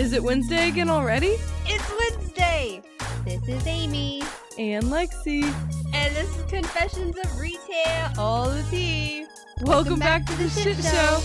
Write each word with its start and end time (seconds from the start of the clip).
Is 0.00 0.14
it 0.14 0.22
Wednesday 0.22 0.68
again 0.68 0.88
already? 0.88 1.36
It's 1.66 2.16
Wednesday. 2.18 2.80
This 3.26 3.46
is 3.46 3.66
Amy, 3.66 4.22
And 4.56 4.84
Lexi. 4.84 5.42
and 5.92 6.16
this 6.16 6.38
is 6.38 6.42
Confessions 6.50 7.18
of 7.18 7.38
Retail. 7.38 8.08
All 8.16 8.48
the 8.48 8.62
tea. 8.70 9.26
Welcome, 9.60 9.98
back, 9.98 10.24
to 10.24 10.34
the, 10.36 10.48
shit 10.48 10.78
show. 10.82 11.20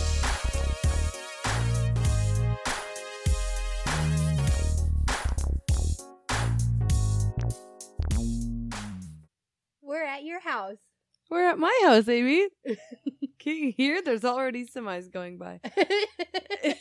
We're 9.82 10.04
at 10.04 10.26
your 10.26 10.42
house. 10.42 10.80
We're 11.30 11.48
at 11.50 11.57
my 11.57 11.82
house, 11.86 12.10
Amy. 12.10 12.50
Can 13.39 13.56
you 13.56 13.71
hear? 13.71 14.01
There's 14.01 14.26
already 14.26 14.65
semis 14.65 15.10
going 15.10 15.37
by. 15.37 15.62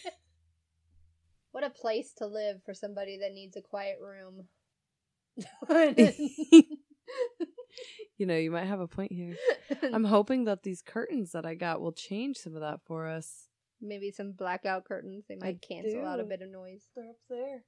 what 1.55 1.63
a 1.63 1.71
place 1.71 2.13
to 2.19 2.27
live 2.27 2.57
for 2.65 2.75
somebody 2.75 3.17
that 3.19 3.33
needs 3.33 3.57
a 3.57 3.63
quiet 3.63 3.99
room. 4.03 4.49
you 8.19 8.27
know, 8.27 8.37
you 8.37 8.51
might 8.51 8.67
have 8.67 8.81
a 8.81 8.89
point 8.89 9.13
here. 9.13 9.37
I'm 9.93 10.03
hoping 10.03 10.47
that 10.47 10.65
these 10.65 10.83
curtains 10.83 11.31
that 11.31 11.47
I 11.47 11.55
got 11.55 11.81
will 11.81 11.93
change 11.93 12.39
some 12.39 12.57
of 12.57 12.63
that 12.63 12.81
for 12.85 13.07
us. 13.07 13.47
Maybe 13.81 14.11
some 14.11 14.33
blackout 14.33 14.85
curtains. 14.85 15.27
They 15.29 15.37
might 15.37 15.63
cancel 15.63 16.05
out 16.05 16.19
a 16.19 16.25
bit 16.25 16.43
of 16.43 16.51
noise. 16.51 16.83
They're 16.97 17.11
up 17.11 17.17
there. 17.31 17.63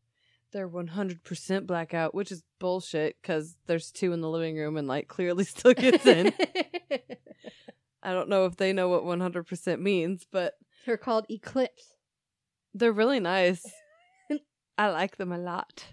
They're 0.53 0.69
100% 0.69 1.67
blackout, 1.69 2.13
which 2.13 2.33
is 2.33 2.43
bullshit 2.59 3.17
because 3.23 3.55
there's 3.67 3.93
two 3.93 4.13
in 4.13 4.21
the 4.21 4.29
living 4.29 4.57
room 4.57 4.77
and 4.77 4.89
light 4.89 5.07
clearly 5.07 5.45
still 5.45 5.75
gets 5.75 6.05
in. 6.07 6.33
I 8.03 8.13
don't 8.13 8.29
know 8.29 8.47
if 8.47 8.57
they 8.57 8.73
know 8.73 8.89
what 8.89 9.05
100% 9.05 9.81
means, 9.81 10.27
but 10.29 10.55
They're 10.87 10.97
called 10.97 11.27
Eclipse. 11.31 11.95
they're 12.75 12.93
really 12.93 13.21
nice. 13.21 13.65
I 14.79 14.89
like 14.91 15.17
them 15.17 15.33
a 15.33 15.39
lot. 15.39 15.85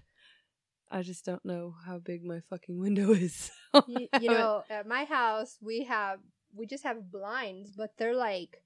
I 0.91 1.01
just 1.01 1.25
don't 1.25 1.43
know 1.45 1.73
how 1.85 1.97
big 1.99 2.23
my 2.23 2.41
fucking 2.49 2.77
window 2.79 3.11
is. 3.13 3.49
you, 3.87 4.07
you 4.21 4.29
know, 4.29 4.63
at 4.69 4.87
my 4.87 5.05
house, 5.05 5.57
we 5.61 5.85
have 5.85 6.19
we 6.55 6.65
just 6.67 6.83
have 6.83 7.11
blinds, 7.11 7.71
but 7.75 7.91
they're 7.97 8.15
like 8.15 8.61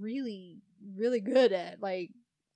really, 0.00 0.58
really 0.96 1.20
good 1.20 1.52
at 1.52 1.80
like 1.80 2.10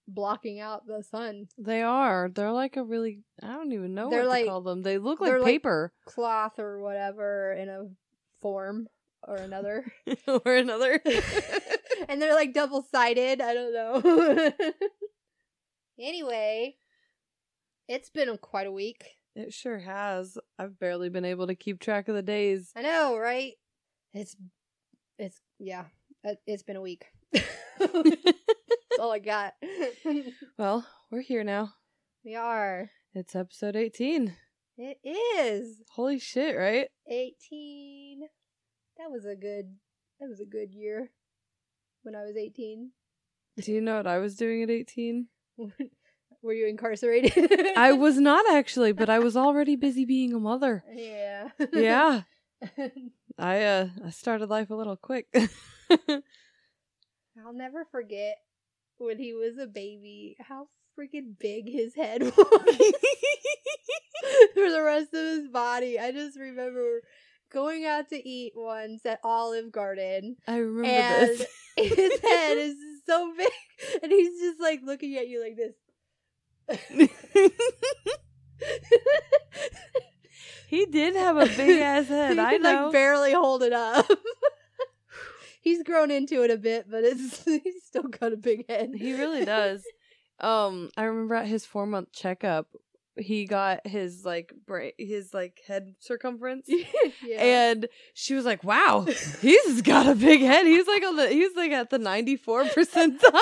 blocking 0.09 0.59
out 0.59 0.87
the 0.87 1.03
sun. 1.03 1.47
they 1.59 1.83
are. 1.83 2.31
They're 2.35 2.51
like 2.53 2.77
a 2.77 2.83
really, 2.83 3.23
I 3.43 3.49
don't 3.49 3.73
even 3.73 3.95
know 3.95 4.11
They're 4.11 4.21
what 4.23 4.29
like- 4.29 4.45
to 4.45 4.51
call 4.51 4.63
them. 4.63 4.83
They 4.83 4.99
look 4.99 5.21
like 5.21 5.33
like- 5.35 5.45
paper 5.45 5.93
Cloth 6.07 6.59
or 6.59 6.81
whatever 6.81 7.53
in 7.53 7.69
a 7.69 7.85
form 8.41 8.89
or 9.27 9.37
another. 9.37 9.85
or 10.27 10.55
another. 10.57 11.01
and 12.09 12.21
they're 12.21 12.35
like 12.35 12.55
double 12.55 12.83
sided. 12.91 13.41
I 13.41 13.55
don't 13.55 13.73
know. 13.75 14.53
Anyway, 15.99 16.77
it's 17.89 18.11
been 18.11 18.37
quite 18.39 18.67
a 18.67 18.73
week. 18.73 19.05
it 19.35 19.53
sure 19.53 19.79
has. 19.79 20.37
I've 20.59 20.79
barely 20.79 21.09
been 21.09 21.25
able 21.25 21.47
to 21.47 21.55
keep 21.55 21.81
track 21.81 22.09
of 22.09 22.15
the 22.15 22.23
days. 22.23 22.71
I 22.77 22.83
know, 22.83 23.17
right? 23.19 23.53
It's 24.15 24.37
it's 25.19 25.41
yeah. 25.59 25.85
It's 26.47 26.63
been 26.63 26.77
a 26.77 26.81
week. 26.81 27.07
That's 27.79 28.99
all 29.01 29.13
I 29.13 29.19
got. 29.19 29.55
Well, 30.59 30.85
we're 31.11 31.21
here 31.23 31.45
now. 31.45 31.75
we 32.25 32.35
are. 32.35 32.91
It's 33.15 33.37
episode 33.37 33.77
18. 33.77 34.35
It 34.77 34.99
is 35.05 35.83
Holy 35.91 36.19
shit, 36.19 36.57
right? 36.57 36.89
eighteen. 37.09 38.21
That 38.99 39.11
was 39.11 39.25
a 39.25 39.35
good. 39.37 39.77
That 40.21 40.29
was 40.29 40.41
a 40.41 40.45
good 40.45 40.73
year. 40.73 41.11
When 42.03 42.15
I 42.15 42.23
was 42.23 42.37
eighteen, 42.37 42.91
Do 43.61 43.73
you 43.73 43.81
know 43.81 43.97
what 43.97 44.07
I 44.07 44.19
was 44.19 44.37
doing 44.37 44.63
at 44.63 44.71
18? 44.71 45.27
were 46.43 46.53
you 46.53 46.67
incarcerated? 46.67 47.51
I 47.77 47.93
was 47.93 48.19
not 48.19 48.45
actually, 48.51 48.93
but 48.93 49.11
I 49.11 49.19
was 49.19 49.37
already 49.37 49.77
busy 49.77 50.05
being 50.05 50.33
a 50.33 50.39
mother. 50.39 50.85
Yeah. 50.93 51.51
Yeah. 51.73 52.23
I 53.39 53.65
uh 53.65 53.89
I 54.05 54.11
started 54.11 54.51
life 54.51 54.71
a 54.71 54.75
little 54.75 54.97
quick. 54.97 55.27
I'll 55.91 57.53
never 57.53 57.87
forget 57.91 58.37
when 58.99 59.19
he 59.19 59.33
was 59.33 59.59
a 59.59 59.67
baby 59.67 60.37
how 60.41 60.69
freaking 60.99 61.39
big 61.39 61.71
his 61.71 61.95
head 61.95 62.23
was 62.23 62.33
for 62.35 62.45
the 64.71 64.83
rest 64.85 65.15
of 65.15 65.25
his 65.25 65.49
body. 65.49 65.99
I 66.01 66.11
just 66.11 66.37
remember 66.39 67.03
going 67.53 67.85
out 67.85 68.09
to 68.09 68.29
eat 68.29 68.55
once 68.57 69.07
at 69.07 69.21
Olive 69.23 69.71
Garden 69.71 70.37
I 70.47 70.57
remember 70.57 70.89
and 70.89 71.31
this. 71.31 71.47
his 71.77 72.21
head 72.21 72.59
is 72.59 72.75
so 73.09 73.33
big 73.37 73.49
and 74.03 74.13
he's 74.13 74.41
just 74.41 74.61
like 74.61 74.81
looking 74.85 75.17
at 75.17 75.29
you 75.29 75.43
like 75.43 75.57
this. 75.57 75.75
he 80.69 80.87
did 80.87 81.17
have 81.17 81.37
a 81.37 81.47
big 81.47 81.81
ass 81.81 82.09
head. 82.09 82.35
He 82.35 82.41
I 82.41 82.53
could, 82.53 82.63
know. 82.63 82.85
like 82.85 82.93
barely 82.93 83.33
hold 83.33 83.63
it 83.63 83.73
up. 83.73 84.07
he's 85.61 85.83
grown 85.83 86.11
into 86.11 86.43
it 86.43 86.51
a 86.51 86.57
bit, 86.59 86.91
but 86.91 87.05
it's 87.05 87.45
he's 87.45 87.85
still 87.85 88.03
got 88.03 88.33
a 88.33 88.37
big 88.37 88.69
head. 88.69 88.91
he 88.95 89.15
really 89.15 89.45
does. 89.45 89.83
Um, 90.41 90.91
I 90.97 91.05
remember 91.05 91.35
at 91.35 91.47
his 91.47 91.65
four 91.67 91.87
month 91.87 92.13
checkup, 92.13 92.69
he 93.19 93.47
got 93.47 93.87
his 93.87 94.25
like 94.25 94.53
bra- 94.67 94.91
his 94.99 95.33
like 95.35 95.61
head 95.67 95.95
circumference. 96.01 96.67
yeah. 97.25 97.43
And 97.43 97.89
she 98.15 98.35
was 98.35 98.45
like, 98.45 98.65
"Wow, 98.65 99.07
he's 99.41 99.83
got 99.83 100.09
a 100.09 100.15
big 100.15 100.41
head. 100.41 100.67
He's 100.67 100.87
like 100.87 101.05
on 101.05 101.17
the 101.17 101.29
he's 101.29 101.55
like 101.57 101.73
at 101.73 101.91
the 101.91 101.99
ninety 101.99 102.37
four 102.37 102.65
percentile." 102.65 103.19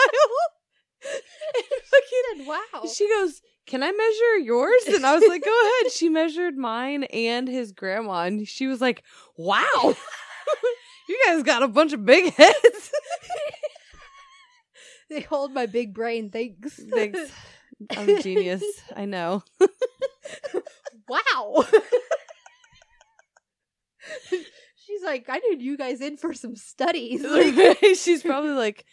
Fucking 1.03 2.23
said, 2.39 2.47
wow. 2.47 2.89
She 2.93 3.09
goes, 3.09 3.41
"Can 3.67 3.83
I 3.83 3.93
measure 3.93 4.45
yours?" 4.45 4.83
And 4.89 5.07
I 5.07 5.15
was 5.15 5.25
like, 5.29 5.45
"Go 5.45 5.51
ahead." 5.51 5.93
She 5.93 6.09
measured 6.09 6.57
mine 6.57 7.05
and 7.05 7.49
his 7.49 7.73
grandma, 7.73 8.23
and 8.23 8.47
she 8.47 8.67
was 8.67 8.81
like, 8.81 9.05
"Wow, 9.37 9.95
you 11.09 11.23
guys 11.27 11.43
got 11.43 11.63
a 11.63 11.69
bunch 11.69 11.93
of 11.93 12.05
big 12.05 12.33
heads." 12.35 12.93
they 15.11 15.21
hold 15.21 15.53
my 15.53 15.67
big 15.67 15.95
brain. 15.95 16.31
Thanks. 16.31 16.81
Thanks. 16.91 17.31
I'm 17.97 18.09
a 18.09 18.23
genius. 18.23 18.63
I 18.95 19.05
know. 19.05 19.43
wow. 21.09 21.65
She's 24.87 25.03
like, 25.05 25.27
I 25.29 25.39
need 25.39 25.63
you 25.63 25.77
guys 25.77 26.01
in 26.01 26.17
for 26.17 26.33
some 26.33 26.57
studies. 26.57 27.23
Like, 27.29 27.79
She's 27.97 28.23
probably 28.23 28.53
like, 28.53 28.85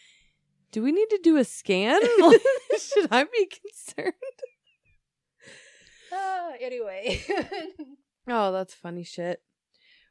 "Do 0.72 0.82
we 0.82 0.92
need 0.92 1.08
to 1.10 1.20
do 1.22 1.36
a 1.36 1.44
scan? 1.44 2.00
Should 2.78 3.08
I 3.10 3.24
be 3.24 3.46
concerned?" 3.46 4.14
uh, 6.12 6.50
anyway. 6.60 7.22
Oh, 8.26 8.52
that's 8.52 8.74
funny 8.74 9.04
shit. 9.04 9.42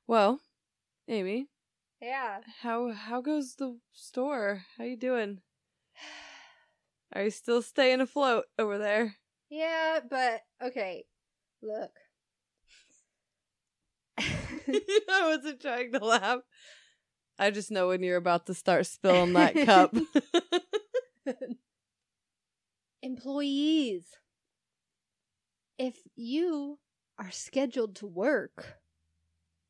Well, 0.07 0.39
Amy, 1.07 1.47
yeah. 2.01 2.41
how 2.61 2.91
how 2.91 3.21
goes 3.21 3.55
the 3.55 3.77
store? 3.91 4.65
How 4.77 4.83
you 4.83 4.97
doing? 4.97 5.41
Are 7.15 7.23
you 7.25 7.29
still 7.29 7.61
staying 7.61 8.01
afloat 8.01 8.45
over 8.57 8.79
there? 8.79 9.15
Yeah, 9.49 9.99
but 10.09 10.41
okay. 10.61 11.05
Look. 11.61 11.91
I 14.17 15.21
wasn't 15.23 15.61
trying 15.61 15.91
to 15.91 16.03
laugh. 16.03 16.39
I 17.37 17.51
just 17.51 17.69
know 17.69 17.89
when 17.89 18.01
you're 18.01 18.17
about 18.17 18.47
to 18.47 18.55
start 18.55 18.87
spilling 18.87 19.33
that 19.33 19.53
cup. 19.53 19.95
Employees. 23.03 24.05
If 25.77 25.97
you 26.15 26.79
are 27.19 27.31
scheduled 27.31 27.95
to 27.97 28.07
work, 28.07 28.79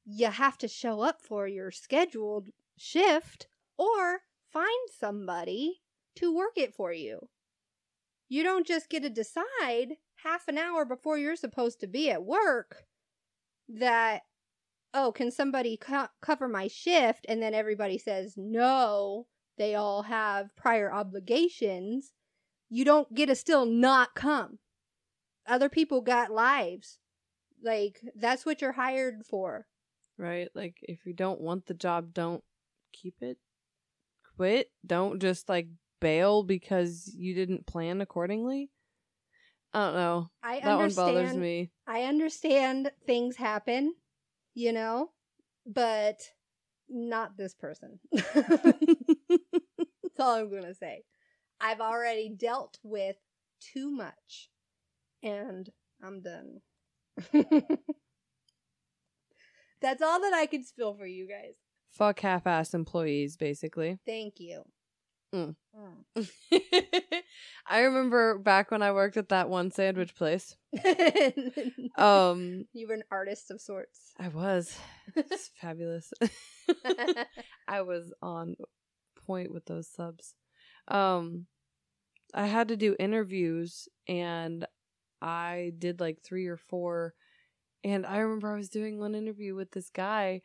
you 0.05 0.27
have 0.27 0.57
to 0.59 0.67
show 0.67 1.01
up 1.01 1.21
for 1.21 1.47
your 1.47 1.71
scheduled 1.71 2.49
shift 2.77 3.47
or 3.77 4.21
find 4.51 4.89
somebody 4.97 5.82
to 6.17 6.33
work 6.35 6.53
it 6.57 6.73
for 6.73 6.91
you. 6.93 7.29
You 8.29 8.43
don't 8.43 8.65
just 8.65 8.89
get 8.89 9.03
to 9.03 9.09
decide 9.09 9.97
half 10.23 10.47
an 10.47 10.57
hour 10.57 10.85
before 10.85 11.17
you're 11.17 11.35
supposed 11.35 11.79
to 11.81 11.87
be 11.87 12.09
at 12.09 12.23
work 12.23 12.85
that, 13.69 14.21
oh, 14.93 15.11
can 15.11 15.29
somebody 15.31 15.77
co- 15.77 16.07
cover 16.21 16.47
my 16.47 16.67
shift? 16.67 17.25
And 17.29 17.41
then 17.41 17.53
everybody 17.53 17.97
says 17.97 18.33
no, 18.37 19.27
they 19.57 19.75
all 19.75 20.03
have 20.03 20.55
prior 20.55 20.91
obligations. 20.91 22.11
You 22.69 22.85
don't 22.85 23.13
get 23.13 23.27
to 23.27 23.35
still 23.35 23.65
not 23.65 24.15
come. 24.15 24.59
Other 25.47 25.69
people 25.69 26.01
got 26.01 26.31
lives. 26.31 26.99
Like, 27.63 28.01
that's 28.15 28.45
what 28.45 28.61
you're 28.61 28.71
hired 28.73 29.23
for. 29.29 29.67
right? 30.17 30.49
Like 30.55 30.77
if 30.81 31.05
you 31.05 31.13
don't 31.13 31.41
want 31.41 31.65
the 31.67 31.73
job, 31.73 32.13
don't 32.13 32.43
keep 32.93 33.15
it. 33.21 33.37
Quit. 34.35 34.71
Don't 34.85 35.21
just 35.21 35.47
like 35.49 35.67
bail 36.03 36.43
because 36.43 37.11
you 37.15 37.33
didn't 37.33 37.65
plan 37.65 38.01
accordingly. 38.01 38.69
I 39.73 39.85
don't 39.85 39.95
know. 39.95 40.29
I 40.43 40.59
that 40.59 40.65
one 40.65 40.83
understand. 40.83 41.15
bothers 41.15 41.35
me. 41.35 41.71
I 41.87 42.03
understand 42.03 42.91
things 43.07 43.35
happen, 43.37 43.95
you 44.53 44.71
know, 44.71 45.09
but 45.65 46.21
not 46.89 47.37
this 47.37 47.55
person. 47.55 47.99
That's 48.11 48.35
all 50.19 50.35
I'm 50.35 50.51
going 50.51 50.63
to 50.63 50.75
say. 50.75 51.03
I've 51.59 51.81
already 51.81 52.29
dealt 52.29 52.77
with 52.83 53.15
too 53.73 53.89
much. 53.89 54.49
And 55.23 55.69
I'm 56.03 56.21
done. 56.21 56.59
That's 59.81 60.01
all 60.01 60.21
that 60.21 60.33
I 60.33 60.45
can 60.45 60.63
spill 60.63 60.93
for 60.93 61.05
you 61.05 61.27
guys. 61.27 61.55
Fuck 61.91 62.19
half 62.19 62.45
ass 62.45 62.73
employees, 62.73 63.37
basically. 63.37 63.99
Thank 64.05 64.35
you. 64.39 64.63
Mm. 65.33 65.55
Mm. 65.75 66.29
I 67.67 67.81
remember 67.81 68.37
back 68.37 68.69
when 68.71 68.81
I 68.83 68.91
worked 68.91 69.17
at 69.17 69.29
that 69.29 69.49
one 69.49 69.71
sandwich 69.71 70.15
place. 70.15 70.55
Um 71.97 72.65
you 72.73 72.87
were 72.87 72.95
an 72.95 73.03
artist 73.11 73.51
of 73.51 73.61
sorts. 73.61 74.13
I 74.19 74.27
was. 74.29 74.75
It's 75.15 75.51
fabulous. 75.61 76.11
I 77.67 77.81
was 77.81 78.13
on 78.21 78.55
point 79.27 79.51
with 79.53 79.65
those 79.65 79.87
subs. 79.87 80.35
Um 80.87 81.45
I 82.33 82.47
had 82.47 82.69
to 82.69 82.77
do 82.77 82.95
interviews 82.99 83.87
and 84.07 84.65
I 85.21 85.73
did 85.77 85.99
like 85.99 86.21
3 86.23 86.47
or 86.47 86.57
4 86.57 87.13
and 87.83 88.05
I 88.05 88.17
remember 88.19 88.51
I 88.53 88.57
was 88.57 88.69
doing 88.69 88.99
one 88.99 89.15
interview 89.15 89.55
with 89.55 89.71
this 89.71 89.89
guy 89.89 90.41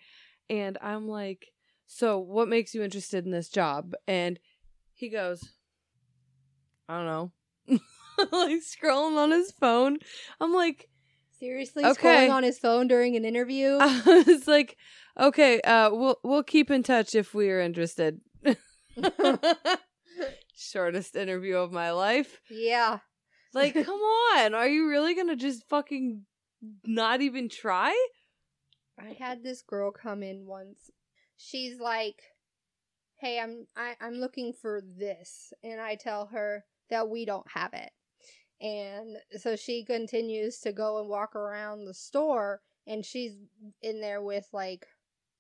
and 0.51 0.79
I'm 0.83 1.09
like, 1.09 1.53
"So, 1.87 2.19
what 2.19 2.49
makes 2.49 2.75
you 2.75 2.83
interested 2.83 3.25
in 3.25 3.33
this 3.33 3.49
job?" 3.49 3.95
And 4.09 4.39
he 4.99 5.09
goes, 5.09 5.43
"I 6.89 6.97
don't 6.99 7.07
know." 7.07 7.33
like 8.33 8.61
scrolling 8.63 9.17
on 9.17 9.31
his 9.31 9.51
phone. 9.53 9.99
I'm 10.41 10.53
like, 10.53 10.89
Seriously, 11.39 11.85
Okay. 11.85 12.27
scrolling 12.27 12.33
on 12.35 12.43
his 12.43 12.59
phone 12.59 12.89
during 12.89 13.15
an 13.17 13.25
interview. 13.25 13.79
I 13.81 14.25
was 14.27 14.49
like, 14.49 14.77
okay, 15.19 15.61
uh, 15.61 15.91
we'll 15.93 16.19
we'll 16.25 16.43
keep 16.43 16.71
in 16.71 16.83
touch 16.83 17.15
if 17.15 17.33
we 17.35 17.49
are 17.51 17.61
interested. 17.61 18.21
Shortest 20.57 21.15
interview 21.15 21.57
of 21.57 21.71
my 21.73 21.93
life. 21.93 22.41
yeah. 22.51 22.99
Like, 23.55 23.75
come 23.75 23.99
on, 24.01 24.55
are 24.55 24.69
you 24.69 24.89
really 24.89 25.15
gonna 25.15 25.37
just 25.37 25.67
fucking 25.69 26.23
not 26.85 27.23
even 27.23 27.49
try? 27.49 27.95
I 29.01 29.17
had 29.19 29.43
this 29.43 29.63
girl 29.63 29.91
come 29.93 30.23
in 30.23 30.45
once. 30.45 30.91
She's 31.37 31.79
like, 31.81 32.21
"Hey, 33.19 33.39
I'm 33.41 33.67
I, 33.77 33.97
I'm 34.01 34.15
looking 34.15 34.53
for 34.53 34.81
this," 34.81 35.53
and 35.63 35.81
I 35.81 35.97
tell 35.97 36.27
her 36.27 36.65
that 36.91 37.09
we 37.09 37.25
don't 37.25 37.51
have 37.51 37.75
it. 37.75 37.93
And 38.61 39.19
so 39.41 39.57
she 39.57 39.85
continues 39.85 40.61
to 40.61 40.73
go 40.73 40.99
and 41.01 41.09
walk 41.09 41.37
around 41.37 41.85
the 41.85 41.95
store, 41.95 42.63
and 42.87 43.05
she's 43.05 43.35
in 43.83 44.01
there 44.01 44.23
with 44.23 44.49
like 44.53 44.87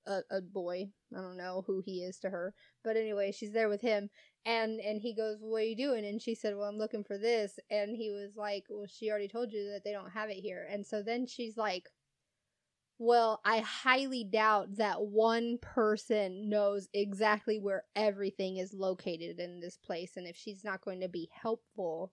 a, 0.06 0.20
a 0.30 0.40
boy. 0.40 0.90
I 1.16 1.20
don't 1.20 1.36
know 1.36 1.62
who 1.66 1.80
he 1.80 2.02
is 2.02 2.18
to 2.20 2.30
her, 2.30 2.54
but 2.84 2.96
anyway, 2.96 3.32
she's 3.32 3.52
there 3.52 3.68
with 3.68 3.80
him, 3.80 4.10
and 4.44 4.80
and 4.80 5.00
he 5.00 5.14
goes, 5.14 5.38
"What 5.40 5.62
are 5.62 5.64
you 5.64 5.76
doing?" 5.76 6.04
And 6.04 6.20
she 6.20 6.34
said, 6.34 6.56
"Well, 6.56 6.68
I'm 6.68 6.78
looking 6.78 7.04
for 7.04 7.18
this," 7.18 7.58
and 7.70 7.96
he 7.96 8.10
was 8.10 8.36
like, 8.36 8.64
"Well, 8.68 8.86
she 8.88 9.10
already 9.10 9.28
told 9.28 9.52
you 9.52 9.70
that 9.70 9.84
they 9.84 9.92
don't 9.92 10.10
have 10.10 10.30
it 10.30 10.40
here." 10.40 10.66
And 10.70 10.86
so 10.86 11.02
then 11.02 11.26
she's 11.26 11.56
like. 11.56 11.88
Well, 12.98 13.40
I 13.44 13.60
highly 13.60 14.24
doubt 14.24 14.76
that 14.76 15.00
one 15.02 15.58
person 15.62 16.48
knows 16.48 16.88
exactly 16.92 17.58
where 17.60 17.84
everything 17.94 18.56
is 18.56 18.74
located 18.74 19.38
in 19.38 19.60
this 19.60 19.76
place. 19.76 20.16
And 20.16 20.26
if 20.26 20.36
she's 20.36 20.64
not 20.64 20.80
going 20.84 21.00
to 21.00 21.08
be 21.08 21.30
helpful, 21.32 22.12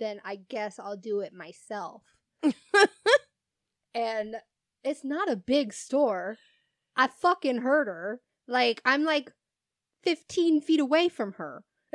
then 0.00 0.20
I 0.24 0.36
guess 0.36 0.80
I'll 0.80 0.96
do 0.96 1.20
it 1.20 1.32
myself. 1.32 2.02
and 3.94 4.36
it's 4.82 5.04
not 5.04 5.30
a 5.30 5.36
big 5.36 5.72
store. 5.72 6.36
I 6.96 7.06
fucking 7.08 7.58
heard 7.58 7.86
her. 7.86 8.20
Like, 8.48 8.82
I'm 8.84 9.04
like 9.04 9.30
15 10.02 10.60
feet 10.60 10.80
away 10.80 11.08
from 11.08 11.34
her. 11.34 11.62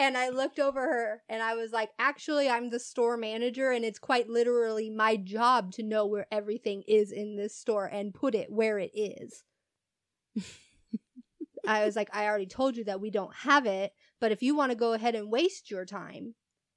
and 0.00 0.16
I 0.16 0.30
looked 0.30 0.58
over 0.58 0.80
her 0.80 1.22
and 1.28 1.42
I 1.42 1.54
was 1.54 1.72
like, 1.72 1.90
actually, 1.98 2.48
I'm 2.48 2.70
the 2.70 2.80
store 2.80 3.18
manager, 3.18 3.70
and 3.70 3.84
it's 3.84 3.98
quite 3.98 4.30
literally 4.30 4.88
my 4.88 5.16
job 5.16 5.72
to 5.72 5.82
know 5.82 6.06
where 6.06 6.26
everything 6.32 6.82
is 6.88 7.12
in 7.12 7.36
this 7.36 7.54
store 7.54 7.84
and 7.84 8.14
put 8.14 8.34
it 8.34 8.50
where 8.50 8.78
it 8.78 8.92
is. 8.94 9.44
I 11.66 11.84
was 11.84 11.96
like, 11.96 12.08
I 12.14 12.24
already 12.24 12.46
told 12.46 12.78
you 12.78 12.84
that 12.84 13.02
we 13.02 13.10
don't 13.10 13.34
have 13.34 13.66
it, 13.66 13.92
but 14.22 14.32
if 14.32 14.42
you 14.42 14.56
want 14.56 14.72
to 14.72 14.76
go 14.76 14.94
ahead 14.94 15.14
and 15.14 15.30
waste 15.30 15.70
your 15.70 15.84
time, 15.84 16.34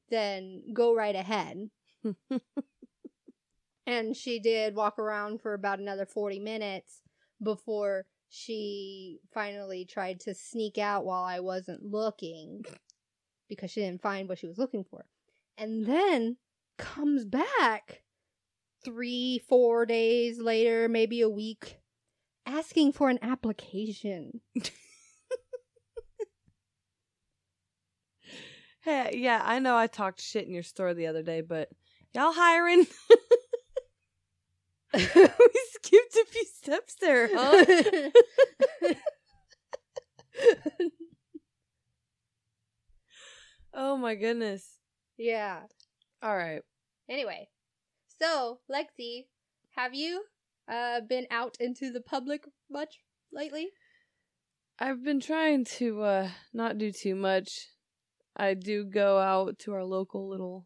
then 0.09 0.61
go 0.73 0.93
right 0.93 1.15
ahead. 1.15 1.69
and 3.87 4.17
she 4.17 4.41
did 4.41 4.75
walk 4.75 4.99
around 4.99 5.39
for 5.41 5.53
about 5.53 5.79
another 5.79 6.05
40 6.05 6.39
minutes 6.39 6.99
before 7.41 8.05
she 8.27 9.19
finally 9.33 9.85
tried 9.85 10.19
to 10.19 10.33
sneak 10.33 10.77
out 10.77 11.05
while 11.05 11.23
I 11.23 11.39
wasn't 11.39 11.83
looking 11.83 12.65
because 13.55 13.71
she 13.71 13.81
didn't 13.81 14.01
find 14.01 14.27
what 14.27 14.39
she 14.39 14.47
was 14.47 14.57
looking 14.57 14.83
for. 14.83 15.05
And 15.57 15.85
then 15.85 16.37
comes 16.77 17.25
back 17.25 18.03
three, 18.83 19.41
four 19.47 19.85
days 19.85 20.39
later, 20.39 20.89
maybe 20.89 21.21
a 21.21 21.29
week, 21.29 21.79
asking 22.45 22.93
for 22.93 23.09
an 23.09 23.19
application. 23.21 24.41
Hey, 28.83 29.11
yeah, 29.13 29.41
I 29.41 29.59
know 29.59 29.77
I 29.77 29.87
talked 29.87 30.19
shit 30.21 30.45
in 30.45 30.53
your 30.53 30.61
store 30.61 30.93
the 30.93 31.07
other 31.07 31.23
day, 31.23 31.39
but 31.39 31.69
y'all 32.13 32.33
hiring? 32.33 32.79
we 34.93 34.99
skipped 34.99 36.15
a 36.15 36.25
few 36.29 36.45
steps 36.53 36.95
there, 36.99 37.29
huh? 37.31 38.09
oh 43.73 43.97
my 43.97 44.15
goodness. 44.15 44.79
yeah. 45.17 45.61
All 46.21 46.35
right. 46.37 46.61
Anyway, 47.09 47.49
so 48.21 48.59
Lexi, 48.71 49.25
have 49.75 49.93
you 49.93 50.23
uh 50.71 51.01
been 51.01 51.27
out 51.29 51.57
into 51.59 51.91
the 51.91 52.01
public 52.01 52.45
much 52.69 52.99
lately? 53.31 53.69
I've 54.79 55.03
been 55.03 55.19
trying 55.19 55.65
to 55.77 56.01
uh 56.03 56.29
not 56.53 56.77
do 56.77 56.91
too 56.91 57.15
much. 57.15 57.67
I 58.35 58.53
do 58.53 58.85
go 58.85 59.19
out 59.19 59.59
to 59.59 59.73
our 59.73 59.83
local 59.83 60.27
little 60.29 60.65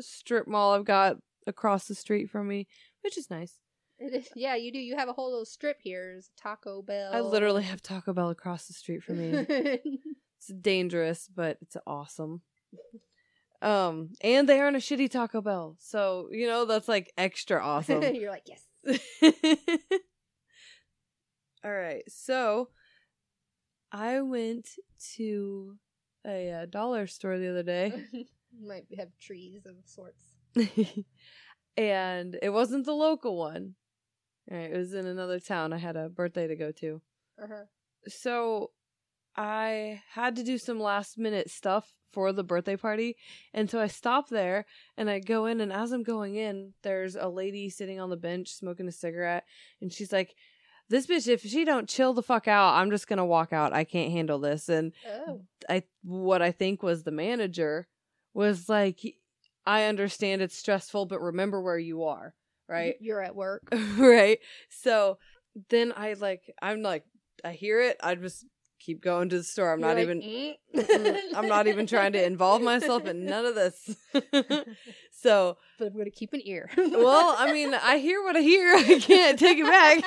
strip 0.00 0.46
mall 0.46 0.74
I've 0.74 0.84
got 0.84 1.16
across 1.46 1.86
the 1.86 1.94
street 1.94 2.30
from 2.30 2.48
me, 2.48 2.66
which 3.02 3.18
is 3.18 3.30
nice. 3.30 3.58
It 3.98 4.12
is, 4.12 4.28
yeah, 4.34 4.54
you 4.56 4.72
do. 4.72 4.78
You 4.78 4.96
have 4.96 5.08
a 5.08 5.12
whole 5.12 5.30
little 5.30 5.44
strip 5.44 5.78
here. 5.82 6.12
There's 6.12 6.30
Taco 6.36 6.82
Bell. 6.82 7.12
I 7.12 7.20
literally 7.20 7.62
have 7.62 7.80
Taco 7.80 8.12
Bell 8.12 8.30
across 8.30 8.66
the 8.66 8.74
street 8.74 9.02
from 9.02 9.18
me. 9.18 9.78
it's 10.48 10.60
dangerous, 10.60 11.28
but 11.34 11.58
it's 11.62 11.76
awesome. 11.86 12.42
Um, 13.62 14.10
and 14.20 14.48
they 14.48 14.60
aren't 14.60 14.76
a 14.76 14.80
shitty 14.80 15.10
Taco 15.10 15.40
Bell, 15.40 15.76
so 15.80 16.28
you 16.30 16.46
know 16.46 16.64
that's 16.66 16.88
like 16.88 17.12
extra 17.16 17.60
awesome. 17.64 18.02
You're 18.02 18.30
like, 18.30 18.46
yes. 18.46 19.00
All 21.64 21.72
right, 21.72 22.02
so 22.08 22.68
I 23.90 24.20
went 24.20 24.68
to 25.16 25.76
a, 26.26 26.50
uh 26.52 26.66
dollar 26.66 27.06
store 27.06 27.38
the 27.38 27.48
other 27.48 27.62
day, 27.62 28.04
Might 28.62 28.86
have 28.98 29.08
trees 29.20 29.64
of 29.66 29.76
sorts. 29.86 30.22
and 31.76 32.38
it 32.42 32.50
wasn't 32.50 32.84
the 32.84 32.92
local 32.92 33.38
one. 33.38 33.74
All 34.50 34.58
right, 34.58 34.70
it 34.70 34.76
was 34.76 34.92
in 34.92 35.06
another 35.06 35.40
town. 35.40 35.72
I 35.72 35.78
had 35.78 35.96
a 35.96 36.10
birthday 36.10 36.46
to 36.46 36.54
go 36.56 36.70
to. 36.72 37.00
Uh-huh. 37.42 37.64
so 38.06 38.70
I 39.36 40.02
had 40.12 40.36
to 40.36 40.44
do 40.44 40.58
some 40.58 40.78
last 40.80 41.18
minute 41.18 41.50
stuff 41.50 41.92
for 42.12 42.32
the 42.32 42.44
birthday 42.44 42.76
party. 42.76 43.16
And 43.52 43.68
so 43.68 43.80
I 43.80 43.88
stop 43.88 44.28
there 44.28 44.66
and 44.96 45.10
I 45.10 45.18
go 45.18 45.46
in 45.46 45.60
and 45.60 45.72
as 45.72 45.90
I'm 45.90 46.04
going 46.04 46.36
in, 46.36 46.72
there's 46.82 47.16
a 47.16 47.28
lady 47.28 47.68
sitting 47.68 47.98
on 47.98 48.10
the 48.10 48.16
bench 48.16 48.52
smoking 48.52 48.86
a 48.86 48.92
cigarette 48.92 49.44
and 49.80 49.92
she's 49.92 50.12
like, 50.12 50.34
This 50.88 51.08
bitch, 51.08 51.26
if 51.26 51.42
she 51.42 51.64
don't 51.64 51.88
chill 51.88 52.12
the 52.12 52.22
fuck 52.22 52.46
out, 52.46 52.74
I'm 52.74 52.90
just 52.90 53.08
gonna 53.08 53.26
walk 53.26 53.52
out. 53.52 53.72
I 53.72 53.82
can't 53.84 54.12
handle 54.12 54.38
this. 54.38 54.68
And 54.68 54.92
Oh. 55.08 55.40
I 55.68 55.82
what 56.04 56.40
I 56.40 56.52
think 56.52 56.82
was 56.82 57.02
the 57.02 57.10
manager 57.10 57.88
was 58.32 58.68
like 58.68 59.00
I 59.66 59.84
understand 59.84 60.42
it's 60.42 60.56
stressful, 60.56 61.06
but 61.06 61.20
remember 61.20 61.60
where 61.60 61.78
you 61.78 62.04
are, 62.04 62.34
right? 62.68 62.94
You're 63.00 63.22
at 63.22 63.34
work. 63.34 63.62
right? 63.96 64.38
So 64.68 65.18
then 65.70 65.92
I 65.96 66.12
like 66.12 66.42
I'm 66.62 66.82
like 66.82 67.04
I 67.44 67.52
hear 67.52 67.80
it, 67.80 67.96
I 68.02 68.14
just 68.14 68.44
keep 68.84 69.00
going 69.00 69.28
to 69.30 69.38
the 69.38 69.44
store. 69.44 69.72
I'm 69.72 69.80
not 69.80 69.98
You're 69.98 70.10
even 70.10 70.56
like, 70.74 70.88
Mm-mm. 70.88 71.18
I'm 71.34 71.48
not 71.48 71.66
even 71.66 71.86
trying 71.86 72.12
to 72.12 72.24
involve 72.24 72.62
myself 72.62 73.06
in 73.06 73.24
none 73.26 73.46
of 73.46 73.54
this. 73.54 73.96
so, 75.12 75.56
But 75.78 75.88
I'm 75.88 75.96
gonna 75.96 76.10
keep 76.10 76.32
an 76.32 76.42
ear. 76.44 76.70
well, 76.76 77.34
I 77.38 77.52
mean, 77.52 77.74
I 77.74 77.98
hear 77.98 78.22
what 78.22 78.36
I 78.36 78.40
hear. 78.40 78.74
I 78.74 78.98
can't 79.00 79.38
take 79.38 79.58
it 79.58 79.66
back. 79.66 80.04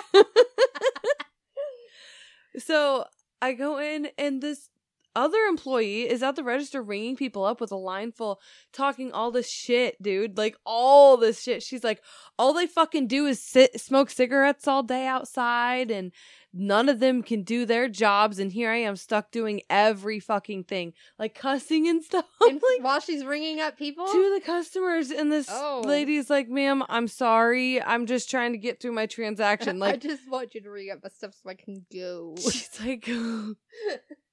so, 2.59 3.05
I 3.41 3.53
go 3.53 3.79
in 3.79 4.09
and 4.17 4.41
this 4.41 4.69
other 5.17 5.39
employee 5.49 6.07
is 6.07 6.21
at 6.21 6.35
the 6.35 6.43
register 6.43 6.81
ringing 6.81 7.15
people 7.15 7.43
up 7.43 7.59
with 7.59 7.71
a 7.71 7.75
line 7.75 8.11
full, 8.11 8.39
talking 8.71 9.11
all 9.11 9.31
this 9.31 9.49
shit, 9.49 10.01
dude. 10.01 10.37
Like 10.37 10.55
all 10.65 11.17
this 11.17 11.41
shit. 11.41 11.63
She's 11.63 11.83
like, 11.83 12.01
all 12.37 12.53
they 12.53 12.67
fucking 12.67 13.07
do 13.07 13.25
is 13.25 13.41
sit, 13.41 13.79
smoke 13.81 14.09
cigarettes 14.11 14.67
all 14.67 14.83
day 14.83 15.07
outside, 15.07 15.89
and 15.91 16.11
none 16.53 16.87
of 16.89 16.99
them 16.99 17.23
can 17.23 17.41
do 17.43 17.65
their 17.65 17.89
jobs. 17.89 18.37
And 18.39 18.51
here 18.51 18.69
I 18.71 18.77
am 18.77 18.95
stuck 18.95 19.31
doing 19.31 19.61
every 19.69 20.19
fucking 20.19 20.65
thing, 20.65 20.93
like 21.17 21.33
cussing 21.35 21.87
and 21.87 22.03
stuff. 22.09 22.25
And 22.41 22.61
like, 22.61 22.83
while 22.83 22.99
she's 22.99 23.25
ringing 23.25 23.59
up 23.59 23.77
people? 23.77 24.05
to 24.07 24.33
the 24.35 24.41
customers 24.45 25.09
and 25.11 25.31
this 25.31 25.47
Oh. 25.49 25.81
lady's 25.85 26.29
like 26.29 26.47
ma'am 26.49 26.83
i'm 26.89 27.07
sorry 27.07 27.81
i'm 27.81 28.05
just 28.05 28.29
trying 28.29 28.51
to 28.51 28.57
get 28.57 28.79
through 28.79 28.91
my 28.91 29.05
transaction 29.17 29.79
Like 29.79 29.95
I 29.95 29.97
just 29.97 30.29
want 30.29 30.53
you 30.55 30.61
to 30.61 30.69
ring 30.69 30.91
up 30.91 30.99
my 31.03 31.09
stuff 31.09 31.33
so 31.41 31.49
I 31.49 31.55
can 31.55 31.85
go. 31.91 32.35
she's 32.37 32.69
like 32.85 33.09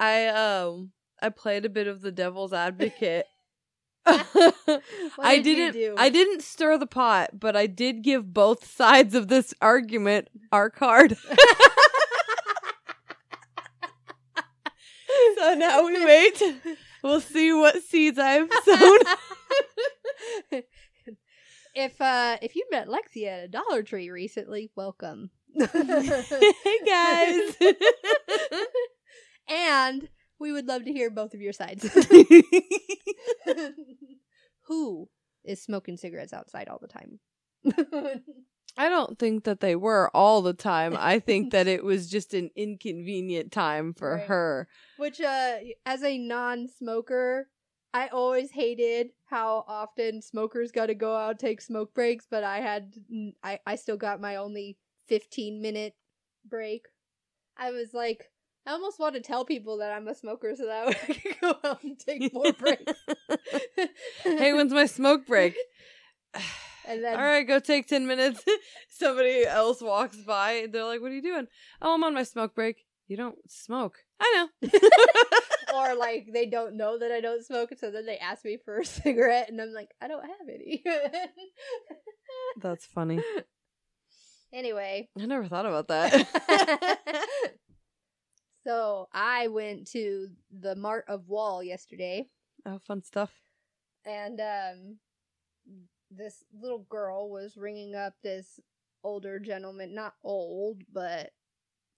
i 0.00 0.26
um 0.26 0.90
i 1.22 1.28
played 1.28 1.64
a 1.64 1.68
bit 1.68 1.86
of 1.86 2.00
the 2.00 2.10
devil's 2.10 2.52
advocate. 2.52 3.26
What 4.06 4.82
i 5.18 5.36
did 5.36 5.44
didn't 5.44 5.72
do? 5.74 5.94
i 5.98 6.08
didn't 6.08 6.42
stir 6.42 6.78
the 6.78 6.86
pot 6.86 7.38
but 7.38 7.54
i 7.54 7.66
did 7.66 8.02
give 8.02 8.32
both 8.32 8.66
sides 8.66 9.14
of 9.14 9.28
this 9.28 9.52
argument 9.60 10.28
our 10.50 10.70
card. 10.70 11.16
So 15.36 15.54
now 15.54 15.86
we 15.86 16.04
wait. 16.04 16.42
We'll 17.02 17.20
see 17.20 17.52
what 17.52 17.82
seeds 17.82 18.18
i've 18.18 18.48
sown. 18.64 18.98
If 21.74 22.00
uh 22.00 22.36
if 22.42 22.56
you 22.56 22.66
met 22.70 22.88
Lexi 22.88 23.26
at 23.26 23.44
a 23.44 23.48
Dollar 23.48 23.82
Tree 23.82 24.10
recently, 24.10 24.70
welcome. 24.76 25.30
hey 25.58 26.78
guys 26.86 27.56
and 29.50 30.08
we 30.38 30.52
would 30.52 30.66
love 30.66 30.84
to 30.84 30.92
hear 30.92 31.10
both 31.10 31.34
of 31.34 31.40
your 31.42 31.52
sides. 31.52 31.84
Who 34.68 35.08
is 35.44 35.62
smoking 35.62 35.96
cigarettes 35.96 36.32
outside 36.32 36.68
all 36.68 36.80
the 36.80 36.88
time? 36.88 37.18
I 38.76 38.88
don't 38.88 39.18
think 39.18 39.44
that 39.44 39.60
they 39.60 39.74
were 39.76 40.10
all 40.14 40.42
the 40.42 40.54
time. 40.54 40.96
I 40.98 41.18
think 41.18 41.50
that 41.52 41.66
it 41.66 41.84
was 41.84 42.08
just 42.08 42.32
an 42.34 42.50
inconvenient 42.54 43.52
time 43.52 43.92
for 43.94 44.16
Right. 44.16 44.26
her. 44.26 44.68
Which, 44.96 45.20
uh, 45.20 45.56
as 45.84 46.02
a 46.04 46.16
non-smoker, 46.16 47.48
I 47.92 48.08
always 48.08 48.52
hated 48.52 49.10
how 49.26 49.64
often 49.66 50.22
smokers 50.22 50.70
got 50.70 50.86
to 50.86 50.94
go 50.94 51.16
out 51.16 51.38
take 51.40 51.60
smoke 51.60 51.92
breaks, 51.92 52.26
but 52.30 52.44
I 52.44 52.60
had, 52.60 52.94
I, 53.42 53.58
I 53.66 53.74
still 53.74 53.96
got 53.96 54.20
my 54.20 54.36
only 54.36 54.78
fifteen 55.08 55.60
minute 55.60 55.94
break. 56.48 56.86
I 57.56 57.72
was 57.72 57.92
like, 57.92 58.30
I 58.70 58.74
almost 58.74 59.00
want 59.00 59.16
to 59.16 59.20
tell 59.20 59.44
people 59.44 59.78
that 59.78 59.90
I'm 59.90 60.06
a 60.06 60.14
smoker 60.14 60.54
so 60.54 60.66
that 60.66 60.86
I 61.08 61.12
can 61.12 61.32
go 61.40 61.56
out 61.64 61.82
and 61.82 61.98
take 61.98 62.32
more 62.32 62.52
breaks. 62.52 62.92
hey, 64.22 64.52
when's 64.52 64.72
my 64.72 64.86
smoke 64.86 65.26
break? 65.26 65.56
and 66.86 67.02
then 67.02 67.16
all 67.16 67.24
right, 67.24 67.42
go 67.42 67.58
take 67.58 67.88
10 67.88 68.06
minutes. 68.06 68.44
Somebody 68.88 69.44
else 69.44 69.82
walks 69.82 70.18
by. 70.18 70.52
And 70.52 70.72
they're 70.72 70.84
like, 70.84 71.00
What 71.00 71.10
are 71.10 71.16
you 71.16 71.22
doing? 71.22 71.48
Oh, 71.82 71.94
I'm 71.94 72.04
on 72.04 72.14
my 72.14 72.22
smoke 72.22 72.54
break. 72.54 72.84
You 73.08 73.16
don't 73.16 73.38
smoke. 73.48 73.96
I 74.20 74.46
know. 74.62 74.70
or 75.74 75.96
like 75.96 76.28
they 76.32 76.46
don't 76.46 76.76
know 76.76 76.96
that 76.96 77.10
I 77.10 77.20
don't 77.20 77.44
smoke, 77.44 77.70
so 77.76 77.90
then 77.90 78.06
they 78.06 78.18
ask 78.18 78.44
me 78.44 78.56
for 78.64 78.78
a 78.78 78.84
cigarette, 78.84 79.48
and 79.48 79.60
I'm 79.60 79.72
like, 79.72 79.88
I 80.00 80.06
don't 80.06 80.22
have 80.22 80.48
any. 80.48 80.84
That's 82.62 82.86
funny. 82.86 83.20
anyway, 84.52 85.08
I 85.20 85.26
never 85.26 85.48
thought 85.48 85.66
about 85.66 85.88
that. 85.88 87.56
So 88.64 89.08
I 89.12 89.48
went 89.48 89.86
to 89.92 90.28
the 90.50 90.76
Mart 90.76 91.04
of 91.08 91.28
Wall 91.28 91.62
yesterday, 91.62 92.28
oh, 92.66 92.78
fun 92.78 93.02
stuff. 93.02 93.32
and 94.04 94.40
um, 94.40 94.96
this 96.10 96.44
little 96.60 96.86
girl 96.90 97.30
was 97.30 97.56
ringing 97.56 97.94
up 97.94 98.14
this 98.22 98.58
older 99.04 99.38
gentleman, 99.38 99.94
not 99.94 100.14
old, 100.24 100.82
but 100.92 101.30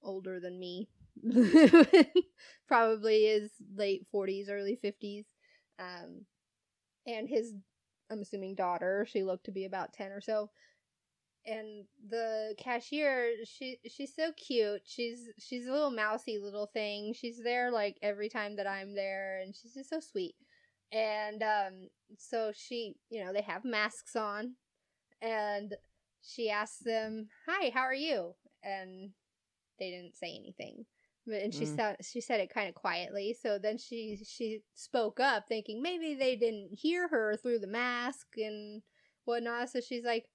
older 0.02 0.40
than 0.40 0.58
me. 0.58 0.88
Probably 2.68 3.26
his 3.26 3.50
late 3.74 4.06
40s, 4.14 4.50
early 4.50 4.78
50s. 4.82 5.24
Um, 5.78 6.26
and 7.06 7.28
his, 7.28 7.54
I'm 8.10 8.20
assuming, 8.20 8.54
daughter. 8.54 9.06
She 9.08 9.22
looked 9.22 9.44
to 9.46 9.52
be 9.52 9.64
about 9.64 9.92
10 9.92 10.10
or 10.12 10.20
so. 10.20 10.50
And 11.46 11.84
the 12.08 12.54
cashier, 12.58 13.32
she 13.44 13.78
she's 13.88 14.14
so 14.14 14.32
cute. 14.32 14.82
She's 14.84 15.28
she's 15.38 15.66
a 15.66 15.72
little 15.72 15.90
mousy 15.90 16.38
little 16.38 16.66
thing. 16.66 17.14
She's 17.14 17.42
there 17.42 17.70
like 17.70 17.98
every 18.02 18.28
time 18.28 18.56
that 18.56 18.66
I'm 18.66 18.94
there, 18.94 19.40
and 19.42 19.54
she's 19.54 19.74
just 19.74 19.90
so 19.90 20.00
sweet. 20.00 20.34
And 20.92 21.42
um, 21.42 21.88
so 22.18 22.52
she, 22.54 22.94
you 23.10 23.24
know, 23.24 23.32
they 23.32 23.42
have 23.42 23.64
masks 23.64 24.14
on, 24.16 24.54
and 25.20 25.74
she 26.22 26.50
asks 26.50 26.78
them, 26.80 27.28
"Hi, 27.46 27.70
how 27.70 27.82
are 27.82 27.94
you?" 27.94 28.34
And 28.62 29.12
they 29.78 29.90
didn't 29.90 30.16
say 30.16 30.36
anything. 30.36 30.86
But 31.26 31.42
and 31.42 31.54
she 31.54 31.66
Mm. 31.66 31.76
said 31.76 31.96
she 32.04 32.20
said 32.20 32.40
it 32.40 32.50
kind 32.50 32.68
of 32.68 32.74
quietly. 32.74 33.34
So 33.40 33.58
then 33.58 33.78
she 33.78 34.18
she 34.24 34.62
spoke 34.74 35.20
up, 35.20 35.46
thinking 35.48 35.82
maybe 35.82 36.14
they 36.14 36.36
didn't 36.36 36.74
hear 36.78 37.08
her 37.08 37.36
through 37.36 37.60
the 37.60 37.66
mask 37.68 38.26
and 38.36 38.82
whatnot. 39.24 39.70
So 39.70 39.80
she's 39.80 40.04
like, 40.04 40.28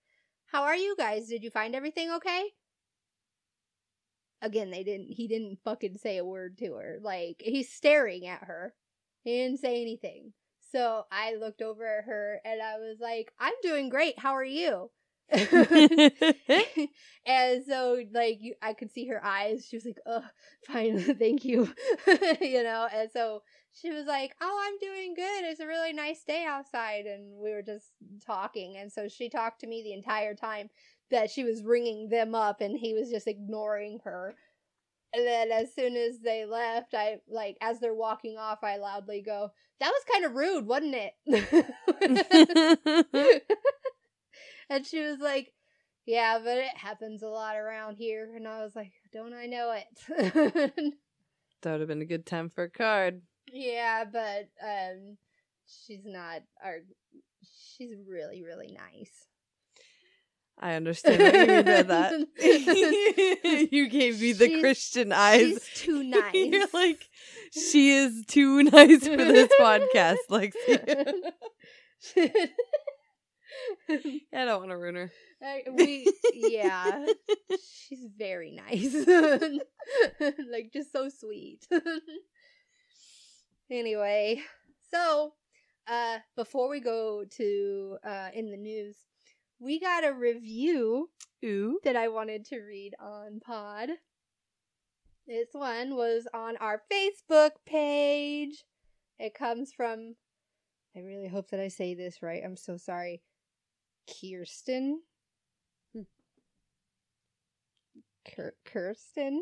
"How 0.48 0.63
are 0.63 0.75
you 0.75 0.96
guys? 0.96 1.27
Did 1.27 1.44
you 1.44 1.50
find 1.50 1.75
everything 1.75 2.12
okay?" 2.12 2.54
Again, 4.42 4.70
they 4.72 4.84
didn't. 4.84 5.12
He 5.12 5.27
didn't 5.27 5.60
fucking 5.63 5.98
say 5.98 6.18
a 6.18 6.25
word 6.25 6.58
to 6.60 6.74
her. 6.75 7.00
Like 7.01 7.42
he's 7.44 7.72
staring 7.72 8.25
at 8.27 8.44
her. 8.44 8.75
He 9.24 9.32
didn't 9.38 9.60
say 9.60 9.82
anything. 9.82 10.34
So 10.60 11.06
I 11.12 11.36
looked 11.36 11.62
over 11.62 11.86
at 12.00 12.06
her 12.06 12.42
and 12.44 12.62
I 12.62 12.77
was 12.77 13.00
like, 13.00 13.34
"I'm 13.39 13.54
doing 13.62 13.89
great. 13.89 14.20
How 14.20 14.34
are 14.34 14.44
you?" 14.44 14.92
and 17.25 17.63
so 17.67 18.01
like 18.13 18.38
you, 18.39 18.55
I 18.62 18.74
could 18.74 18.91
see 18.91 19.07
her 19.07 19.24
eyes. 19.24 19.65
She 19.67 19.75
was 19.75 19.86
like, 19.86 20.00
"Oh, 20.05 20.24
fine, 20.65 21.00
thank 21.19 21.43
you," 21.43 21.74
you 22.41 22.63
know. 22.63 22.88
And 22.93 23.10
so 23.12 23.43
she 23.74 23.91
was 23.91 24.05
like, 24.05 24.34
"Oh, 24.41 24.65
I'm 24.67 24.77
doing 24.79 25.13
good. 25.15 25.43
It's 25.46 25.60
a 25.60 25.67
really 25.67 25.93
nice 25.93 26.24
day 26.24 26.46
outside." 26.48 27.05
And 27.05 27.38
we 27.38 27.51
were 27.51 27.62
just 27.62 27.88
talking, 28.25 28.77
and 28.77 28.91
so 28.91 29.07
she 29.10 29.29
talked 29.29 29.60
to 29.62 29.67
me 29.67 29.84
the 29.84 29.93
entire 29.93 30.34
time 30.34 30.69
that 31.12 31.29
she 31.29 31.43
was 31.43 31.63
ringing 31.63 32.10
them 32.10 32.34
up, 32.34 32.62
and 32.62 32.77
he 32.77 32.93
was 32.93 33.10
just 33.10 33.27
ignoring 33.27 34.00
her. 34.05 34.36
And 35.13 35.25
then 35.25 35.51
as 35.51 35.74
soon 35.74 35.96
as 35.96 36.19
they 36.19 36.46
left, 36.46 36.93
I 36.93 37.19
like 37.27 37.57
as 37.62 37.79
they're 37.79 37.96
walking 37.96 38.38
off, 38.38 38.63
I 38.63 38.77
loudly 38.77 39.22
go, 39.22 39.51
"That 39.79 39.91
was 39.91 40.03
kind 40.12 40.25
of 40.25 40.36
rude, 40.36 40.67
wasn't 40.67 40.96
it?" 40.96 41.13
And 44.69 44.86
she 44.86 45.01
was 45.01 45.19
like, 45.19 45.51
"Yeah, 46.05 46.39
but 46.43 46.57
it 46.57 46.75
happens 46.75 47.24
a 47.24 47.27
lot 47.27 47.55
around 47.57 47.95
here." 47.97 48.33
And 48.36 48.47
I 48.47 48.63
was 48.63 48.75
like, 48.75 48.91
"Don't 49.13 49.33
I 49.33 49.45
know 49.45 49.71
it?" 49.71 49.86
that 51.62 51.71
would 51.71 51.79
have 51.81 51.88
been 51.89 52.01
a 52.01 52.05
good 52.05 52.25
time 52.25 52.50
for 52.50 52.63
a 52.63 52.69
card. 52.69 53.21
yeah, 53.51 54.03
but 54.12 54.50
um, 54.63 55.17
she's 55.65 56.05
not. 56.05 56.41
Our, 56.63 56.79
she's 57.77 57.93
really, 58.07 58.43
really 58.43 58.67
nice. 58.77 59.12
I 60.59 60.74
understand 60.74 61.21
what 61.21 61.33
you 61.36 61.47
mean 61.47 61.65
by 61.65 61.83
that. 61.83 62.27
you 63.71 63.88
gave 63.89 64.19
me 64.19 64.33
the 64.33 64.47
She's- 64.47 64.59
Christian 64.59 65.12
eyes. 65.12 65.59
She's 65.71 65.83
too 65.83 66.03
nice. 66.03 66.33
You're 66.33 66.65
like, 66.74 67.07
she 67.51 67.91
is 67.91 68.25
too 68.27 68.63
nice 68.63 69.07
for 69.07 69.17
this 69.17 69.50
podcast, 69.59 70.17
Lexi. 70.31 71.13
I 73.90 74.46
don't 74.46 74.60
want 74.60 74.72
to 74.72 74.78
ruin 74.78 74.96
her. 74.96 75.12
I- 75.42 75.64
we 75.72 76.12
yeah. 76.34 77.06
She's 77.88 78.06
very 78.18 78.52
nice. 78.52 78.96
Like 80.52 80.72
just 80.74 80.92
so 80.92 81.10
sweet. 81.10 81.68
Anyway 83.70 84.42
so 84.92 85.34
uh 85.88 86.18
before 86.36 86.70
we 86.70 86.80
go 86.80 87.24
to 87.30 87.98
uh 88.06 88.30
in 88.34 88.52
the 88.52 88.58
news 88.58 88.96
we 89.60 89.80
got 89.80 90.06
a 90.06 90.14
review 90.14 91.10
Ooh. 91.44 91.80
that 91.84 91.96
i 91.96 92.08
wanted 92.08 92.46
to 92.46 92.60
read 92.60 92.94
on 93.00 93.40
pod. 93.40 93.90
This 95.28 95.50
one 95.52 95.96
was 95.98 96.26
on 96.34 96.56
our 96.58 96.84
facebook 96.92 97.52
page. 97.66 98.64
It 99.20 99.34
comes 99.34 99.74
from 99.74 100.16
i 100.96 101.00
really 101.00 101.28
hope 101.28 101.50
that 101.52 101.60
i 101.60 101.68
say 101.68 101.94
this 101.94 102.22
right. 102.22 102.42
I'm 102.44 102.58
so 102.58 102.78
sorry 102.78 103.22
kirsten 104.08 105.02
Kirsten. 108.66 109.42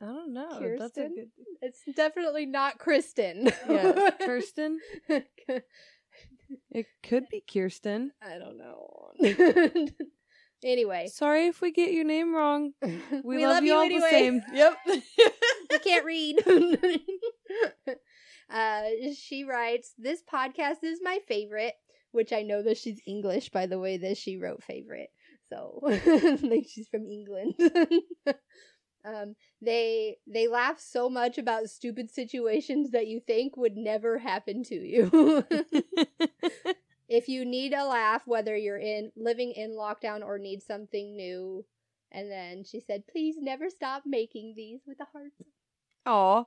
I 0.00 0.04
don't 0.04 0.32
know. 0.32 0.76
That's 0.78 0.96
a 0.96 1.08
good. 1.08 1.30
It's 1.60 1.80
definitely 1.96 2.46
not 2.46 2.78
Kristen. 2.78 3.50
Yeah, 3.68 4.10
Kirsten. 4.20 4.78
It 6.70 6.86
could 7.02 7.28
be 7.28 7.42
Kirsten. 7.52 8.12
I 8.22 8.38
don't 8.38 8.58
know. 8.58 9.12
Anyway, 10.64 11.06
Sorry 11.06 11.46
if 11.46 11.60
we 11.60 11.70
get 11.70 11.92
your 11.92 12.02
name 12.02 12.34
wrong. 12.34 12.72
we, 12.82 12.90
We, 13.22 13.46
love, 13.46 13.62
you 13.62 13.74
all 13.74 13.82
anyway. 13.82 14.00
the 14.00 14.10
same. 14.10 14.42
Yep. 14.52 14.76
I 15.70 15.78
can't 15.78 16.04
read. 16.04 16.40
uh, 18.50 18.82
she 19.14 19.44
writes, 19.44 19.94
This 19.96 20.20
podcast 20.20 20.82
is 20.82 20.98
my 21.00 21.20
favorite, 21.28 21.74
which 22.12 22.32
I 22.32 22.42
know 22.42 22.62
that 22.62 22.78
she's 22.78 23.00
English 23.06 23.50
by 23.50 23.66
the 23.66 23.78
way 23.78 23.96
that 23.98 24.16
she 24.16 24.36
wrote 24.36 24.62
favorite. 24.62 25.10
So, 25.48 25.80
like 26.42 26.66
she's 26.68 26.88
from 26.88 27.06
England. 27.06 27.54
um, 29.04 29.34
they 29.62 30.18
they 30.26 30.48
laugh 30.48 30.78
so 30.78 31.08
much 31.08 31.38
about 31.38 31.70
stupid 31.70 32.10
situations 32.10 32.90
that 32.90 33.06
you 33.06 33.20
think 33.26 33.56
would 33.56 33.76
never 33.76 34.18
happen 34.18 34.62
to 34.64 34.74
you. 34.74 35.44
if 37.08 37.28
you 37.28 37.44
need 37.44 37.72
a 37.72 37.86
laugh, 37.86 38.22
whether 38.26 38.56
you're 38.56 38.78
in 38.78 39.10
living 39.16 39.52
in 39.52 39.70
lockdown 39.70 40.22
or 40.22 40.38
need 40.38 40.62
something 40.62 41.16
new, 41.16 41.64
and 42.12 42.30
then 42.30 42.64
she 42.64 42.80
said, 42.80 43.06
"Please 43.06 43.36
never 43.38 43.70
stop 43.70 44.02
making 44.04 44.54
these 44.54 44.80
with 44.86 45.00
a 45.00 45.06
heart." 45.12 45.32
Aw. 46.06 46.44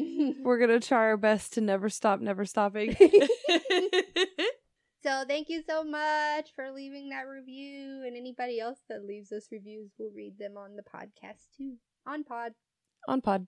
we're 0.42 0.58
gonna 0.58 0.80
try 0.80 0.98
our 0.98 1.16
best 1.16 1.54
to 1.54 1.60
never 1.60 1.88
stop, 1.88 2.20
never 2.20 2.44
stopping. 2.44 2.94
so 5.02 5.24
thank 5.26 5.48
you 5.48 5.62
so 5.68 5.84
much 5.84 6.50
for 6.54 6.70
leaving 6.70 7.10
that 7.10 7.26
review, 7.26 8.02
and 8.06 8.16
anybody 8.16 8.60
else 8.60 8.78
that 8.88 9.04
leaves 9.04 9.32
us 9.32 9.48
reviews, 9.50 9.90
we'll 9.98 10.12
read 10.14 10.38
them 10.38 10.56
on 10.56 10.76
the 10.76 10.82
podcast 10.82 11.46
too. 11.56 11.74
On 12.06 12.24
pod. 12.24 12.52
On 13.08 13.20
pod. 13.20 13.46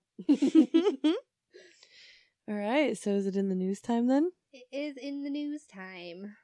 All 2.47 2.55
right. 2.55 2.97
So 2.97 3.11
is 3.11 3.27
it 3.27 3.35
in 3.35 3.49
the 3.49 3.55
news 3.55 3.79
time 3.79 4.07
then? 4.07 4.31
It 4.51 4.65
is 4.71 4.97
in 4.97 5.23
the 5.23 5.29
news 5.29 5.65
time. 5.65 6.35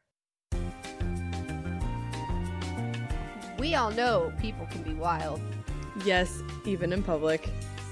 We 3.59 3.75
all 3.75 3.91
know 3.91 4.31
people 4.39 4.65
can 4.67 4.83
be 4.83 4.93
wild. 4.93 5.41
Yes, 6.05 6.41
even 6.65 6.93
in 6.93 7.03
public. 7.03 7.49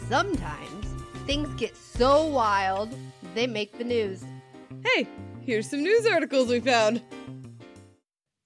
Sometimes 0.08 0.97
things 1.28 1.50
get 1.56 1.76
so 1.76 2.26
wild, 2.26 2.90
they 3.36 3.46
make 3.46 3.78
the 3.78 3.84
news. 3.84 4.24
Hey, 4.86 5.06
here's 5.42 5.70
some 5.70 5.84
news 5.84 6.08
articles 6.08 6.48
we 6.48 6.62
found. 6.62 7.04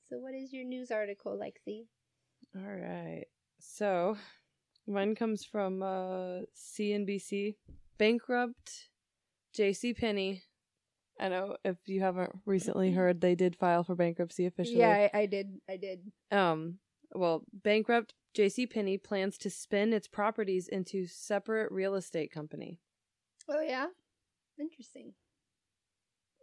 So, 0.10 0.18
what 0.18 0.34
is 0.34 0.52
your 0.52 0.66
news 0.66 0.90
article, 0.90 1.40
Lexi? 1.40 1.86
All 2.56 2.76
right. 2.76 3.26
So, 3.60 4.18
mine 4.88 5.14
comes 5.14 5.46
from 5.46 5.84
uh, 5.84 6.40
CNBC. 6.58 7.56
Bankrupt 8.00 8.90
J.C. 9.54 9.94
Penney. 9.94 10.42
I 11.20 11.30
know 11.30 11.58
if 11.64 11.78
you 11.86 12.02
haven't 12.02 12.32
recently 12.48 12.92
heard, 12.92 13.22
they 13.22 13.36
did 13.36 13.56
file 13.56 13.84
for 13.84 13.94
bankruptcy 13.94 14.48
officially. 14.48 14.80
Yeah, 14.80 15.08
I, 15.14 15.20
I 15.20 15.26
did. 15.28 15.60
I 15.70 15.78
did. 15.78 16.12
Um. 16.32 16.80
Well, 17.14 17.44
bankrupt 17.52 18.14
J.C. 18.34 18.68
Penney 18.68 18.98
plans 18.98 19.38
to 19.40 19.50
spin 19.50 19.94
its 19.94 20.08
properties 20.08 20.68
into 20.68 21.06
separate 21.06 21.72
real 21.72 21.96
estate 21.96 22.32
company. 22.32 22.80
Oh 23.50 23.62
yeah, 23.62 23.88
interesting. 24.60 25.14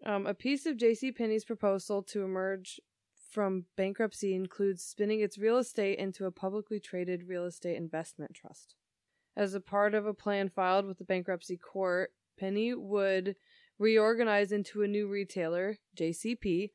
Um, 0.05 0.27
a 0.27 0.35
piece 0.35 0.67
of 0.67 0.77
J.C. 0.77 1.13
Penney's 1.13 1.45
proposal 1.45 2.03
to 2.05 2.23
emerge 2.23 2.81
from 3.31 3.65
bankruptcy 3.77 4.35
includes 4.35 4.83
spinning 4.83 5.21
its 5.21 5.39
real 5.39 5.59
estate 5.59 5.99
into 5.99 6.27
a 6.27 6.31
publicly 6.31 6.81
traded 6.81 7.29
real 7.29 7.45
estate 7.45 7.77
investment 7.77 8.35
trust. 8.35 8.75
As 9.37 9.55
a 9.55 9.61
part 9.61 9.95
of 9.95 10.07
a 10.07 10.15
plan 10.15 10.49
filed 10.49 10.87
with 10.87 10.99
the 10.99 11.05
bankruptcy 11.05 11.57
court, 11.57 12.11
Penney 12.39 12.75
would 12.75 13.37
reorganize 13.79 14.53
into 14.53 14.83
a 14.83 14.89
new 14.89 15.09
retailer, 15.09 15.77
JCP, 15.97 16.71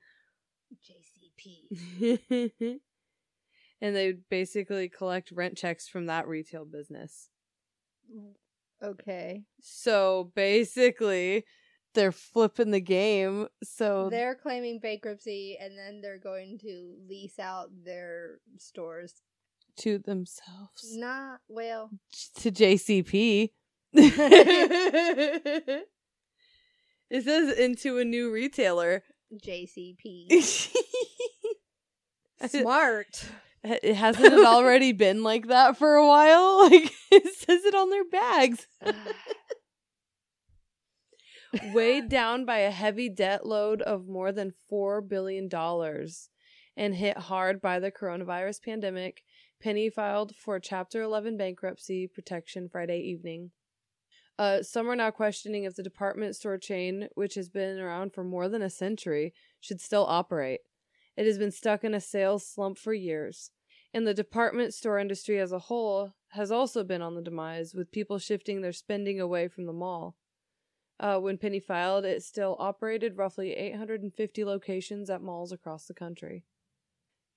JCP. 0.82 2.80
and 3.84 3.94
they 3.94 4.14
basically 4.30 4.88
collect 4.88 5.30
rent 5.32 5.58
checks 5.58 5.90
from 5.90 6.06
that 6.06 6.26
retail 6.26 6.64
business. 6.64 7.28
Okay. 8.82 9.44
So 9.60 10.32
basically, 10.36 11.44
they're 11.94 12.14
flipping 12.14 12.72
the 12.72 12.80
game. 12.80 13.50
So 13.62 14.08
They're 14.10 14.36
claiming 14.36 14.80
bankruptcy 14.80 15.58
and 15.62 15.78
then 15.78 16.00
they're 16.02 16.18
going 16.18 16.60
to 16.60 16.96
lease 17.10 17.40
out 17.40 17.72
their 17.84 18.40
stores. 18.58 19.16
to 19.80 20.00
themselves. 20.00 20.96
Not 20.96 21.42
well. 21.50 21.90
to 22.38 22.52
JCP. 22.52 23.50
it 23.92 25.88
says 27.12 27.58
into 27.58 27.98
a 27.98 28.06
new 28.06 28.32
retailer. 28.32 29.04
JCP. 29.46 30.72
Smart. 32.48 33.26
It 33.64 33.96
hasn't 33.96 34.34
it 34.34 34.46
already 34.46 34.92
been 35.06 35.24
like 35.24 35.48
that 35.48 35.78
for 35.78 35.96
a 35.96 36.08
while? 36.08 36.70
Like 36.70 36.92
it 37.12 37.36
says 37.36 37.64
it 37.66 37.76
on 37.76 37.90
their 37.90 38.06
bags. 38.06 38.68
Weighed 41.74 42.10
down 42.10 42.46
by 42.46 42.60
a 42.60 42.72
heavy 42.72 43.10
debt 43.10 43.46
load 43.46 43.82
of 43.82 44.08
more 44.08 44.32
than 44.32 44.54
four 44.68 45.02
billion 45.02 45.48
dollars 45.48 46.30
and 46.76 46.96
hit 46.96 47.18
hard 47.18 47.62
by 47.62 47.80
the 47.80 47.92
coronavirus 47.92 48.64
pandemic, 48.64 49.24
Penney 49.62 49.90
filed 49.90 50.36
for 50.36 50.60
Chapter 50.60 51.02
11 51.02 51.38
bankruptcy 51.38 52.08
protection 52.08 52.68
Friday 52.70 53.00
evening. 53.00 53.52
Uh, 54.40 54.64
some 54.64 54.90
are 54.90 54.96
now 54.96 55.12
questioning 55.12 55.64
if 55.64 55.76
the 55.76 55.84
department 55.84 56.36
store 56.36 56.58
chain, 56.58 57.08
which 57.14 57.36
has 57.36 57.50
been 57.50 57.80
around 57.80 58.14
for 58.14 58.24
more 58.24 58.50
than 58.50 58.64
a 58.64 58.70
century, 58.70 59.34
should 59.62 59.80
still 59.80 60.06
operate. 60.08 60.62
It 61.16 61.26
has 61.26 61.38
been 61.38 61.52
stuck 61.52 61.84
in 61.84 61.94
a 61.94 62.02
sales 62.02 62.48
slump 62.48 62.78
for 62.78 62.94
years, 62.94 63.52
and 63.94 64.08
the 64.08 64.14
department 64.14 64.74
store 64.74 64.98
industry 64.98 65.40
as 65.40 65.52
a 65.52 65.60
whole 65.60 66.14
has 66.30 66.52
also 66.52 66.84
been 66.84 67.02
on 67.02 67.16
the 67.16 67.22
demise, 67.22 67.76
with 67.76 67.92
people 67.92 68.18
shifting 68.18 68.62
their 68.62 68.72
spending 68.72 69.20
away 69.20 69.48
from 69.48 69.66
the 69.66 69.74
mall. 69.74 70.16
Uh, 71.00 71.20
when 71.20 71.38
Penney 71.38 71.60
filed, 71.60 72.06
it 72.06 72.24
still 72.24 72.56
operated 72.60 73.18
roughly 73.18 73.54
850 73.54 74.46
locations 74.46 75.10
at 75.10 75.22
malls 75.22 75.52
across 75.52 75.86
the 75.86 75.94
country. 75.94 76.46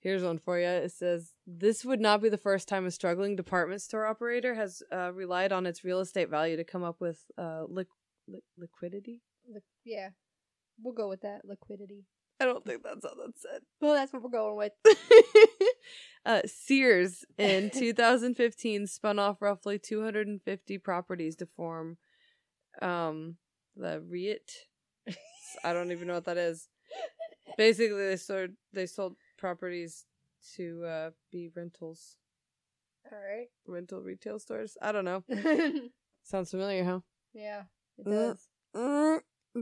Here's 0.00 0.22
one 0.22 0.38
for 0.38 0.58
you. 0.58 0.66
It 0.66 0.92
says, 0.92 1.34
This 1.46 1.84
would 1.84 2.00
not 2.00 2.22
be 2.22 2.28
the 2.28 2.38
first 2.38 2.68
time 2.68 2.86
a 2.86 2.90
struggling 2.90 3.34
department 3.34 3.82
store 3.82 4.06
operator 4.06 4.54
has 4.54 4.82
uh, 4.92 5.12
relied 5.12 5.52
on 5.52 5.66
its 5.66 5.84
real 5.84 6.00
estate 6.00 6.30
value 6.30 6.56
to 6.56 6.64
come 6.64 6.84
up 6.84 7.00
with 7.00 7.24
uh, 7.36 7.64
liq- 7.68 7.86
li- 8.28 8.42
liquidity. 8.56 9.22
Li- 9.52 9.60
yeah. 9.84 10.10
We'll 10.80 10.94
go 10.94 11.08
with 11.08 11.22
that. 11.22 11.40
Liquidity. 11.44 12.04
I 12.40 12.44
don't 12.44 12.64
think 12.64 12.82
that's 12.82 13.04
how 13.04 13.14
that's 13.20 13.42
said. 13.42 13.62
Well, 13.80 13.94
that's 13.94 14.12
what 14.12 14.22
we're 14.22 14.30
going 14.30 14.56
with. 14.56 14.72
uh, 16.26 16.42
Sears 16.46 17.24
in 17.38 17.70
2015 17.74 18.86
spun 18.86 19.18
off 19.18 19.40
roughly 19.40 19.78
250 19.78 20.78
properties 20.78 21.36
to 21.36 21.46
form 21.46 21.96
um, 22.82 23.36
the 23.74 24.00
REIT. 24.00 24.50
I 25.64 25.72
don't 25.72 25.92
even 25.92 26.08
know 26.08 26.14
what 26.14 26.24
that 26.26 26.36
is. 26.36 26.68
Basically, 27.56 28.06
they 28.08 28.16
sold 28.16 28.50
they 28.72 28.86
sold 28.86 29.14
properties 29.38 30.04
to 30.56 30.84
uh, 30.84 31.10
be 31.32 31.48
rentals, 31.54 32.16
All 33.10 33.18
right. 33.18 33.46
rental 33.66 34.02
retail 34.02 34.38
stores. 34.38 34.76
I 34.82 34.92
don't 34.92 35.04
know. 35.04 35.24
Sounds 36.22 36.50
familiar, 36.50 36.84
huh? 36.84 37.00
yeah, 37.32 37.62
it 37.98 38.06
Uh, 38.06 38.34
does. 38.74 39.18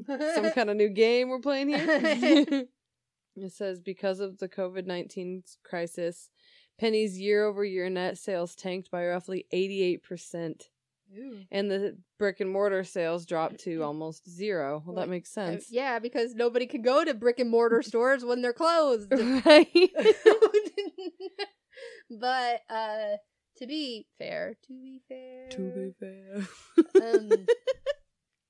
Some 0.06 0.50
kind 0.52 0.70
of 0.70 0.76
new 0.76 0.88
game 0.88 1.28
we're 1.28 1.38
playing 1.40 1.68
here. 1.68 1.86
it 3.36 3.52
says 3.52 3.80
because 3.80 4.20
of 4.20 4.38
the 4.38 4.48
COVID 4.48 4.86
19 4.86 5.42
crisis, 5.64 6.30
Penney's 6.78 7.18
year 7.20 7.44
over 7.44 7.64
year 7.64 7.88
net 7.90 8.18
sales 8.18 8.54
tanked 8.54 8.90
by 8.90 9.06
roughly 9.06 9.46
88%, 9.52 10.62
Ooh. 11.16 11.38
and 11.52 11.70
the 11.70 11.96
brick 12.18 12.40
and 12.40 12.50
mortar 12.50 12.82
sales 12.84 13.26
dropped 13.26 13.60
to 13.64 13.82
almost 13.84 14.28
zero. 14.28 14.82
Well, 14.84 14.96
that 14.96 15.08
makes 15.08 15.36
Uh, 15.36 15.46
sense. 15.52 15.66
yeah, 15.70 15.98
because 15.98 16.34
nobody 16.34 16.66
can 16.66 16.82
go 16.82 17.04
to 17.04 17.14
brick 17.14 17.38
and 17.38 17.50
mortar 17.50 17.82
stores 17.90 18.24
when 18.24 18.42
they're 18.42 18.52
closed. 18.52 19.12
right? 19.12 19.68
but 22.10 22.60
uh 22.70 23.16
to 23.58 23.66
be 23.68 24.04
fair, 24.18 24.56
to 24.66 24.72
be 24.72 25.00
fair, 25.08 25.48
to 25.50 25.58
be 25.58 25.92
fair. 26.00 27.14
um, 27.14 27.46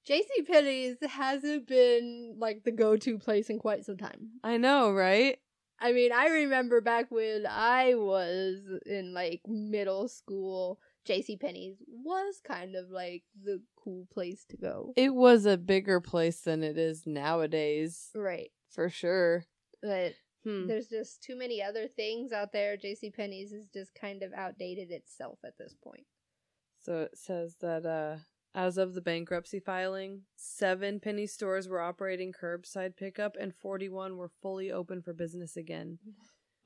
JC 0.08 0.46
Penney's 0.46 0.96
hasn't 1.02 1.66
been 1.66 2.36
like 2.38 2.64
the 2.64 2.70
go-to 2.72 3.18
place 3.18 3.48
in 3.50 3.58
quite 3.58 3.84
some 3.84 3.96
time. 3.96 4.32
I 4.42 4.56
know, 4.58 4.92
right? 4.92 5.38
I 5.80 5.92
mean, 5.92 6.12
I 6.12 6.28
remember 6.28 6.80
back 6.80 7.10
when 7.10 7.46
I 7.48 7.94
was 7.94 8.58
in 8.86 9.12
like 9.14 9.40
middle 9.46 10.08
school, 10.08 10.78
JC 11.08 11.38
Penney's 11.40 11.76
was 11.88 12.40
kind 12.46 12.76
of 12.76 12.90
like 12.90 13.22
the 13.42 13.60
cool 13.76 14.06
place 14.12 14.44
to 14.50 14.56
go. 14.56 14.92
It 14.96 15.14
was 15.14 15.46
a 15.46 15.56
bigger 15.56 16.00
place 16.00 16.40
than 16.42 16.62
it 16.62 16.78
is 16.78 17.06
nowadays, 17.06 18.10
Right. 18.14 18.50
for 18.70 18.88
sure. 18.88 19.44
But 19.82 20.14
Hmm. 20.44 20.66
there's 20.66 20.88
just 20.88 21.22
too 21.22 21.36
many 21.36 21.62
other 21.62 21.88
things 21.88 22.30
out 22.30 22.52
there. 22.52 22.76
JC 22.76 23.10
Penney's 23.10 23.52
is 23.52 23.66
just 23.66 23.94
kind 23.94 24.22
of 24.22 24.32
outdated 24.34 24.90
itself 24.90 25.38
at 25.44 25.56
this 25.56 25.74
point. 25.82 26.06
So 26.78 27.02
it 27.02 27.16
says 27.16 27.56
that 27.60 27.86
uh, 27.86 28.18
as 28.54 28.78
of 28.78 28.94
the 28.94 29.00
bankruptcy 29.00 29.58
filing, 29.58 30.22
seven 30.36 31.00
penney 31.00 31.26
stores 31.26 31.68
were 31.68 31.80
operating 31.80 32.32
curbside 32.32 32.96
pickup 32.96 33.36
and 33.38 33.54
41 33.54 34.16
were 34.16 34.30
fully 34.40 34.70
open 34.70 35.02
for 35.02 35.12
business 35.12 35.56
again. 35.56 35.98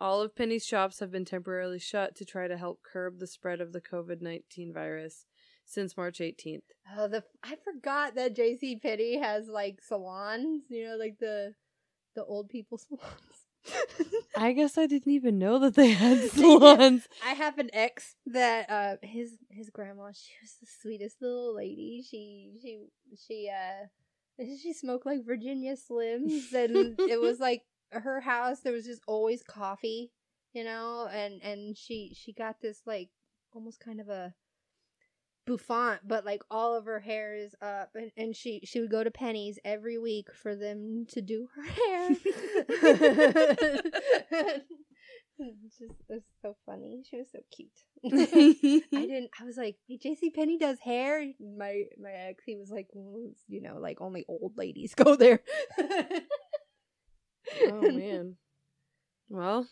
All 0.01 0.21
of 0.21 0.37
Penney's 0.37 0.65
shops 0.65 1.01
have 1.01 1.11
been 1.11 1.25
temporarily 1.25 1.81
shut 1.81 2.15
to 2.17 2.25
try 2.25 2.47
to 2.47 2.57
help 2.57 2.83
curb 2.85 3.19
the 3.19 3.27
spread 3.27 3.61
of 3.61 3.73
the 3.73 3.81
COVID 3.81 4.21
19 4.21 4.73
virus 4.73 5.27
since 5.65 5.97
March 5.97 6.19
18th. 6.19 6.63
Oh, 6.97 7.09
the 7.09 7.25
I 7.43 7.57
forgot 7.57 8.15
that 8.15 8.37
J.C. 8.37 8.79
Penney 8.81 9.19
has 9.19 9.49
like 9.49 9.81
salons. 9.83 10.63
You 10.69 10.89
know, 10.89 10.97
like 10.97 11.17
the 11.19 11.55
the 12.15 12.25
old 12.25 12.49
people 12.49 12.79
salons. 12.89 13.48
I 14.37 14.53
guess 14.53 14.79
I 14.79 14.87
didn't 14.87 15.13
even 15.13 15.39
know 15.39 15.59
that 15.61 15.75
they 15.75 15.91
had 15.91 16.19
salons. 16.31 17.09
I 17.25 17.35
have 17.35 17.59
an 17.59 17.71
ex 17.73 18.15
that 18.27 18.71
uh 18.71 18.97
his 19.03 19.37
his 19.51 19.71
grandma. 19.71 20.11
She 20.13 20.33
was 20.43 20.55
the 20.61 20.67
sweetest 20.81 21.21
little 21.21 21.55
lady. 21.55 22.05
She 22.09 22.59
she 22.63 22.79
she 23.27 23.51
uh 23.51 23.87
she 24.39 24.73
smoked 24.73 25.07
like 25.07 25.27
Virginia 25.27 25.75
Slims, 25.77 26.53
and 26.53 26.95
it 26.99 27.21
was 27.21 27.41
like 27.41 27.63
her 27.91 28.21
house. 28.21 28.61
There 28.61 28.73
was 28.73 28.87
just 28.87 29.03
always 29.07 29.43
coffee, 29.43 30.13
you 30.53 30.65
know, 30.65 31.09
and 31.11 31.43
and 31.43 31.77
she 31.77 32.15
she 32.15 32.33
got 32.33 32.61
this 32.61 32.83
like 32.87 33.11
almost 33.53 33.81
kind 33.81 34.01
of 34.01 34.09
a 34.09 34.35
bouffant, 35.49 36.07
but 36.07 36.27
like 36.27 36.43
all 36.51 36.77
of 36.77 36.85
her 36.85 37.01
hair 37.01 37.35
is 37.35 37.55
up, 37.63 37.93
and, 37.95 38.13
and 38.17 38.37
she 38.37 38.61
she 38.65 38.81
would 38.81 38.91
go 38.91 39.03
to 39.03 39.11
Penney's 39.11 39.59
every 39.65 39.97
week 39.99 40.27
for 40.35 40.55
them 40.55 41.07
to 41.09 41.23
do 41.23 41.49
her 41.57 41.65
hair. 41.65 42.11
Just 45.79 45.95
it's 46.09 46.27
so 46.43 46.57
funny. 46.67 47.05
She 47.09 47.17
was 47.17 47.29
so 47.33 47.39
cute. 47.55 47.71
I 48.93 49.07
didn't. 49.07 49.31
I 49.41 49.45
was 49.45 49.57
like, 49.57 49.77
"Wait, 49.89 50.03
J.C. 50.03 50.31
Penney 50.31 50.59
does 50.59 50.81
hair." 50.81 51.25
My 51.41 51.85
my 52.01 52.11
ex, 52.11 52.43
he 52.45 52.57
was 52.57 52.71
like, 52.71 52.89
well, 52.93 53.31
"You 53.49 53.63
know, 53.63 53.79
like 53.79 54.01
only 54.01 54.25
old 54.29 54.59
ladies 54.59 54.95
go 54.95 55.17
there." 55.17 55.41
oh 57.63 57.81
man. 57.81 58.37
Well, 59.31 59.67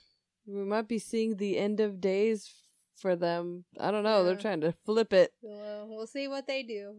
we 0.47 0.65
might 0.65 0.89
be 0.89 0.99
seeing 0.99 1.37
the 1.37 1.59
end 1.59 1.81
of 1.81 2.01
days 2.01 2.51
for 2.97 3.17
them. 3.17 3.65
I 3.79 3.91
don't 3.91 4.05
know. 4.05 4.25
They're 4.25 4.37
trying 4.37 4.61
to 4.63 4.73
flip 4.85 5.13
it. 5.13 5.33
Well, 5.43 5.87
we'll 5.89 6.07
see 6.07 6.29
what 6.29 6.47
they 6.47 6.63
do. 6.63 6.97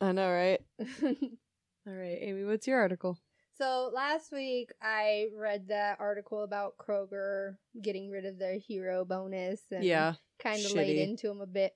I 0.00 0.12
know, 0.12 0.30
right? 0.30 0.60
All 1.02 1.92
right, 1.94 2.18
Amy, 2.20 2.44
what's 2.44 2.66
your 2.66 2.80
article? 2.80 3.18
so 3.58 3.90
last 3.94 4.32
week 4.32 4.70
I 4.82 5.28
read 5.34 5.68
that 5.68 5.98
article 5.98 6.42
about 6.42 6.76
Kroger 6.76 7.56
getting 7.80 8.10
rid 8.10 8.26
of 8.26 8.38
their 8.38 8.58
hero 8.58 9.02
bonus 9.04 9.62
and 9.70 9.84
Yeah. 9.84 10.14
kind 10.38 10.62
of 10.62 10.72
laid 10.74 10.98
into 10.98 11.28
them 11.28 11.40
a 11.40 11.46
bit. 11.46 11.74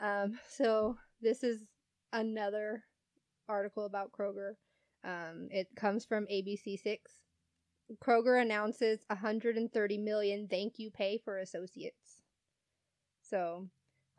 Um, 0.00 0.38
so 0.48 0.96
this 1.20 1.42
is 1.44 1.64
another 2.14 2.84
article 3.48 3.84
about 3.84 4.12
Kroger. 4.12 4.54
Um, 5.04 5.48
it 5.50 5.68
comes 5.76 6.06
from 6.06 6.26
ABC6. 6.32 6.98
Kroger 8.02 8.40
announces 8.40 9.00
130 9.08 9.98
million 9.98 10.48
thank 10.48 10.78
you 10.78 10.90
pay 10.90 11.18
for 11.22 11.38
associates. 11.38 12.22
So, 13.28 13.68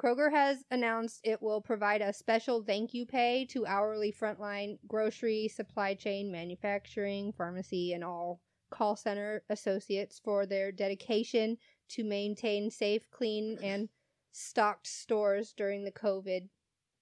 Kroger 0.01 0.31
has 0.31 0.63
announced 0.69 1.21
it 1.23 1.41
will 1.41 1.61
provide 1.61 2.01
a 2.01 2.13
special 2.13 2.63
thank 2.63 2.93
you 2.93 3.05
pay 3.05 3.45
to 3.45 3.65
hourly 3.65 4.11
frontline 4.11 4.77
grocery, 4.87 5.47
supply 5.47 5.95
chain, 5.95 6.31
manufacturing, 6.31 7.33
pharmacy, 7.33 7.93
and 7.93 8.03
all 8.03 8.41
call 8.69 8.95
center 8.95 9.43
associates 9.49 10.19
for 10.23 10.45
their 10.45 10.71
dedication 10.71 11.57
to 11.89 12.03
maintain 12.03 12.69
safe, 12.69 13.09
clean, 13.11 13.57
and 13.63 13.89
stocked 14.31 14.87
stores 14.87 15.53
during 15.57 15.83
the 15.83 15.91
COVID 15.91 16.49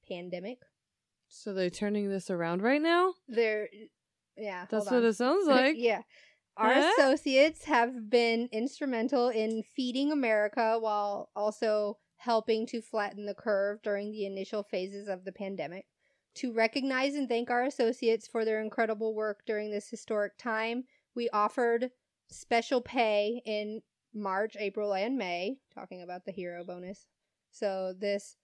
pandemic. 0.08 0.60
So 1.28 1.54
they're 1.54 1.70
turning 1.70 2.10
this 2.10 2.30
around 2.30 2.62
right 2.62 2.82
now? 2.82 3.14
They're, 3.28 3.68
yeah, 4.38 4.68
That's 4.70 4.90
what 4.90 5.04
it 5.04 5.16
sounds 5.16 5.48
like. 5.48 5.76
yeah. 5.78 6.04
Our 6.58 6.74
Huh? 6.74 6.94
associates 6.98 7.66
have 7.66 8.10
been 8.10 8.48
instrumental 8.52 9.30
in 9.30 9.64
feeding 9.64 10.12
America 10.12 10.78
while 10.80 11.30
also 11.36 11.98
helping 12.18 12.66
to 12.68 12.82
flatten 12.82 13.26
the 13.26 13.36
curve 13.36 13.82
during 13.82 14.12
the 14.12 14.26
initial 14.26 14.64
phases 14.64 15.08
of 15.08 15.26
the 15.26 15.32
pandemic. 15.32 15.86
To 16.36 16.54
recognize 16.54 17.16
and 17.16 17.28
thank 17.30 17.50
our 17.50 17.64
associates 17.64 18.28
for 18.28 18.46
their 18.46 18.62
incredible 18.62 19.14
work 19.16 19.44
during 19.46 19.70
this 19.72 19.90
historic 19.90 20.38
time, 20.38 20.86
we 21.14 21.30
offered 21.30 21.92
special 22.30 22.82
pay 22.82 23.42
in 23.46 23.82
March, 24.14 24.56
April, 24.58 24.94
and 24.94 25.18
May, 25.18 25.58
talking 25.74 26.02
about 26.02 26.26
the 26.26 26.32
hero 26.32 26.64
bonus. 26.64 27.08
So 27.52 27.94
this 27.98 28.38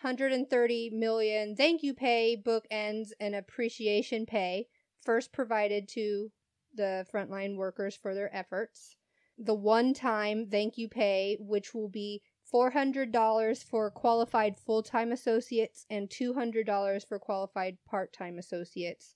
130 0.00 0.90
million 0.90 1.56
thank 1.56 1.82
you 1.82 1.92
pay 1.92 2.40
bookends 2.40 3.08
an 3.18 3.34
appreciation 3.34 4.26
pay 4.26 4.68
first 5.02 5.32
provided 5.32 5.88
to 5.88 6.30
the 6.74 7.06
frontline 7.12 7.56
workers 7.56 7.96
for 7.96 8.14
their 8.14 8.34
efforts. 8.34 8.96
The 9.38 9.54
one 9.54 9.94
time 9.94 10.48
thank 10.50 10.78
you 10.78 10.88
pay, 10.88 11.36
which 11.40 11.74
will 11.74 11.88
be 11.88 12.22
$400 12.52 13.64
for 13.64 13.90
qualified 13.90 14.58
full 14.58 14.82
time 14.82 15.12
associates 15.12 15.86
and 15.90 16.08
$200 16.08 17.06
for 17.06 17.18
qualified 17.18 17.78
part 17.86 18.12
time 18.12 18.38
associates. 18.38 19.14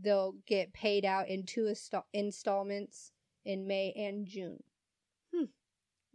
They'll 0.00 0.34
get 0.46 0.72
paid 0.72 1.04
out 1.04 1.28
in 1.28 1.44
two 1.44 1.64
insta- 1.64 2.04
installments 2.12 3.12
in 3.44 3.66
May 3.66 3.92
and 3.92 4.26
June. 4.26 4.62
Hmm. 5.34 5.46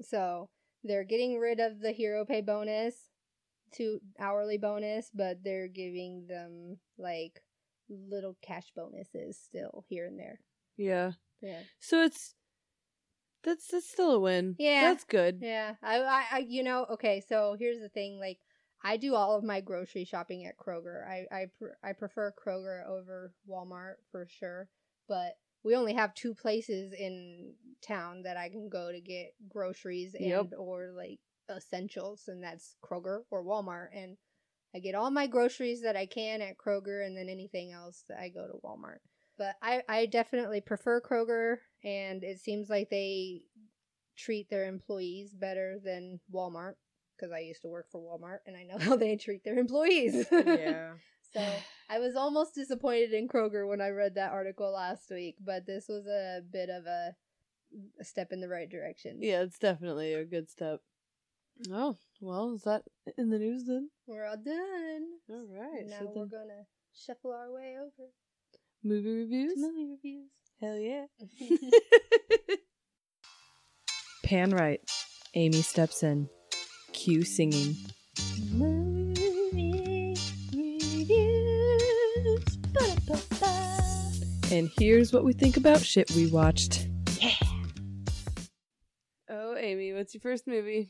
So 0.01 0.49
they're 0.83 1.03
getting 1.03 1.39
rid 1.39 1.59
of 1.59 1.79
the 1.79 1.91
hero 1.91 2.25
pay 2.25 2.41
bonus 2.41 3.09
to 3.73 3.99
hourly 4.19 4.57
bonus, 4.57 5.09
but 5.13 5.43
they're 5.43 5.67
giving 5.67 6.27
them 6.27 6.77
like 6.97 7.41
little 7.89 8.35
cash 8.41 8.71
bonuses 8.75 9.37
still 9.37 9.85
here 9.87 10.05
and 10.05 10.19
there. 10.19 10.39
Yeah. 10.77 11.11
Yeah. 11.41 11.61
So 11.79 12.03
it's 12.03 12.33
that's 13.43 13.67
that's 13.67 13.89
still 13.89 14.11
a 14.11 14.19
win. 14.19 14.55
Yeah. 14.57 14.81
That's 14.81 15.03
good. 15.03 15.39
Yeah. 15.41 15.75
I, 15.81 15.99
I, 16.01 16.23
I 16.31 16.37
you 16.39 16.63
know, 16.63 16.85
okay, 16.93 17.23
so 17.27 17.55
here's 17.57 17.79
the 17.79 17.89
thing, 17.89 18.19
like 18.19 18.39
I 18.83 18.97
do 18.97 19.15
all 19.15 19.35
of 19.35 19.43
my 19.43 19.61
grocery 19.61 20.05
shopping 20.05 20.45
at 20.45 20.57
Kroger. 20.57 21.07
I 21.07 21.25
I 21.35 21.45
pr- 21.57 21.77
I 21.83 21.93
prefer 21.93 22.33
Kroger 22.33 22.87
over 22.87 23.33
Walmart 23.49 23.95
for 24.11 24.27
sure, 24.29 24.69
but 25.07 25.33
we 25.63 25.75
only 25.75 25.93
have 25.93 26.13
two 26.13 26.33
places 26.33 26.93
in 26.93 27.53
town 27.85 28.23
that 28.23 28.37
I 28.37 28.49
can 28.49 28.69
go 28.69 28.91
to 28.91 29.01
get 29.01 29.33
groceries 29.49 30.13
and 30.13 30.25
Yep. 30.25 30.45
or 30.57 30.91
like 30.95 31.19
essentials 31.49 32.27
and 32.27 32.43
that's 32.43 32.75
Kroger 32.83 33.21
or 33.31 33.43
Walmart 33.43 33.87
and 33.93 34.17
I 34.75 34.79
get 34.79 34.95
all 34.95 35.09
my 35.09 35.27
groceries 35.27 35.81
that 35.81 35.95
I 35.95 36.05
can 36.05 36.41
at 36.41 36.57
Kroger 36.57 37.05
and 37.05 37.17
then 37.17 37.29
anything 37.29 37.71
else 37.71 38.03
that 38.09 38.19
I 38.19 38.29
go 38.29 38.45
to 38.47 38.59
Walmart. 38.63 38.99
But 39.37 39.55
I, 39.61 39.83
I 39.87 40.05
definitely 40.07 40.61
prefer 40.61 40.99
Kroger 41.01 41.57
and 41.83 42.23
it 42.23 42.39
seems 42.39 42.69
like 42.69 42.89
they 42.89 43.41
treat 44.17 44.49
their 44.49 44.65
employees 44.67 45.33
better 45.33 45.79
than 45.83 46.19
Walmart 46.33 46.73
because 47.15 47.31
I 47.31 47.39
used 47.39 47.61
to 47.61 47.67
work 47.67 47.87
for 47.91 48.01
Walmart 48.01 48.39
and 48.45 48.55
I 48.55 48.63
know 48.63 48.77
how 48.83 48.95
they 48.95 49.15
treat 49.15 49.43
their 49.43 49.57
employees. 49.57 50.25
Yeah. 50.31 50.93
So 51.33 51.43
I 51.89 51.99
was 51.99 52.15
almost 52.15 52.55
disappointed 52.55 53.13
in 53.13 53.27
Kroger 53.27 53.67
when 53.67 53.81
I 53.81 53.89
read 53.89 54.15
that 54.15 54.31
article 54.31 54.71
last 54.71 55.09
week, 55.11 55.35
but 55.43 55.65
this 55.65 55.87
was 55.89 56.07
a 56.07 56.41
bit 56.51 56.69
of 56.69 56.85
a, 56.85 57.15
a 57.99 58.03
step 58.05 58.31
in 58.31 58.39
the 58.39 58.47
right 58.47 58.69
direction. 58.69 59.17
Yeah, 59.21 59.41
it's 59.41 59.59
definitely 59.59 60.13
a 60.13 60.23
good 60.23 60.49
step. 60.49 60.79
Oh, 61.69 61.97
well, 62.21 62.53
is 62.55 62.63
that 62.63 62.83
in 63.17 63.29
the 63.29 63.39
news 63.39 63.65
then? 63.65 63.89
We're 64.07 64.25
all 64.25 64.37
done. 64.37 65.05
All 65.29 65.47
right. 65.49 65.85
Now 65.85 65.99
so 65.99 66.13
we're 66.15 66.25
gonna 66.25 66.65
shuffle 66.95 67.33
our 67.33 67.51
way 67.51 67.75
over 67.77 68.09
movie 68.87 69.03
to 69.03 69.15
reviews? 69.15 69.53
movie 69.57 69.85
reviews. 69.91 70.29
Hell 70.61 70.77
yeah. 70.77 71.05
Pan 74.23 74.51
right. 74.51 74.81
Amy 75.35 75.61
steps 75.61 76.03
in. 76.03 76.29
Cue 76.93 77.23
singing. 77.23 77.75
movie 78.51 80.15
reviews. 80.53 82.45
Ba-da-ba-ba. 82.73 83.83
And 84.51 84.69
here's 84.79 85.13
what 85.13 85.23
we 85.23 85.33
think 85.33 85.57
about 85.57 85.81
shit 85.81 86.09
we 86.11 86.27
watched. 86.31 86.87
Yeah. 87.19 87.31
Oh, 89.29 89.55
Amy, 89.57 89.93
what's 89.93 90.13
your 90.13 90.21
first 90.21 90.47
movie? 90.47 90.89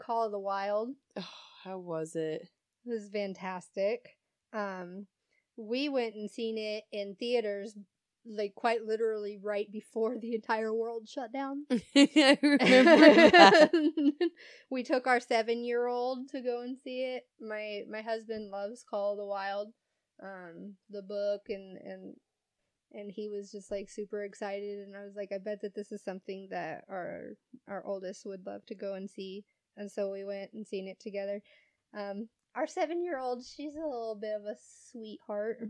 Call 0.00 0.26
of 0.26 0.32
the 0.32 0.38
Wild. 0.38 0.90
Oh, 1.16 1.28
how 1.64 1.78
was 1.78 2.14
it? 2.16 2.48
It 2.86 2.88
was 2.88 3.08
fantastic. 3.12 4.16
Um, 4.52 5.06
we 5.56 5.88
went 5.88 6.14
and 6.14 6.30
seen 6.30 6.58
it 6.58 6.84
in 6.92 7.16
theaters, 7.18 7.74
like 8.24 8.54
quite 8.54 8.84
literally 8.84 9.38
right 9.42 9.70
before 9.70 10.16
the 10.18 10.34
entire 10.34 10.72
world 10.72 11.08
shut 11.08 11.32
down. 11.32 11.66
I 11.70 12.38
remember 12.42 13.30
that. 13.30 13.70
we 14.70 14.82
took 14.82 15.06
our 15.06 15.20
seven 15.20 15.64
year 15.64 15.86
old 15.86 16.28
to 16.30 16.40
go 16.40 16.62
and 16.62 16.78
see 16.78 17.02
it. 17.02 17.24
My 17.40 17.82
my 17.90 18.02
husband 18.02 18.50
loves 18.50 18.84
Call 18.88 19.12
of 19.12 19.18
the 19.18 19.26
Wild, 19.26 19.72
um, 20.22 20.74
the 20.90 21.02
book, 21.02 21.42
and 21.48 21.76
and 21.78 22.14
and 22.92 23.10
he 23.10 23.28
was 23.28 23.50
just 23.50 23.70
like 23.70 23.88
super 23.88 24.24
excited. 24.24 24.80
And 24.80 24.96
I 24.96 25.04
was 25.04 25.16
like, 25.16 25.30
I 25.32 25.38
bet 25.38 25.60
that 25.62 25.74
this 25.74 25.92
is 25.92 26.02
something 26.02 26.48
that 26.50 26.84
our 26.88 27.30
our 27.68 27.84
oldest 27.84 28.24
would 28.26 28.46
love 28.46 28.64
to 28.66 28.74
go 28.74 28.94
and 28.94 29.10
see. 29.10 29.44
And 29.76 29.90
so 29.90 30.10
we 30.10 30.24
went 30.24 30.52
and 30.52 30.66
seen 30.66 30.86
it 30.86 31.00
together. 31.00 31.40
Um, 31.96 32.28
our 32.54 32.66
seven 32.66 33.02
year 33.04 33.18
old, 33.18 33.44
she's 33.44 33.74
a 33.74 33.78
little 33.80 34.18
bit 34.20 34.34
of 34.34 34.42
a 34.46 34.56
sweetheart, 34.90 35.60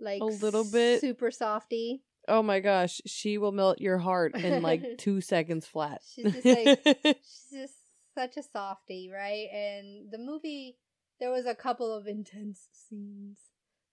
like 0.00 0.20
A 0.20 0.24
little 0.24 0.64
bit? 0.64 1.00
super 1.00 1.30
softy. 1.30 2.02
Oh 2.28 2.42
my 2.42 2.60
gosh, 2.60 3.00
she 3.06 3.36
will 3.38 3.52
melt 3.52 3.80
your 3.80 3.98
heart 3.98 4.36
in 4.36 4.62
like 4.62 4.82
two 4.98 5.20
seconds 5.20 5.66
flat. 5.66 6.02
She's 6.08 6.32
just 6.32 6.44
like 6.46 6.80
she's 7.04 7.46
just 7.52 7.74
such 8.16 8.36
a 8.36 8.42
softy, 8.42 9.10
right? 9.12 9.48
And 9.52 10.10
the 10.10 10.18
movie, 10.18 10.76
there 11.18 11.30
was 11.30 11.46
a 11.46 11.54
couple 11.54 11.92
of 11.92 12.06
intense 12.06 12.68
scenes 12.72 13.38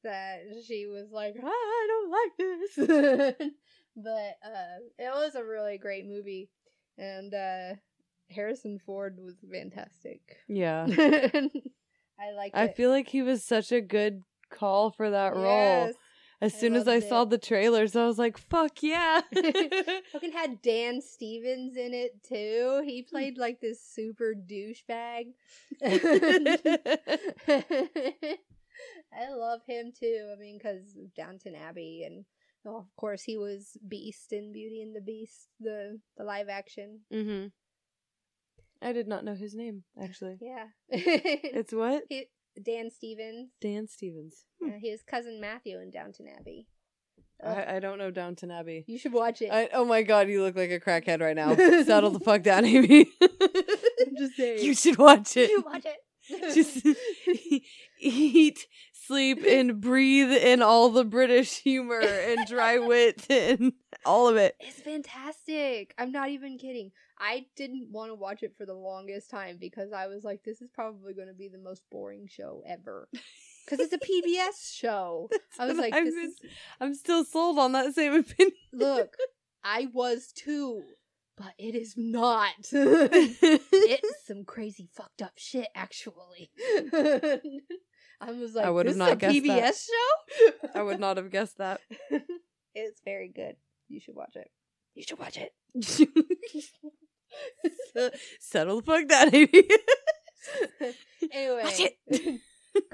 that 0.04 0.42
she 0.66 0.86
was 0.86 1.12
like, 1.12 1.36
"Ah, 1.44 1.48
I 1.48 1.88
don't 1.88 2.12
like 2.12 2.38
this, 2.38 3.48
but 3.96 4.38
uh, 4.46 4.78
it 4.98 5.12
was 5.14 5.36
a 5.36 5.44
really 5.44 5.78
great 5.78 6.06
movie, 6.06 6.50
and 6.98 7.34
uh, 7.34 7.76
Harrison 8.30 8.80
Ford 8.86 9.18
was 9.20 9.36
fantastic. 9.52 10.22
yeah. 10.48 10.86
I 12.20 12.32
like. 12.36 12.52
I 12.54 12.68
feel 12.68 12.90
like 12.90 13.08
he 13.10 13.22
was 13.22 13.44
such 13.44 13.72
a 13.72 13.82
good 13.82 14.24
call 14.52 14.92
for 14.92 15.10
that 15.10 15.36
role. 15.36 15.92
As 16.42 16.54
I 16.56 16.58
soon 16.58 16.76
as 16.76 16.88
I 16.88 16.96
loved 16.96 17.08
saw 17.10 17.22
it. 17.24 17.30
the 17.32 17.38
trailers, 17.38 17.96
I 17.98 18.06
was 18.06 18.18
like, 18.18 18.38
fuck 18.38 18.82
yeah. 18.82 19.22
Fucking 20.12 20.32
had 20.34 20.62
Dan 20.62 21.02
Stevens 21.02 21.76
in 21.76 21.94
it 21.94 22.24
too. 22.24 22.82
He 22.86 23.02
Hmm. 23.02 23.10
played 23.10 23.38
like 23.38 23.60
this 23.60 23.82
super 23.84 24.34
douchebag. 24.34 25.34
I 29.14 29.34
love 29.34 29.62
him 29.68 29.92
too. 29.98 30.34
I 30.36 30.40
mean, 30.40 30.58
because 30.58 30.96
Downton 31.16 31.56
Abbey, 31.56 32.04
and 32.06 32.26
oh, 32.66 32.78
of 32.78 32.96
course 32.96 33.24
he 33.24 33.38
was 33.38 33.78
Beast 33.88 34.32
in 34.32 34.52
Beauty 34.54 34.82
and 34.82 34.96
the 34.96 35.02
Beast, 35.02 35.50
the 35.60 36.00
the 36.18 36.24
live 36.24 36.48
action. 36.50 37.02
hmm 37.12 37.48
I 38.82 38.94
did 38.94 39.08
not 39.08 39.24
know 39.26 39.36
his 39.36 39.54
name, 39.56 39.84
actually. 40.02 40.38
Yeah, 40.42 40.66
It's 40.90 41.74
what? 41.74 42.04
he, 42.10 42.28
Dan 42.64 42.90
Stevens. 42.92 43.50
Dan 43.62 43.88
Stevens. 43.88 44.46
Uh, 44.66 44.72
he 44.82 44.92
was 44.92 45.02
cousin 45.04 45.40
Matthew 45.42 45.80
in 45.80 45.92
Downton 45.92 46.28
Abbey. 46.40 46.68
I, 47.46 47.76
I 47.76 47.80
don't 47.80 47.98
know 47.98 48.12
Downton 48.12 48.52
Abbey. 48.52 48.84
you 48.88 48.98
should 48.98 49.14
watch 49.14 49.42
it. 49.42 49.50
I, 49.52 49.70
oh 49.74 49.86
my 49.86 50.04
god, 50.04 50.28
you 50.30 50.42
look 50.44 50.56
like 50.58 50.72
a 50.72 50.80
crackhead 50.80 51.22
right 51.22 51.36
now. 51.36 51.56
Settle 51.84 52.10
the 52.12 52.20
fuck 52.20 52.42
down, 52.44 52.66
Amy. 52.66 53.10
I'm 53.22 54.18
just 54.18 54.36
saying. 54.36 54.64
you 54.66 54.74
should 54.76 54.98
watch 54.98 55.36
You 55.38 55.44
it. 55.44 55.50
should 55.50 55.66
watch 55.66 55.86
it. 55.86 56.54
Just 56.54 56.86
eat, 58.00 58.68
sleep, 58.94 59.40
and 59.48 59.82
breathe 59.82 60.32
in 60.32 60.62
all 60.62 60.90
the 60.90 61.04
British 61.06 61.58
humor 61.62 62.00
and 62.02 62.46
dry 62.48 62.78
wit 62.78 63.26
and 63.30 63.74
all 64.06 64.28
of 64.28 64.36
it. 64.36 64.56
It's 64.60 64.80
fantastic. 64.82 65.94
I'm 65.98 66.12
not 66.12 66.30
even 66.30 66.58
kidding. 66.58 66.92
I 67.20 67.46
didn't 67.56 67.90
want 67.92 68.12
to 68.12 68.16
watch 68.16 68.44
it 68.44 68.54
for 68.58 68.66
the 68.66 68.74
longest 68.74 69.30
time 69.30 69.58
because 69.60 69.92
I 69.92 70.08
was 70.08 70.24
like, 70.24 70.44
this 70.44 70.62
is 70.62 70.70
probably 70.74 71.14
going 71.14 71.28
to 71.28 71.34
be 71.34 71.50
the 71.50 71.58
most 71.58 71.82
boring 71.92 72.28
show 72.30 72.64
ever. 72.68 73.08
Because 73.70 73.86
it's 73.92 73.94
a 73.94 74.00
PBS 74.00 74.74
show. 74.74 75.30
I 75.60 75.68
was 75.68 75.78
like, 75.78 75.94
I'm, 75.94 76.04
this 76.06 76.16
been- 76.16 76.24
is. 76.26 76.36
I'm 76.82 76.96
still 76.96 77.24
sold 77.24 77.60
on 77.60 77.74
that 77.74 77.94
same 77.94 78.16
opinion. 78.16 78.56
Look, 78.74 79.16
I 79.64 79.88
was 79.94 80.32
too, 80.36 80.82
but 81.38 81.54
it 81.60 81.76
is 81.76 81.94
not. 81.96 82.50
it's 82.72 84.26
some 84.26 84.44
crazy 84.44 84.90
fucked 84.96 85.22
up 85.22 85.34
shit, 85.36 85.68
actually. 85.76 86.50
I 86.60 88.32
was 88.32 88.56
like, 88.56 88.66
I 88.66 88.72
would 88.72 88.88
this 88.88 88.94
have 88.94 88.98
not 88.98 89.10
is 89.10 89.14
a 89.14 89.18
guessed 89.18 89.36
PBS 89.36 89.62
that. 89.62 89.76
show? 90.64 90.70
I 90.74 90.82
would 90.82 91.00
not 91.00 91.18
have 91.18 91.30
guessed 91.30 91.60
that. 91.60 91.80
it's 92.74 93.02
very 93.06 93.28
good. 93.30 93.56
You 93.88 94.00
should 94.00 94.16
watch 94.16 94.36
it. 94.36 94.50
You 94.96 95.04
should 95.04 95.20
watch 95.20 95.38
it. 95.38 95.54
Settle 98.40 98.82
the 98.82 98.84
fuck 98.84 99.08
down, 99.08 99.34
Amy. 99.34 99.68
anyway. 101.32 101.96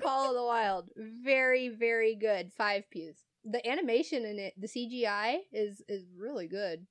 Call 0.01 0.29
of 0.29 0.35
the 0.35 0.43
Wild, 0.43 0.89
very 0.95 1.69
very 1.69 2.15
good. 2.15 2.51
Five 2.57 2.89
pews. 2.89 3.17
The 3.43 3.65
animation 3.69 4.25
in 4.25 4.39
it, 4.39 4.53
the 4.57 4.67
CGI 4.67 5.37
is 5.51 5.81
is 5.87 6.05
really 6.17 6.47
good. 6.47 6.85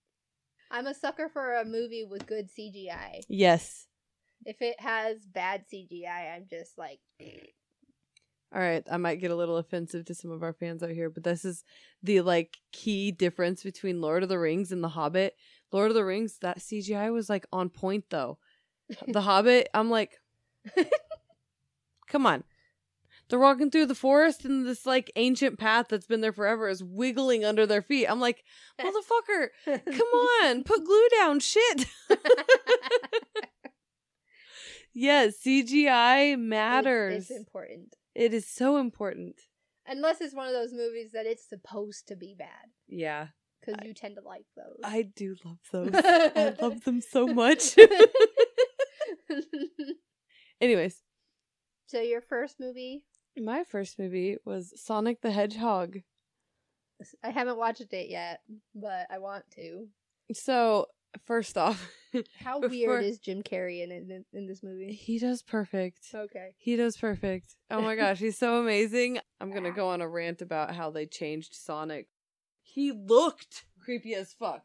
I'm 0.71 0.87
a 0.87 0.95
sucker 0.95 1.29
for 1.29 1.55
a 1.55 1.65
movie 1.65 2.05
with 2.05 2.27
good 2.27 2.49
CGI. 2.51 3.21
yes. 3.29 3.87
If 4.47 4.61
it 4.61 4.79
has 4.79 5.25
bad 5.25 5.65
CGI, 5.73 6.35
I'm 6.37 6.47
just 6.51 6.77
like, 6.77 6.99
All 8.55 8.61
right, 8.61 8.85
I 8.91 8.99
might 8.99 9.21
get 9.21 9.31
a 9.31 9.37
little 9.37 9.57
offensive 9.57 10.05
to 10.07 10.15
some 10.15 10.31
of 10.31 10.43
our 10.43 10.53
fans 10.53 10.83
out 10.83 10.91
here, 10.91 11.09
but 11.09 11.25
this 11.25 11.45
is 11.47 11.65
the 12.03 12.21
like 12.21 12.59
key 12.71 13.11
difference 13.11 13.63
between 13.63 14.03
Lord 14.03 14.23
of 14.23 14.29
the 14.29 14.39
Rings 14.39 14.71
and 14.71 14.85
The 14.85 14.89
Hobbit. 14.89 15.35
Lord 15.75 15.91
of 15.91 15.97
the 15.97 16.05
Rings, 16.05 16.39
that 16.41 16.61
CGI 16.61 17.13
was 17.13 17.29
like 17.29 17.47
on 17.53 17.69
point 17.69 18.05
though. 18.09 18.39
The 19.09 19.23
Hobbit, 19.23 19.69
I'm 19.75 19.91
like, 19.91 20.21
come 22.07 22.27
on. 22.27 22.45
They're 23.29 23.39
walking 23.41 23.71
through 23.71 23.87
the 23.87 23.95
forest 23.95 24.45
and 24.45 24.67
this 24.67 24.87
like 24.87 25.11
ancient 25.17 25.59
path 25.59 25.87
that's 25.89 26.07
been 26.07 26.21
there 26.21 26.33
forever 26.33 26.69
is 26.69 26.85
wiggling 26.85 27.45
under 27.45 27.67
their 27.67 27.83
feet. 27.83 28.07
I'm 28.07 28.21
like, 28.21 28.45
motherfucker, 28.81 29.49
come 29.65 30.09
on, 30.45 30.63
put 30.63 30.85
glue 30.85 31.09
down, 31.19 31.41
shit. 31.41 31.87
yes, 34.93 35.39
CGI 35.45 36.39
matters. 36.39 37.15
It's, 37.15 37.31
it's 37.31 37.39
important. 37.39 37.97
It 38.15 38.33
is 38.33 38.47
so 38.47 38.77
important. 38.77 39.41
Unless 39.89 40.21
it's 40.21 40.35
one 40.35 40.47
of 40.47 40.53
those 40.53 40.73
movies 40.73 41.11
that 41.13 41.27
it's 41.27 41.49
supposed 41.49 42.07
to 42.09 42.17
be 42.17 42.35
bad, 42.39 42.71
Yeah, 42.87 43.29
because 43.65 43.87
you 43.87 43.95
tend 43.95 44.17
to 44.17 44.23
like 44.23 44.45
those. 44.57 44.79
I 44.83 45.03
do 45.03 45.37
love 45.45 45.59
those. 45.73 45.91
I 45.95 46.55
love 46.61 46.85
them 46.85 47.01
so 47.01 47.27
much. 47.27 47.77
Anyways, 50.61 51.03
so 51.87 52.01
your 52.01 52.21
first 52.21 52.61
movie, 52.61 53.05
my 53.37 53.65
first 53.65 53.99
movie 53.99 54.37
was 54.45 54.73
Sonic 54.77 55.21
the 55.21 55.31
Hedgehog. 55.31 55.99
I 57.23 57.31
haven't 57.31 57.59
watched 57.59 57.93
it 57.93 58.09
yet, 58.09 58.41
but 58.75 59.07
I 59.11 59.19
want 59.19 59.45
to. 59.57 59.89
So, 60.33 60.87
first 61.27 61.59
off, 61.59 61.91
How 62.39 62.61
Before- 62.61 62.71
weird 62.71 63.05
is 63.05 63.19
Jim 63.19 63.43
Carrey 63.43 63.83
in 63.83 63.91
in, 63.91 64.25
in 64.33 64.47
this 64.47 64.63
movie? 64.63 64.93
he 64.93 65.19
does 65.19 65.43
perfect. 65.43 66.07
Okay. 66.15 66.55
He 66.57 66.77
does 66.77 66.97
perfect. 66.97 67.57
Oh 67.71 67.81
my 67.83 67.97
gosh, 67.97 68.19
he's 68.19 68.39
so 68.39 68.61
amazing. 68.61 69.19
I'm 69.41 69.51
going 69.51 69.65
to 69.65 69.71
ah. 69.71 69.75
go 69.75 69.89
on 69.89 70.01
a 70.01 70.09
rant 70.09 70.41
about 70.43 70.75
how 70.75 70.91
they 70.91 71.07
changed 71.07 71.55
Sonic. 71.55 72.07
He 72.75 72.91
looked 72.91 73.67
creepy 73.79 74.17
as 74.17 74.33
fuck. 74.33 74.65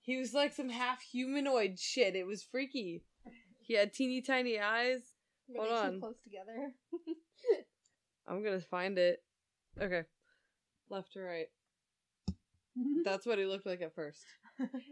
He 0.00 0.16
was 0.16 0.32
like 0.32 0.54
some 0.54 0.70
half 0.70 1.02
humanoid 1.02 1.78
shit. 1.78 2.16
It 2.16 2.26
was 2.26 2.42
freaky. 2.42 3.02
He 3.60 3.74
had 3.74 3.92
teeny 3.92 4.22
tiny 4.22 4.58
eyes. 4.58 5.00
Were 5.46 5.66
Hold 5.66 5.78
on. 5.78 6.00
close 6.00 6.16
together? 6.24 6.72
I'm 8.26 8.42
to 8.42 8.60
find 8.60 8.96
it. 8.98 9.22
Okay. 9.78 10.04
Left 10.88 11.12
to 11.12 11.20
right. 11.20 11.48
That's 13.04 13.26
what 13.26 13.38
he 13.38 13.44
looked 13.44 13.66
like 13.66 13.82
at 13.82 13.94
first. 13.94 14.24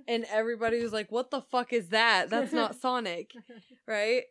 And 0.06 0.26
everybody 0.30 0.82
was 0.82 0.92
like, 0.92 1.10
what 1.10 1.30
the 1.30 1.40
fuck 1.40 1.72
is 1.72 1.88
that? 1.88 2.28
That's 2.28 2.52
not 2.52 2.74
Sonic. 2.82 3.30
Right? 3.88 4.24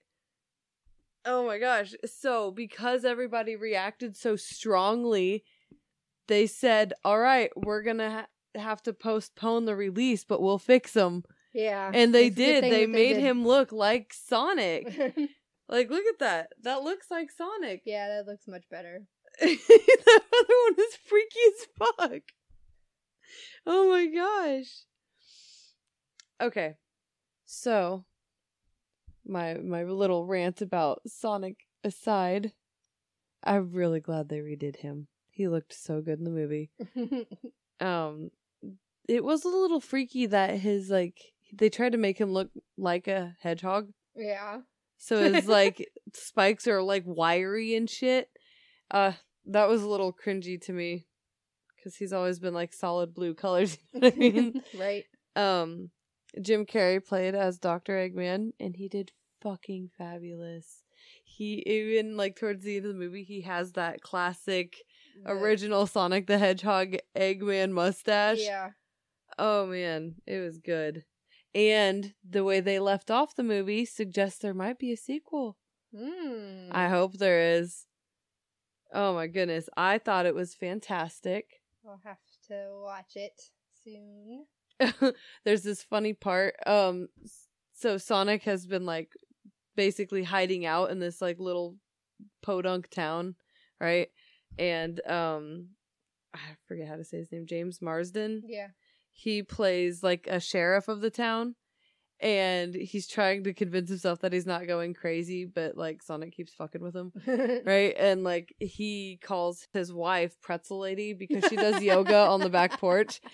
Oh 1.26 1.48
my 1.48 1.58
gosh. 1.58 1.96
So, 2.06 2.52
because 2.52 3.04
everybody 3.04 3.56
reacted 3.56 4.16
so 4.16 4.36
strongly, 4.36 5.44
they 6.28 6.48
said, 6.48 6.94
all 7.04 7.20
right, 7.20 7.52
we're 7.56 7.82
going 7.84 7.98
to 7.98 8.10
ha- 8.10 8.28
have 8.60 8.82
to 8.84 8.94
postpone 8.94 9.66
the 9.66 9.76
release, 9.76 10.24
but 10.24 10.42
we'll 10.42 10.58
fix 10.58 10.96
him. 10.96 11.24
yeah. 11.54 11.92
And 11.94 12.14
they 12.14 12.30
did. 12.30 12.64
They 12.64 12.86
made 12.86 13.16
did. 13.16 13.24
him 13.24 13.46
look 13.46 13.72
like 13.72 14.14
Sonic. 14.14 14.88
like, 15.70 15.90
look 15.90 16.06
at 16.06 16.20
that. 16.20 16.50
That 16.64 16.84
looks 16.84 17.12
like 17.12 17.32
Sonic. 17.32 17.82
yeah, 17.86 18.08
that 18.08 18.28
looks 18.28 18.48
much 18.48 18.64
better. 18.70 19.04
that 19.42 20.22
other 20.40 20.56
one 20.68 20.86
is 20.86 20.96
freaky 21.06 21.40
as 21.48 21.68
fuck. 21.78 22.22
Oh 23.66 23.90
my 23.90 24.08
gosh. 24.08 24.68
Okay. 26.42 26.76
So 27.46 28.06
my 29.26 29.54
my 29.56 29.84
little 29.84 30.26
rant 30.26 30.62
about 30.62 31.02
Sonic 31.08 31.58
aside, 31.84 32.54
I'm 33.44 33.72
really 33.72 34.00
glad 34.00 34.30
they 34.30 34.40
redid 34.40 34.78
him. 34.78 35.08
He 35.32 35.48
looked 35.48 35.74
so 35.74 36.02
good 36.02 36.20
in 36.20 36.26
the 36.26 36.30
movie. 36.32 36.70
Um 37.80 38.30
it 39.08 39.24
was 39.24 39.44
a 39.44 39.48
little 39.50 39.80
freaky 39.80 40.28
that 40.28 40.60
his 40.60 40.92
like 40.92 41.18
they 41.52 41.68
tried 41.70 41.94
to 41.94 41.98
make 41.98 42.20
him 42.20 42.32
look 42.32 42.50
like 42.78 43.08
a 43.08 43.36
hedgehog. 43.42 43.90
yeah. 44.16 44.60
So 45.00 45.18
his 45.34 45.48
like 45.58 45.90
spikes 46.14 46.68
are 46.68 46.84
like 46.84 47.04
wiry 47.08 47.74
and 47.76 47.90
shit. 47.90 48.30
Uh 48.92 49.14
that 49.48 49.68
was 49.68 49.82
a 49.82 49.90
little 49.90 50.14
cringy 50.14 50.62
to 50.62 50.74
me 50.74 51.08
cuz 51.84 51.96
he's 51.96 52.14
always 52.14 52.38
been 52.40 52.54
like 52.54 52.72
solid 52.72 53.16
blue 53.16 53.34
colors, 53.34 53.80
you 53.94 54.00
know 54.02 54.08
I 54.08 54.12
mean? 54.12 54.64
right. 54.78 55.06
um 55.36 55.90
Jim 56.40 56.66
Carrey 56.68 57.04
played 57.04 57.34
as 57.34 57.58
Dr. 57.58 57.94
Eggman 57.94 58.52
and 58.60 58.76
he 58.76 58.88
did 58.88 59.12
fucking 59.42 59.90
fabulous. 59.98 60.84
He 61.24 61.64
even 61.66 62.16
like 62.16 62.36
towards 62.36 62.64
the 62.64 62.78
end 62.78 62.86
of 62.86 62.94
the 62.94 63.00
movie 63.00 63.24
he 63.24 63.42
has 63.42 63.72
that 63.72 64.02
classic 64.02 64.76
The- 65.24 65.32
original 65.32 65.88
Sonic 65.88 66.28
the 66.28 66.38
Hedgehog 66.38 66.96
Eggman 67.16 67.72
mustache. 67.72 68.40
Yeah. 68.42 68.72
Oh 69.38 69.66
man, 69.68 70.16
it 70.28 70.40
was 70.40 70.58
good. 70.58 71.06
And 71.54 72.14
the 72.28 72.44
way 72.44 72.60
they 72.62 72.80
left 72.80 73.12
off 73.12 73.36
the 73.36 73.44
movie 73.44 73.86
suggests 73.86 74.40
there 74.40 74.54
might 74.54 74.80
be 74.80 74.92
a 74.92 74.98
sequel. 74.98 75.58
Mm. 75.94 76.70
I 76.72 76.88
hope 76.88 77.18
there 77.18 77.58
is. 77.58 77.86
Oh 78.94 79.14
my 79.14 79.28
goodness. 79.28 79.70
I 79.76 79.98
thought 79.98 80.26
it 80.26 80.36
was 80.36 80.54
fantastic. 80.56 81.62
I'll 81.88 82.00
have 82.04 82.18
to 82.48 82.82
watch 82.84 83.16
it. 83.16 83.42
soon. 83.84 84.46
there's 85.44 85.64
this 85.64 85.84
funny 85.84 86.14
part. 86.14 86.56
Um, 86.66 87.08
so 87.74 87.98
Sonic 87.98 88.44
has 88.44 88.66
been 88.66 88.86
like 88.86 89.10
basically 89.76 90.24
hiding 90.24 90.66
out 90.66 90.92
in 90.92 91.00
this 91.00 91.22
like 91.22 91.40
little 91.40 91.76
podunk 92.42 92.90
town, 92.90 93.36
right? 93.80 94.10
And 94.58 95.02
um, 95.08 95.70
I 96.34 96.40
forget 96.68 96.88
how 96.88 96.96
to 96.96 97.04
say 97.04 97.18
his 97.18 97.32
name. 97.32 97.46
James 97.48 97.82
Marsden. 97.82 98.44
Yeah. 98.46 98.68
He 99.14 99.44
plays 99.44 100.04
like 100.04 100.28
a 100.28 100.40
sheriff 100.40 100.88
of 100.88 101.02
the 101.02 101.10
town. 101.10 101.56
And 102.20 102.76
he's 102.76 103.08
trying 103.08 103.46
to 103.46 103.54
convince 103.54 103.90
himself 103.90 104.20
that 104.20 104.32
he's 104.32 104.46
not 104.46 104.68
going 104.68 104.94
crazy, 104.94 105.46
but 105.46 105.76
like 105.76 106.04
Sonic 106.04 106.36
keeps 106.36 106.54
fucking 106.54 106.82
with 106.82 106.96
him. 106.96 107.12
right? 107.66 107.96
And 107.98 108.24
like 108.24 108.54
he 108.60 109.18
calls 109.24 109.68
his 109.74 109.92
wife 109.92 110.40
Pretzel 110.40 110.78
Lady 110.78 111.14
because 111.14 111.46
she 111.50 111.56
does 111.56 111.82
yoga 111.82 112.16
on 112.16 112.40
the 112.40 112.50
back 112.50 112.80
porch. 112.80 113.22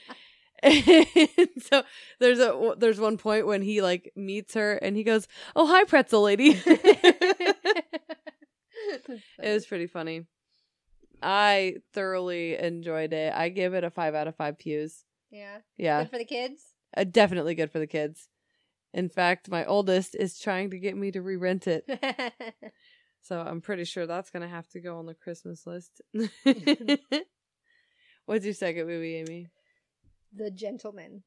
And 0.64 1.50
so 1.60 1.84
there's 2.20 2.40
a 2.40 2.74
there's 2.80 3.00
one 3.00 3.18
point 3.18 3.46
when 3.46 3.62
he 3.62 3.84
like 3.84 4.12
meets 4.16 4.56
her 4.56 4.74
and 4.74 4.96
he 4.98 5.04
goes, 5.04 5.28
"Oh 5.56 5.68
hi, 5.68 5.84
Pretzel 5.84 6.24
Lady." 6.24 6.60
it 6.66 7.54
was 9.40 9.68
pretty 9.68 9.86
funny. 9.86 10.26
I 11.22 11.76
thoroughly 11.94 12.58
enjoyed 12.58 13.14
it. 13.14 13.34
I 13.34 13.50
give 13.50 13.74
it 13.74 13.84
a 13.84 13.90
five 13.90 14.14
out 14.16 14.28
of 14.28 14.36
five 14.36 14.58
pews. 14.60 15.04
yeah. 15.32 15.60
Yeah, 15.78 16.04
Good 16.04 16.12
for 16.12 16.18
the 16.20 16.26
kids. 16.26 16.62
uh, 16.96 17.04
definitely 17.06 17.56
good 17.56 17.72
for 17.72 17.80
the 17.80 17.88
kids. 17.88 18.30
In 18.94 19.10
fact, 19.10 19.50
my 19.50 19.66
oldest 19.66 20.16
is 20.16 20.40
trying 20.40 20.70
to 20.72 20.80
get 20.80 20.96
me 20.98 21.12
to 21.12 21.22
re-rent 21.22 21.68
it. 21.68 21.86
So 23.24 23.42
I'm 23.42 23.60
pretty 23.60 23.84
sure 23.84 24.06
that's 24.08 24.30
gonna 24.30 24.48
have 24.48 24.70
to 24.70 24.80
go 24.80 25.00
on 25.00 25.06
the 25.06 25.14
Christmas 25.14 25.68
list. 25.68 26.02
What's 28.26 28.46
your 28.46 28.54
second 28.54 28.88
movie, 28.88 29.16
Amy? 29.18 29.48
the 30.34 30.50
Gentlemen. 30.52 31.24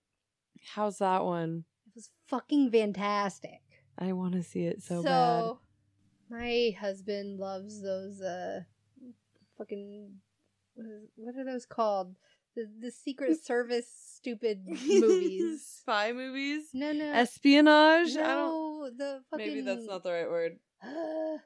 How's 0.74 0.98
that 0.98 1.24
one? 1.24 1.64
It 1.88 1.92
was 1.96 2.10
fucking 2.28 2.70
fantastic. 2.70 3.60
I 3.98 4.12
want 4.12 4.32
to 4.34 4.42
see 4.42 4.64
it 4.64 4.82
so, 4.82 5.02
bad. 5.02 6.38
my 6.38 6.74
husband 6.80 7.38
loves 7.38 7.82
those 7.82 8.20
uh 8.22 8.60
fucking 9.60 10.14
what, 10.74 10.86
is, 10.86 11.10
what 11.16 11.36
are 11.36 11.44
those 11.44 11.66
called? 11.66 12.16
The 12.56 12.66
the 12.80 12.90
Secret 12.90 13.44
Service 13.44 13.86
stupid 14.16 14.64
movies. 14.66 15.64
spy 15.80 16.12
movies, 16.12 16.70
No, 16.74 16.92
no, 16.92 17.12
espionage. 17.12 18.16
I 18.16 18.22
don't. 18.22 18.50
no. 18.50 18.90
The 18.96 19.20
fucking 19.30 19.46
Maybe 19.46 19.60
that's 19.60 19.86
not 19.86 20.02
the 20.02 20.12
right 20.12 20.28
word. 20.30 20.58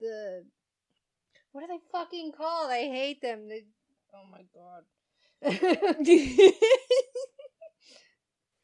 The 0.00 0.44
what 1.52 1.62
are 1.64 1.68
they 1.68 1.78
fucking 1.92 2.32
called? 2.36 2.68
I 2.70 2.82
hate 2.88 3.22
them. 3.22 3.48
They, 3.48 3.62
oh 4.12 4.24
my 4.30 4.42
god. 4.52 4.84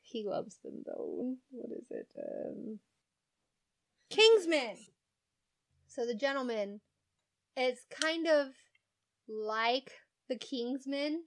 he 0.02 0.24
loves 0.24 0.58
them 0.64 0.82
though. 0.84 1.36
What 1.50 1.70
is 1.78 1.86
it? 1.90 2.08
Um, 2.18 2.80
Kingsman. 4.10 4.76
So 5.86 6.04
the 6.04 6.14
gentlemen 6.16 6.80
is 7.56 7.78
kind 7.90 8.26
of 8.26 8.48
like 9.28 9.92
the 10.28 10.36
Kingsman 10.36 11.22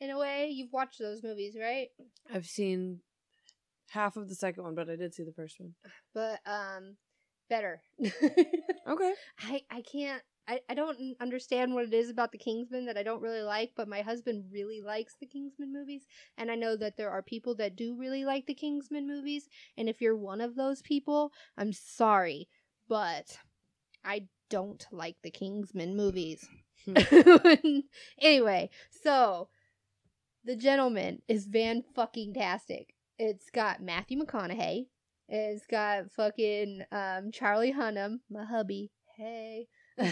in 0.00 0.10
a 0.10 0.18
way. 0.18 0.48
You've 0.48 0.72
watched 0.72 0.98
those 0.98 1.22
movies, 1.22 1.56
right? 1.60 1.88
I've 2.32 2.46
seen 2.46 3.00
half 3.90 4.16
of 4.16 4.28
the 4.28 4.34
second 4.34 4.64
one, 4.64 4.74
but 4.74 4.90
I 4.90 4.96
did 4.96 5.14
see 5.14 5.24
the 5.24 5.32
first 5.32 5.60
one. 5.60 5.74
But 6.14 6.40
um 6.46 6.96
better. 7.48 7.82
Okay. 8.86 9.14
I 9.38 9.62
I 9.70 9.80
can't 9.80 10.22
I, 10.46 10.60
I 10.68 10.74
don't 10.74 10.98
understand 11.20 11.72
what 11.72 11.84
it 11.84 11.94
is 11.94 12.10
about 12.10 12.32
the 12.32 12.38
Kingsman 12.38 12.84
that 12.84 12.98
I 12.98 13.02
don't 13.02 13.22
really 13.22 13.40
like, 13.40 13.72
but 13.74 13.88
my 13.88 14.02
husband 14.02 14.44
really 14.52 14.82
likes 14.82 15.14
the 15.18 15.26
Kingsman 15.26 15.72
movies, 15.72 16.02
and 16.36 16.50
I 16.50 16.54
know 16.54 16.76
that 16.76 16.98
there 16.98 17.10
are 17.10 17.22
people 17.22 17.54
that 17.54 17.76
do 17.76 17.96
really 17.98 18.26
like 18.26 18.44
the 18.44 18.52
Kingsman 18.52 19.06
movies, 19.06 19.48
and 19.78 19.88
if 19.88 20.02
you're 20.02 20.16
one 20.16 20.42
of 20.42 20.54
those 20.54 20.82
people, 20.82 21.32
I'm 21.56 21.72
sorry, 21.72 22.50
but 22.88 23.38
I 24.04 24.26
don't 24.50 24.86
like 24.90 25.16
the 25.22 25.30
Kingsman 25.30 25.96
movies. 25.96 26.46
anyway, 28.20 28.70
so 28.90 29.48
the 30.44 30.56
gentlemen 30.56 31.22
is 31.28 31.46
van 31.46 31.82
fucking 31.94 32.34
tastic. 32.34 32.94
It's 33.18 33.50
got 33.50 33.82
Matthew 33.82 34.22
McConaughey. 34.22 34.86
It's 35.28 35.66
got 35.66 36.10
fucking 36.12 36.82
um 36.92 37.30
Charlie 37.32 37.72
Hunnam, 37.72 38.20
my 38.30 38.44
hubby. 38.44 38.90
Hey. 39.16 39.68
um 39.98 40.10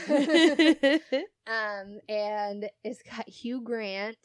and 2.09 2.71
it's 2.85 3.03
got 3.03 3.29
Hugh 3.29 3.61
Grant. 3.61 4.17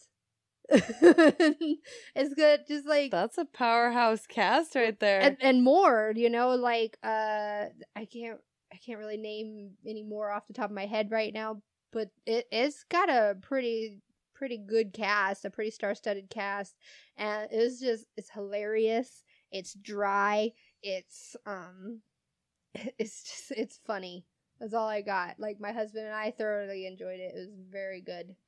it's 0.69 2.33
got 2.35 2.67
just 2.67 2.85
like 2.85 3.11
That's 3.11 3.37
a 3.37 3.45
powerhouse 3.45 4.27
cast 4.27 4.75
right 4.75 4.99
there. 4.99 5.21
and, 5.21 5.37
and 5.41 5.63
more, 5.63 6.13
you 6.15 6.29
know, 6.29 6.55
like 6.55 6.97
uh 7.03 7.65
I 7.95 8.05
can't 8.05 8.39
I 8.71 8.77
can't 8.77 8.99
really 8.99 9.17
name 9.17 9.71
any 9.85 10.03
more 10.03 10.31
off 10.31 10.47
the 10.47 10.53
top 10.53 10.69
of 10.69 10.75
my 10.75 10.85
head 10.85 11.11
right 11.11 11.33
now, 11.33 11.61
but 11.91 12.09
it 12.25 12.45
it's 12.51 12.83
got 12.83 13.09
a 13.09 13.35
pretty 13.41 14.01
pretty 14.33 14.57
good 14.57 14.93
cast, 14.93 15.45
a 15.45 15.49
pretty 15.49 15.71
star-studded 15.71 16.29
cast, 16.29 16.75
and 17.17 17.47
it's 17.51 17.79
just 17.79 18.05
it's 18.15 18.29
hilarious. 18.29 19.23
It's 19.51 19.73
dry. 19.73 20.51
It's 20.83 21.35
um 21.45 22.01
it's 22.97 23.23
just 23.23 23.51
it's 23.51 23.79
funny. 23.85 24.25
That's 24.59 24.73
all 24.73 24.87
I 24.87 25.01
got. 25.01 25.39
Like 25.39 25.59
my 25.59 25.71
husband 25.71 26.05
and 26.05 26.15
I 26.15 26.31
thoroughly 26.31 26.87
enjoyed 26.87 27.19
it. 27.19 27.33
It 27.35 27.39
was 27.39 27.49
very 27.71 28.01
good. 28.01 28.35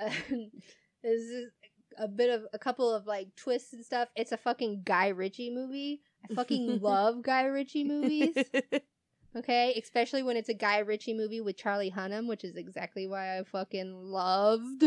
Uh, 0.00 0.10
is 1.02 1.48
a 1.98 2.06
bit 2.06 2.30
of 2.30 2.42
a 2.52 2.58
couple 2.58 2.92
of 2.92 3.06
like 3.06 3.34
twists 3.36 3.72
and 3.72 3.84
stuff. 3.84 4.08
It's 4.14 4.32
a 4.32 4.36
fucking 4.36 4.82
Guy 4.84 5.08
Ritchie 5.08 5.50
movie. 5.50 6.02
I 6.30 6.34
fucking 6.34 6.78
love 6.82 7.22
Guy 7.22 7.44
Ritchie 7.44 7.84
movies. 7.84 8.36
Okay, 9.36 9.78
especially 9.80 10.22
when 10.22 10.36
it's 10.36 10.48
a 10.48 10.54
Guy 10.54 10.78
Ritchie 10.78 11.14
movie 11.14 11.40
with 11.40 11.56
Charlie 11.56 11.92
Hunnam, 11.94 12.26
which 12.28 12.44
is 12.44 12.56
exactly 12.56 13.06
why 13.06 13.38
I 13.38 13.44
fucking 13.44 13.94
loved 13.94 14.84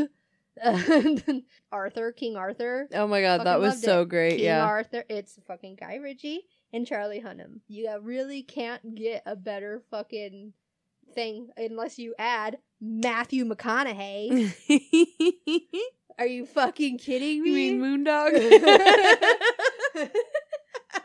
Arthur, 1.71 2.11
King 2.11 2.35
Arthur. 2.35 2.87
oh 2.93 3.07
my 3.07 3.21
god, 3.21 3.45
that 3.45 3.59
was 3.59 3.81
so 3.81 4.01
it. 4.01 4.09
great. 4.09 4.37
King 4.37 4.45
yeah. 4.45 4.65
Arthur. 4.65 5.03
It's 5.09 5.39
fucking 5.47 5.75
Guy 5.75 5.95
Ritchie 5.95 6.41
and 6.73 6.85
Charlie 6.87 7.21
Hunnam. 7.21 7.59
You 7.67 7.97
really 8.01 8.43
can't 8.43 8.95
get 8.95 9.23
a 9.25 9.35
better 9.35 9.81
fucking 9.91 10.53
thing 11.13 11.49
unless 11.57 11.97
you 11.97 12.15
add 12.17 12.57
Matthew 12.79 13.45
McConaughey. 13.45 14.53
Are 16.19 16.27
you 16.27 16.45
fucking 16.45 16.97
kidding 16.97 17.41
me? 17.41 17.49
you 17.49 17.55
me? 17.55 17.77
mean 17.79 18.05
Moondog? 18.05 18.31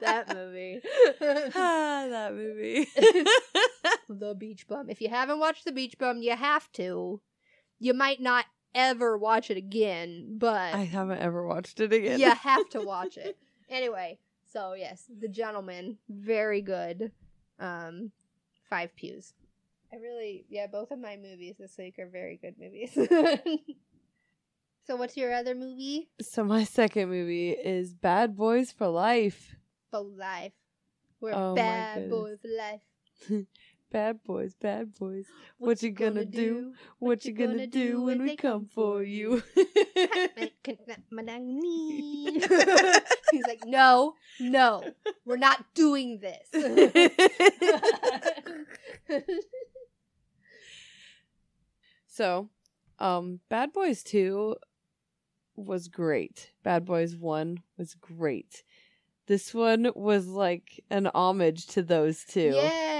That 0.01 0.35
movie. 0.35 0.81
ah, 1.55 2.07
that 2.11 2.35
movie. 2.35 2.89
the 4.09 4.35
Beach 4.35 4.67
Bum. 4.67 4.89
If 4.91 5.01
you 5.01 5.09
haven't 5.09 5.39
watched 5.39 5.65
The 5.65 5.73
Beach 5.73 5.97
Bum, 5.99 6.23
you 6.23 6.37
have 6.37 6.71
to. 6.73 7.21
You 7.79 7.95
might 7.95 8.21
not 8.21 8.47
ever 8.75 9.17
watch 9.17 9.51
it 9.51 9.57
again, 9.57 10.37
but 10.39 10.75
I 10.75 10.85
haven't 10.85 11.19
ever 11.19 11.47
watched 11.47 11.81
it 11.81 11.93
again. 11.93 12.21
you 12.21 12.31
have 12.31 12.69
to 12.71 12.81
watch 12.87 13.17
it. 13.17 13.37
Anyway, 13.69 14.19
so 14.53 14.75
yes, 14.75 15.05
The 15.21 15.29
Gentlemen, 15.29 15.99
very 16.09 16.61
good. 16.63 17.13
Um, 17.59 18.13
five 18.69 18.95
pews. 18.97 19.35
I 19.93 19.97
really, 19.97 20.45
yeah, 20.49 20.67
both 20.67 20.91
of 20.91 20.99
my 20.99 21.17
movies 21.17 21.57
this 21.59 21.77
week 21.79 21.99
are 21.99 22.09
very 22.09 22.37
good 22.37 22.57
movies. 22.59 22.93
so, 24.87 24.97
what's 24.97 25.17
your 25.17 25.33
other 25.33 25.55
movie? 25.55 26.09
So 26.21 26.45
my 26.45 26.65
second 26.65 27.09
movie 27.09 27.51
is 27.51 27.95
Bad 27.95 28.37
Boys 28.37 28.73
for 28.73 28.89
Life. 28.89 29.57
For 29.97 30.03
life. 30.03 30.53
We're 31.23 31.33
Oh 31.33 31.55
bad 31.55 32.11
boys 32.11 32.37
life. 32.45 32.81
Bad 33.91 34.23
boys, 34.25 34.55
bad 34.61 34.93
boys. 34.95 35.25
What 35.57 35.83
you 35.83 35.91
gonna 35.91 36.27
do? 36.27 36.75
What 36.99 37.25
you 37.25 37.33
gonna 37.33 37.67
do 37.67 38.03
when 38.03 38.21
we 38.21 38.37
come 38.37 38.67
for 38.67 39.03
you? 39.03 39.43
He's 43.31 43.47
like, 43.47 43.65
no, 43.65 44.15
no, 44.39 44.83
we're 45.25 45.39
not 45.39 45.65
doing 45.73 46.21
this. 46.21 46.47
so, 52.07 52.51
um, 52.99 53.41
Bad 53.49 53.73
Boys 53.73 54.03
2 54.03 54.57
was 55.55 55.89
great. 55.89 56.51
Bad 56.63 56.85
Boys 56.85 57.17
1 57.17 57.63
was 57.79 57.95
great. 57.95 58.63
This 59.27 59.53
one 59.53 59.91
was 59.95 60.29
like 60.29 60.85
an 60.89 61.11
homage 61.13 61.67
to 61.69 61.83
those 61.83 62.25
two. 62.25 62.55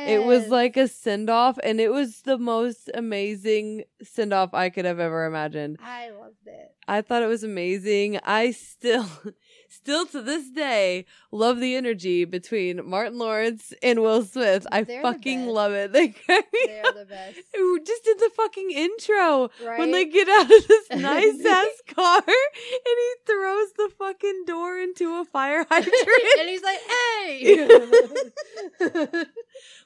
It 0.07 0.25
was 0.25 0.49
like 0.49 0.77
a 0.77 0.89
send 0.89 1.31
off, 1.31 1.59
and 1.63 1.81
it 1.81 1.91
was 1.93 2.23
the 2.23 2.39
most 2.39 2.91
amazing 2.95 3.85
send 4.03 4.33
off 4.33 4.53
I 4.53 4.71
could 4.71 4.85
have 4.85 4.99
ever 4.99 5.25
imagined. 5.25 5.79
I 5.81 6.11
loved 6.11 6.47
it. 6.47 6.75
I 6.89 7.03
thought 7.03 7.23
it 7.23 7.27
was 7.27 7.45
amazing. 7.45 8.19
I 8.25 8.53
still, 8.53 9.07
still 9.71 10.07
to 10.07 10.23
this 10.23 10.49
day 10.51 11.05
love 11.31 11.61
the 11.61 11.77
energy 11.77 12.25
between 12.25 12.89
Martin 12.89 13.19
Lawrence 13.19 13.73
and 13.83 14.01
Will 14.01 14.23
Smith. 14.25 14.67
I 14.73 14.83
They're 14.83 15.03
the 15.03 15.13
fucking 15.13 15.47
love 15.47 15.73
it. 15.73 15.93
They 15.97 16.15
They're 16.29 16.83
the 16.93 17.07
best. 17.09 17.39
Just 17.87 18.05
did 18.05 18.19
the 18.19 18.31
fucking 18.37 18.71
intro 18.71 19.51
Right? 19.65 19.79
when 19.79 19.93
they 19.93 20.07
get 20.07 20.29
out 20.29 20.51
of 20.51 20.67
this 20.69 20.91
nice 20.97 21.45
ass 21.45 21.83
car 21.95 22.23
and 22.27 22.27
he 22.27 23.15
throws 23.27 23.73
the 23.77 23.91
fucking 23.99 24.45
door 24.47 24.79
into 24.79 25.21
a 25.21 25.25
fire 25.25 25.65
hydrant. 25.71 25.95
and 26.41 26.49
he's 26.49 26.63
like, 26.63 26.81
"Hey." 26.89 27.67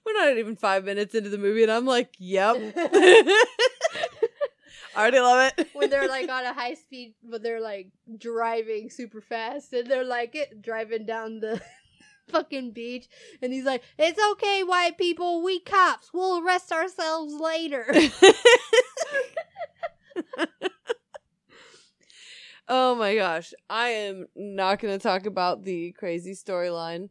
We're 0.05 0.13
not 0.15 0.39
even 0.39 0.57
five 0.57 0.85
minutes 0.85 1.15
into 1.15 1.29
the 1.29 1.39
movie, 1.39 1.63
and 1.63 1.71
I'm 1.71 1.85
like, 1.85 2.15
"Yep, 2.19 2.57
I 4.95 5.01
already 5.01 5.21
love 5.21 5.53
it." 5.57 5.69
when 5.73 5.91
they're 5.91 6.09
like 6.09 6.29
on 6.31 6.45
a 6.45 6.53
high 6.53 6.75
speed, 6.75 7.15
when 7.23 7.43
they're 7.43 7.61
like 7.61 7.89
driving 8.19 8.91
super 8.91 9.21
fast, 9.21 9.73
and 9.73 9.87
they're 9.89 10.05
like 10.05 10.35
it, 10.35 10.63
driving 10.63 11.07
down 11.07 11.41
the 11.41 11.61
fucking 12.29 12.73
beach, 12.73 13.09
and 13.43 13.53
he's 13.53 13.65
like, 13.65 13.83
"It's 13.99 14.21
okay, 14.33 14.63
white 14.63 14.99
people, 14.99 15.43
we 15.43 15.61
cops, 15.61 16.11
we'll 16.13 16.45
arrest 16.45 16.73
ourselves 16.73 17.35
later." 17.35 17.87
oh 22.69 22.95
my 22.95 23.15
gosh, 23.15 23.53
I 23.69 23.89
am 23.89 24.27
not 24.35 24.81
going 24.81 24.97
to 24.97 25.03
talk 25.03 25.27
about 25.27 25.65
the 25.65 25.93
crazy 25.93 26.33
storyline. 26.35 27.11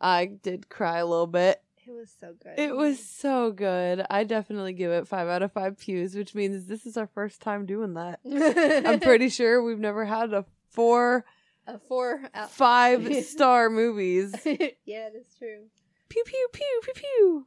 I 0.00 0.26
did 0.26 0.68
cry 0.68 0.98
a 0.98 1.06
little 1.06 1.26
bit. 1.26 1.62
It 1.86 1.92
was 1.92 2.12
so 2.18 2.34
good. 2.42 2.58
It 2.58 2.74
was 2.76 2.98
so 2.98 3.52
good. 3.52 4.04
I 4.10 4.24
definitely 4.24 4.72
give 4.72 4.90
it 4.90 5.06
five 5.06 5.28
out 5.28 5.42
of 5.42 5.52
five 5.52 5.78
pews, 5.78 6.14
which 6.14 6.34
means 6.34 6.66
this 6.66 6.86
is 6.86 6.96
our 6.96 7.06
first 7.06 7.40
time 7.40 7.66
doing 7.66 7.94
that. 7.94 8.20
I'm 8.24 9.00
pretty 9.00 9.28
sure 9.28 9.62
we've 9.62 9.78
never 9.78 10.04
had 10.04 10.32
a 10.32 10.44
four, 10.70 11.24
a 11.66 11.78
four. 11.78 12.22
Out. 12.34 12.50
five 12.50 13.24
star 13.24 13.70
movies. 13.70 14.34
yeah, 14.84 15.08
that's 15.12 15.36
true. 15.38 15.64
Pew 16.08 16.22
pew 16.24 16.48
pew 16.52 16.80
pew 16.82 16.92
pew. 16.94 17.46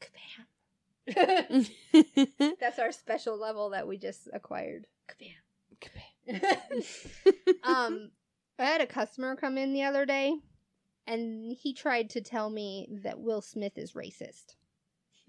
Kabam. 0.00 1.70
That's 2.60 2.78
our 2.78 2.92
special 2.92 3.38
level 3.38 3.70
that 3.70 3.86
we 3.86 3.98
just 3.98 4.28
acquired. 4.32 4.86
Kabam. 5.08 5.34
Kabam. 6.30 7.64
um, 7.64 8.10
I 8.58 8.64
had 8.64 8.80
a 8.80 8.86
customer 8.86 9.36
come 9.36 9.58
in 9.58 9.72
the 9.72 9.82
other 9.84 10.04
day, 10.04 10.36
and 11.10 11.52
he 11.52 11.74
tried 11.74 12.08
to 12.10 12.20
tell 12.20 12.48
me 12.48 12.88
that 13.02 13.18
Will 13.18 13.42
Smith 13.42 13.76
is 13.76 13.94
racist. 13.94 14.54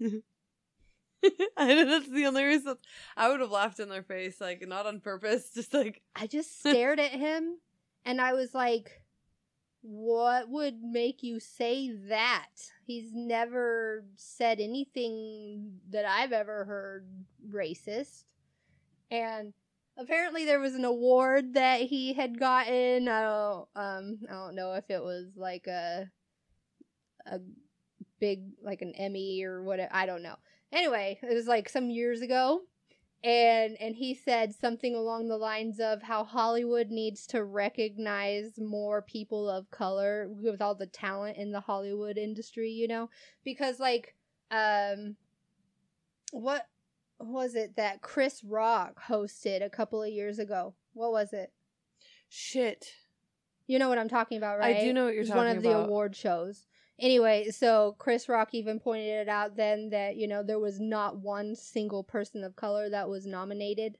I 1.56 1.74
know 1.74 1.84
that's 1.84 2.08
the 2.08 2.26
only 2.26 2.44
reason 2.44 2.76
I 3.16 3.28
would 3.28 3.40
have 3.40 3.50
laughed 3.50 3.80
in 3.80 3.88
their 3.88 4.04
face, 4.04 4.40
like 4.40 4.66
not 4.66 4.86
on 4.86 5.00
purpose, 5.00 5.50
just 5.54 5.74
like 5.74 6.02
I 6.14 6.28
just 6.28 6.60
stared 6.60 7.00
at 7.00 7.10
him, 7.10 7.58
and 8.04 8.20
I 8.20 8.32
was 8.32 8.54
like, 8.54 9.02
"What 9.82 10.48
would 10.48 10.82
make 10.82 11.24
you 11.24 11.40
say 11.40 11.90
that?" 12.08 12.50
He's 12.86 13.10
never 13.12 14.04
said 14.16 14.60
anything 14.60 15.80
that 15.90 16.04
I've 16.04 16.32
ever 16.32 16.64
heard 16.64 17.08
racist, 17.50 18.24
and 19.10 19.52
apparently 19.96 20.44
there 20.44 20.60
was 20.60 20.74
an 20.74 20.84
award 20.84 21.54
that 21.54 21.82
he 21.82 22.14
had 22.14 22.38
gotten. 22.38 23.08
I 23.08 23.22
don't, 23.22 23.68
um, 23.76 24.18
I 24.28 24.32
don't 24.32 24.54
know 24.54 24.74
if 24.74 24.90
it 24.90 25.02
was 25.02 25.28
like 25.36 25.66
a, 25.66 26.10
a 27.26 27.40
big 28.20 28.44
like 28.62 28.82
an 28.82 28.94
Emmy 28.94 29.42
or 29.44 29.62
whatever. 29.62 29.90
I 29.92 30.06
don't 30.06 30.22
know. 30.22 30.36
Anyway, 30.72 31.18
it 31.22 31.34
was 31.34 31.46
like 31.46 31.68
some 31.68 31.90
years 31.90 32.22
ago, 32.22 32.62
and 33.22 33.76
and 33.80 33.94
he 33.94 34.14
said 34.14 34.54
something 34.54 34.94
along 34.94 35.28
the 35.28 35.36
lines 35.36 35.78
of 35.80 36.02
how 36.02 36.24
Hollywood 36.24 36.88
needs 36.88 37.26
to 37.28 37.44
recognize 37.44 38.58
more 38.58 39.02
people 39.02 39.48
of 39.48 39.70
color 39.70 40.28
with 40.30 40.62
all 40.62 40.74
the 40.74 40.86
talent 40.86 41.36
in 41.36 41.52
the 41.52 41.60
Hollywood 41.60 42.16
industry, 42.16 42.70
you 42.70 42.88
know, 42.88 43.10
because 43.44 43.78
like 43.78 44.14
um, 44.50 45.16
what 46.32 46.66
was 47.26 47.54
it 47.54 47.76
that 47.76 48.02
Chris 48.02 48.42
Rock 48.44 49.02
hosted 49.08 49.64
a 49.64 49.70
couple 49.70 50.02
of 50.02 50.10
years 50.10 50.38
ago? 50.38 50.74
What 50.94 51.12
was 51.12 51.32
it? 51.32 51.52
shit. 52.32 52.94
You 53.66 53.78
know 53.78 53.88
what 53.88 53.98
I'm 53.98 54.08
talking 54.08 54.38
about, 54.38 54.58
right? 54.58 54.76
I 54.76 54.80
do 54.80 54.92
know 54.92 55.04
what 55.04 55.14
you're 55.14 55.24
talking 55.24 55.36
one 55.36 55.56
of 55.56 55.62
the 55.62 55.70
about. 55.70 55.84
award 55.86 56.16
shows. 56.16 56.66
Anyway, 56.98 57.50
so 57.50 57.94
Chris 57.98 58.28
Rock 58.28 58.50
even 58.52 58.80
pointed 58.80 59.08
it 59.08 59.28
out 59.28 59.56
then 59.56 59.90
that 59.90 60.16
you 60.16 60.26
know 60.26 60.42
there 60.42 60.58
was 60.58 60.80
not 60.80 61.18
one 61.18 61.54
single 61.54 62.02
person 62.02 62.42
of 62.42 62.56
color 62.56 62.88
that 62.88 63.08
was 63.08 63.26
nominated. 63.26 63.98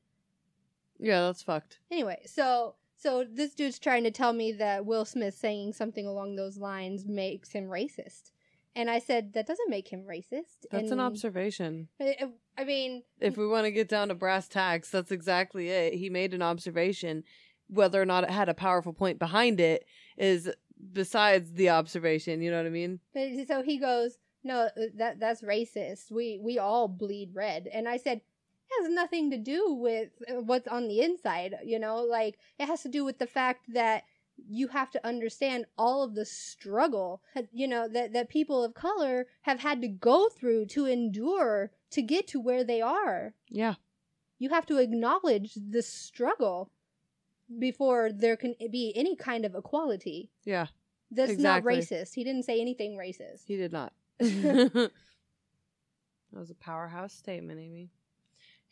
Yeah, 0.98 1.22
that's 1.22 1.42
fucked. 1.42 1.78
Anyway, 1.90 2.22
so 2.26 2.74
so 2.96 3.24
this 3.30 3.54
dude's 3.54 3.78
trying 3.78 4.04
to 4.04 4.10
tell 4.10 4.32
me 4.32 4.52
that 4.52 4.86
Will 4.86 5.04
Smith 5.04 5.34
saying 5.34 5.74
something 5.74 6.06
along 6.06 6.36
those 6.36 6.58
lines 6.58 7.04
makes 7.06 7.50
him 7.50 7.66
racist, 7.66 8.30
and 8.74 8.90
I 8.90 8.98
said 8.98 9.32
that 9.34 9.46
doesn't 9.46 9.70
make 9.70 9.88
him 9.88 10.04
racist. 10.08 10.66
That's 10.70 10.90
an 10.90 11.00
observation. 11.00 11.88
I, 12.00 12.16
I 12.56 12.64
mean, 12.64 13.02
If 13.20 13.36
we 13.36 13.46
want 13.46 13.64
to 13.64 13.70
get 13.70 13.88
down 13.88 14.08
to 14.08 14.14
brass 14.14 14.48
tacks, 14.48 14.90
that's 14.90 15.10
exactly 15.10 15.68
it. 15.68 15.94
He 15.94 16.10
made 16.10 16.34
an 16.34 16.42
observation. 16.42 17.24
Whether 17.68 18.00
or 18.00 18.06
not 18.06 18.24
it 18.24 18.30
had 18.30 18.48
a 18.48 18.54
powerful 18.54 18.92
point 18.92 19.18
behind 19.18 19.60
it 19.60 19.86
is 20.18 20.50
besides 20.92 21.52
the 21.52 21.70
observation. 21.70 22.42
You 22.42 22.50
know 22.50 22.58
what 22.58 22.66
I 22.66 22.70
mean? 22.70 23.00
So 23.46 23.62
he 23.62 23.78
goes, 23.78 24.18
"No, 24.44 24.62
uh, 24.62 24.70
that 24.96 25.20
that's 25.20 25.42
racist. 25.42 26.10
We 26.10 26.38
we 26.42 26.58
all 26.58 26.88
bleed 26.88 27.30
red." 27.34 27.68
And 27.72 27.88
I 27.88 27.96
said, 27.96 28.18
"It 28.18 28.82
has 28.82 28.92
nothing 28.92 29.30
to 29.30 29.38
do 29.38 29.72
with 29.74 30.10
uh, 30.28 30.42
what's 30.42 30.68
on 30.68 30.88
the 30.88 31.00
inside, 31.00 31.54
you 31.64 31.78
know? 31.78 32.02
Like 32.02 32.38
it 32.58 32.66
has 32.66 32.82
to 32.82 32.88
do 32.88 33.04
with 33.04 33.18
the 33.18 33.26
fact 33.26 33.72
that 33.72 34.04
you 34.36 34.68
have 34.68 34.90
to 34.90 35.06
understand 35.06 35.66
all 35.78 36.02
of 36.02 36.14
the 36.14 36.24
struggle, 36.24 37.22
you 37.52 37.68
know, 37.68 37.88
that 37.88 38.12
that 38.12 38.28
people 38.28 38.64
of 38.64 38.74
color 38.74 39.26
have 39.42 39.60
had 39.60 39.80
to 39.82 39.88
go 39.88 40.28
through 40.28 40.66
to 40.66 40.86
endure 40.86 41.70
to 41.90 42.02
get 42.02 42.26
to 42.28 42.40
where 42.40 42.64
they 42.64 42.80
are. 42.80 43.34
Yeah. 43.48 43.74
You 44.38 44.50
have 44.50 44.66
to 44.66 44.78
acknowledge 44.78 45.54
the 45.54 45.82
struggle 45.82 46.70
before 47.58 48.10
there 48.12 48.36
can 48.36 48.54
be 48.70 48.92
any 48.96 49.16
kind 49.16 49.44
of 49.44 49.54
equality." 49.54 50.30
Yeah. 50.44 50.66
That's 51.10 51.32
Exactly. 51.32 51.74
not 51.76 51.82
racist. 51.82 52.14
He 52.14 52.24
didn't 52.24 52.44
say 52.44 52.60
anything 52.60 52.96
racist. 52.96 53.44
He 53.46 53.56
did 53.56 53.70
not. 53.70 53.92
that 54.18 54.90
was 56.32 56.50
a 56.50 56.54
powerhouse 56.54 57.12
statement, 57.12 57.60
Amy. 57.60 57.90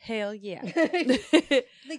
Hell 0.00 0.34
yeah. 0.34 0.62
like 0.64 0.74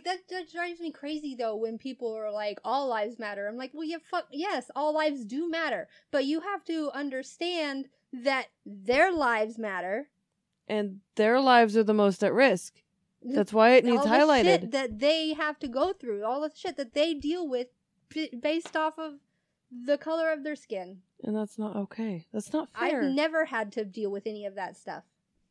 that, 0.04 0.20
that 0.30 0.52
drives 0.52 0.80
me 0.80 0.92
crazy 0.92 1.36
though 1.36 1.56
when 1.56 1.78
people 1.78 2.14
are 2.14 2.32
like 2.32 2.60
all 2.66 2.88
lives 2.88 3.20
matter 3.20 3.48
i'm 3.48 3.58
like 3.58 3.72
well 3.74 3.84
yeah 3.84 3.98
fuck 4.10 4.26
yes 4.32 4.72
all 4.76 4.92
lives 4.94 5.24
do 5.24 5.48
matter 5.48 5.88
but 6.10 6.26
you 6.26 6.42
have 6.42 6.64
to 6.66 6.90
understand 6.96 7.88
that 8.12 8.48
their 8.66 9.12
lives 9.12 9.60
matter 9.60 10.10
and 10.68 11.02
their 11.16 11.42
lives 11.42 11.76
are 11.76 11.84
the 11.84 11.94
most 11.94 12.24
at 12.24 12.34
risk. 12.34 12.82
That's 13.24 13.52
why 13.54 13.72
it 13.72 13.86
needs 13.86 13.98
all 13.98 14.04
the 14.04 14.10
highlighted. 14.10 14.44
shit 14.44 14.72
that 14.72 15.00
they 15.00 15.34
have 15.34 15.60
to 15.60 15.68
go 15.68 15.94
through 15.94 16.24
all 16.24 16.42
the 16.42 16.52
shit 16.56 16.78
that 16.78 16.94
they 16.94 17.14
deal 17.14 17.48
with 17.48 17.68
based 18.42 18.76
off 18.76 18.98
of 18.98 19.16
the 19.70 19.98
color 19.98 20.32
of 20.32 20.44
their 20.44 20.56
skin 20.56 20.98
and 21.24 21.36
that's 21.36 21.58
not 21.58 21.76
okay. 21.76 22.26
That's 22.34 22.52
not 22.52 22.70
fair. 22.74 23.04
i've 23.04 23.14
never 23.14 23.46
had 23.46 23.72
to 23.74 23.86
deal 23.86 24.12
with 24.12 24.26
any 24.26 24.46
of 24.46 24.56
that 24.56 24.76
stuff 24.76 25.04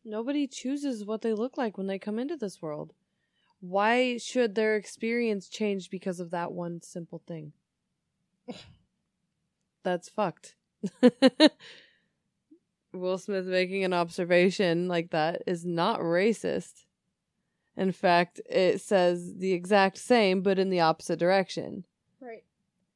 Nobody 0.05 0.47
chooses 0.47 1.05
what 1.05 1.23
they 1.23 1.33
look 1.33 1.59
like 1.59 1.77
when 1.77 1.87
they 1.87 1.99
come 1.99 2.19
into 2.19 2.37
this 2.37 2.63
world. 2.63 2.95
Why 3.61 4.17
should 4.17 4.55
their 4.55 4.77
experience 4.77 5.49
change 5.49 5.91
because 5.91 6.21
of 6.21 6.31
that 6.31 6.53
one 6.53 6.81
simple 6.83 7.23
thing? 7.27 7.53
That's 9.83 10.09
fucked. 10.09 10.57
Will 12.93 13.19
Smith 13.19 13.47
making 13.47 13.85
an 13.85 13.93
observation 13.93 14.89
like 14.89 15.11
that 15.11 15.43
is 15.47 15.65
not 15.65 16.01
racist. 16.01 16.87
In 17.77 17.93
fact, 17.93 18.41
it 18.49 18.81
says 18.81 19.37
the 19.37 19.53
exact 19.53 19.99
same, 19.99 20.43
but 20.43 20.59
in 20.59 20.71
the 20.71 20.81
opposite 20.81 21.19
direction. 21.19 21.85
Right. 22.21 22.45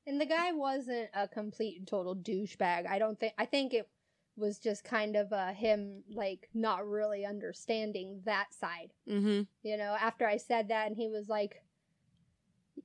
And 0.07 0.21
the 0.21 0.27
guy 0.27 0.53
wasn't 0.53 1.11
a 1.15 1.29
complete 1.29 1.79
and 1.79 1.87
total 1.87 2.17
douchebag. 2.17 2.87
I 2.87 2.99
don't 2.99 3.19
think 3.19 3.35
I 3.39 3.47
think 3.47 3.73
it 3.73 3.89
was 4.37 4.59
just 4.59 4.83
kind 4.85 5.15
of 5.17 5.33
uh 5.33 5.53
him 5.53 6.03
like 6.13 6.49
not 6.55 6.87
really 6.87 7.25
understanding 7.25 8.21
that 8.25 8.53
side. 8.53 8.93
Mm-hmm. 9.09 9.43
You 9.63 9.77
know, 9.77 9.97
after 10.01 10.27
I 10.27 10.39
said 10.39 10.69
that 10.69 10.87
and 10.89 10.97
he 10.97 11.09
was 11.09 11.29
like 11.29 11.63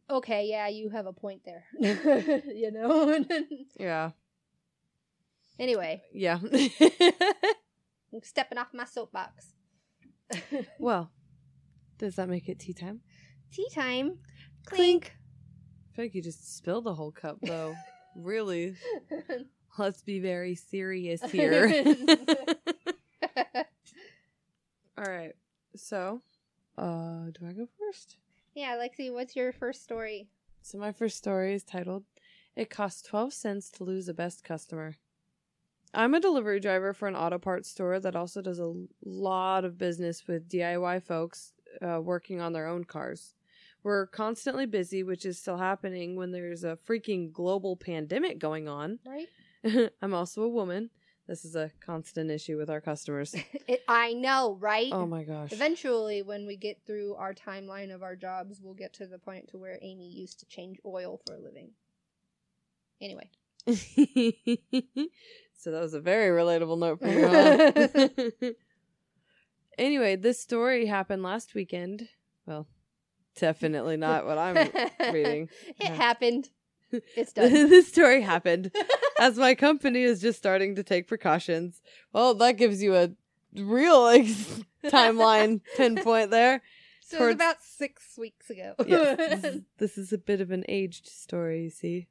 Okay, 0.09 0.45
yeah, 0.49 0.67
you 0.67 0.89
have 0.89 1.05
a 1.05 1.13
point 1.13 1.41
there. 1.45 1.63
you 2.45 2.71
know? 2.71 3.23
Yeah. 3.79 4.11
anyway, 5.59 6.01
Yeah. 6.13 6.39
I'm 8.13 8.23
stepping 8.23 8.57
off 8.57 8.67
my 8.73 8.85
soapbox. 8.85 9.53
well, 10.79 11.11
does 11.97 12.15
that 12.15 12.29
make 12.29 12.49
it 12.49 12.59
tea 12.59 12.73
time? 12.73 13.01
Tea 13.51 13.67
time. 13.73 14.17
Clink. 14.65 15.15
I 15.91 15.95
feel 15.95 16.05
like 16.05 16.15
you 16.15 16.21
just 16.21 16.55
spilled 16.57 16.85
the 16.85 16.93
whole 16.93 17.11
cup, 17.11 17.37
though. 17.41 17.75
really? 18.15 18.75
Let's 19.79 20.01
be 20.01 20.19
very 20.19 20.55
serious 20.55 21.21
here. 21.31 21.83
All 24.97 25.05
right. 25.05 25.33
So, 25.75 26.21
uh, 26.77 27.27
do 27.31 27.47
I 27.47 27.53
go 27.53 27.67
first? 27.79 28.17
yeah, 28.53 28.75
Lexi, 28.75 29.13
what's 29.13 29.35
your 29.35 29.53
first 29.53 29.81
story? 29.83 30.27
So, 30.61 30.77
my 30.77 30.91
first 30.91 31.17
story 31.17 31.53
is 31.53 31.63
titled 31.63 32.03
It 32.57 32.69
costs 32.69 33.01
12 33.03 33.31
cents 33.33 33.69
to 33.71 33.85
lose 33.85 34.09
a 34.09 34.13
best 34.13 34.43
customer. 34.43 34.97
I'm 35.93 36.13
a 36.13 36.19
delivery 36.19 36.59
driver 36.59 36.93
for 36.93 37.07
an 37.07 37.15
auto 37.15 37.39
parts 37.39 37.69
store 37.69 37.99
that 38.01 38.15
also 38.15 38.41
does 38.41 38.59
a 38.59 38.73
lot 39.03 39.63
of 39.65 39.77
business 39.77 40.27
with 40.27 40.49
DIY 40.49 41.01
folks 41.03 41.53
uh, 41.81 41.99
working 42.01 42.41
on 42.41 42.51
their 42.53 42.67
own 42.67 42.83
cars. 42.83 43.33
We're 43.81 44.07
constantly 44.07 44.65
busy, 44.65 45.03
which 45.03 45.25
is 45.25 45.39
still 45.39 45.57
happening 45.57 46.17
when 46.17 46.31
there's 46.31 46.65
a 46.65 46.77
freaking 46.87 47.31
global 47.31 47.77
pandemic 47.77 48.37
going 48.37 48.67
on. 48.67 48.99
Right? 49.07 49.29
I'm 50.01 50.13
also 50.13 50.43
a 50.43 50.49
woman. 50.49 50.89
This 51.27 51.45
is 51.45 51.55
a 51.55 51.71
constant 51.79 52.31
issue 52.31 52.57
with 52.57 52.69
our 52.69 52.81
customers. 52.81 53.35
It, 53.67 53.83
I 53.87 54.13
know, 54.13 54.57
right? 54.59 54.91
Oh 54.91 55.05
my 55.05 55.23
gosh. 55.23 55.51
Eventually, 55.51 56.23
when 56.23 56.47
we 56.47 56.57
get 56.57 56.81
through 56.87 57.13
our 57.13 57.35
timeline 57.35 57.93
of 57.93 58.01
our 58.01 58.15
jobs, 58.15 58.59
we'll 58.63 58.73
get 58.73 58.93
to 58.93 59.05
the 59.05 59.19
point 59.19 59.49
to 59.49 59.59
where 59.59 59.77
Amy 59.83 60.09
used 60.09 60.39
to 60.39 60.47
change 60.47 60.79
oil 60.83 61.21
for 61.23 61.35
a 61.35 61.39
living. 61.39 61.69
Anyway. 62.99 63.29
so 65.55 65.71
that 65.71 65.81
was 65.81 65.93
a 65.93 66.01
very 66.01 66.35
relatable 66.35 66.79
note 66.79 66.99
for 66.99 67.09
you. 67.09 67.27
huh? 67.27 68.53
anyway, 69.77 70.15
this 70.15 70.41
story 70.41 70.87
happened 70.87 71.21
last 71.21 71.53
weekend. 71.53 72.09
Well, 72.47 72.67
definitely 73.35 73.97
not 73.97 74.25
what 74.25 74.39
I'm 74.39 74.71
reading. 75.11 75.49
It 75.67 75.75
Yeah. 75.79 75.93
happened. 75.95 76.49
It's 77.15 77.33
done. 77.33 77.51
this 77.51 77.87
story 77.87 78.21
happened 78.21 78.71
as 79.19 79.37
my 79.37 79.55
company 79.55 80.03
is 80.03 80.21
just 80.21 80.37
starting 80.37 80.75
to 80.75 80.83
take 80.83 81.07
precautions. 81.07 81.81
Well, 82.13 82.33
that 82.35 82.53
gives 82.57 82.81
you 82.81 82.95
a 82.95 83.11
real 83.55 84.01
like 84.01 84.25
timeline 84.85 85.61
pinpoint 85.77 86.31
there. 86.31 86.61
so 87.01 87.17
it 87.17 87.19
was 87.19 87.25
towards- 87.27 87.35
about 87.35 87.63
six 87.63 88.17
weeks 88.17 88.49
ago. 88.49 88.73
Yes, 88.85 89.17
this 89.41 89.43
is, 89.43 89.61
this 89.77 89.97
is 89.97 90.13
a 90.13 90.17
bit 90.17 90.41
of 90.41 90.51
an 90.51 90.63
aged 90.67 91.07
story, 91.07 91.63
you 91.63 91.69
see. 91.69 92.07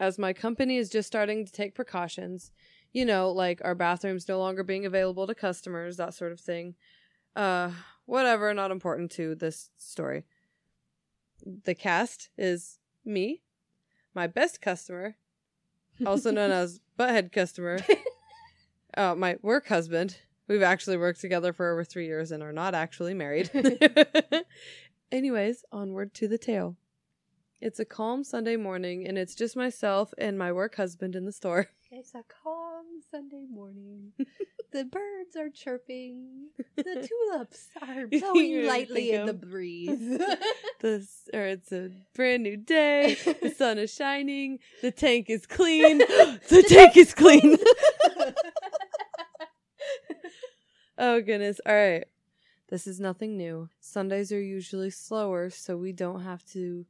As 0.00 0.18
my 0.18 0.32
company 0.32 0.78
is 0.78 0.88
just 0.90 1.06
starting 1.06 1.46
to 1.46 1.52
take 1.52 1.74
precautions, 1.74 2.50
you 2.92 3.04
know, 3.04 3.30
like 3.30 3.60
our 3.64 3.74
bathrooms 3.74 4.26
no 4.28 4.38
longer 4.38 4.64
being 4.64 4.84
available 4.84 5.26
to 5.28 5.34
customers, 5.34 5.96
that 5.96 6.12
sort 6.14 6.32
of 6.32 6.40
thing. 6.40 6.74
Uh, 7.36 7.70
whatever, 8.06 8.52
not 8.52 8.70
important 8.72 9.12
to 9.12 9.34
this 9.36 9.70
story. 9.78 10.24
The 11.64 11.74
cast 11.74 12.30
is 12.36 12.78
me, 13.04 13.42
my 14.14 14.26
best 14.26 14.60
customer, 14.60 15.16
also 16.06 16.30
known 16.30 16.50
as 16.50 16.80
butthead 16.98 17.32
customer, 17.32 17.78
uh, 18.96 19.14
my 19.14 19.36
work 19.42 19.68
husband. 19.68 20.18
We've 20.48 20.62
actually 20.62 20.96
worked 20.96 21.20
together 21.20 21.52
for 21.52 21.70
over 21.70 21.84
three 21.84 22.06
years 22.06 22.32
and 22.32 22.42
are 22.42 22.52
not 22.52 22.74
actually 22.74 23.14
married. 23.14 23.50
Anyways, 25.12 25.64
onward 25.70 26.14
to 26.14 26.28
the 26.28 26.38
tale. 26.38 26.76
It's 27.60 27.78
a 27.78 27.84
calm 27.84 28.24
Sunday 28.24 28.56
morning, 28.56 29.06
and 29.06 29.16
it's 29.16 29.36
just 29.36 29.56
myself 29.56 30.12
and 30.18 30.36
my 30.36 30.50
work 30.50 30.74
husband 30.76 31.14
in 31.14 31.24
the 31.24 31.32
store. 31.32 31.68
It's 31.94 32.14
a 32.14 32.24
calm 32.42 32.86
Sunday 33.10 33.44
morning. 33.50 34.12
the 34.72 34.84
birds 34.86 35.36
are 35.36 35.50
chirping. 35.50 36.48
The 36.74 37.06
tulips 37.30 37.68
are 37.82 38.06
blowing 38.06 38.66
lightly 38.66 39.12
in 39.12 39.26
the 39.26 39.34
breeze. 39.34 40.18
This, 40.80 41.28
or 41.34 41.42
it's 41.42 41.70
a 41.70 41.90
brand 42.14 42.44
new 42.44 42.56
day. 42.56 43.16
The 43.42 43.50
sun 43.50 43.76
is 43.78 43.94
shining. 43.94 44.58
The 44.80 44.90
tank 44.90 45.26
is 45.28 45.46
clean. 45.46 45.98
the 45.98 46.64
tank 46.66 46.96
is 46.96 47.12
clean. 47.12 47.56
oh 50.98 51.20
goodness! 51.20 51.60
All 51.64 51.74
right, 51.74 52.06
this 52.68 52.86
is 52.88 52.98
nothing 52.98 53.36
new. 53.36 53.68
Sundays 53.80 54.32
are 54.32 54.42
usually 54.42 54.90
slower, 54.90 55.50
so 55.50 55.76
we 55.76 55.92
don't 55.92 56.22
have 56.22 56.44
to, 56.46 56.86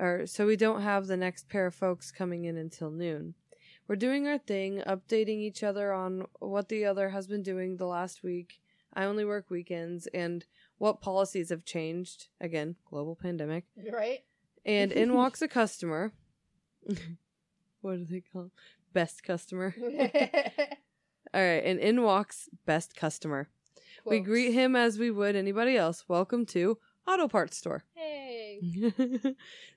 or 0.00 0.26
so 0.26 0.46
we 0.46 0.56
don't 0.56 0.80
have 0.80 1.06
the 1.06 1.18
next 1.18 1.48
pair 1.48 1.66
of 1.66 1.74
folks 1.74 2.10
coming 2.10 2.44
in 2.44 2.56
until 2.56 2.90
noon. 2.90 3.34
We're 3.88 3.96
doing 3.96 4.26
our 4.26 4.38
thing, 4.38 4.82
updating 4.84 5.38
each 5.38 5.62
other 5.62 5.92
on 5.92 6.26
what 6.40 6.68
the 6.68 6.84
other 6.84 7.10
has 7.10 7.28
been 7.28 7.42
doing 7.42 7.76
the 7.76 7.86
last 7.86 8.24
week. 8.24 8.60
I 8.92 9.04
only 9.04 9.24
work 9.24 9.48
weekends, 9.48 10.08
and 10.08 10.44
what 10.78 11.00
policies 11.00 11.50
have 11.50 11.64
changed. 11.64 12.26
Again, 12.40 12.74
global 12.90 13.14
pandemic. 13.14 13.64
right? 13.92 14.24
And 14.64 14.90
in 14.90 15.14
walks 15.14 15.40
a 15.40 15.46
customer. 15.46 16.12
what 17.80 17.98
do 17.98 18.06
they 18.10 18.22
call? 18.32 18.50
Best 18.92 19.22
customer. 19.22 19.72
All 19.80 21.40
right, 21.40 21.64
and 21.64 21.78
in 21.78 22.02
walks 22.02 22.48
best 22.64 22.96
customer. 22.96 23.48
We 24.04 24.20
greet 24.20 24.52
him 24.52 24.74
as 24.74 24.98
we 24.98 25.10
would 25.10 25.36
anybody 25.36 25.76
else. 25.76 26.04
Welcome 26.08 26.46
to 26.46 26.78
Auto 27.06 27.28
Parts 27.28 27.56
Store. 27.56 27.84
Hey. 27.94 28.60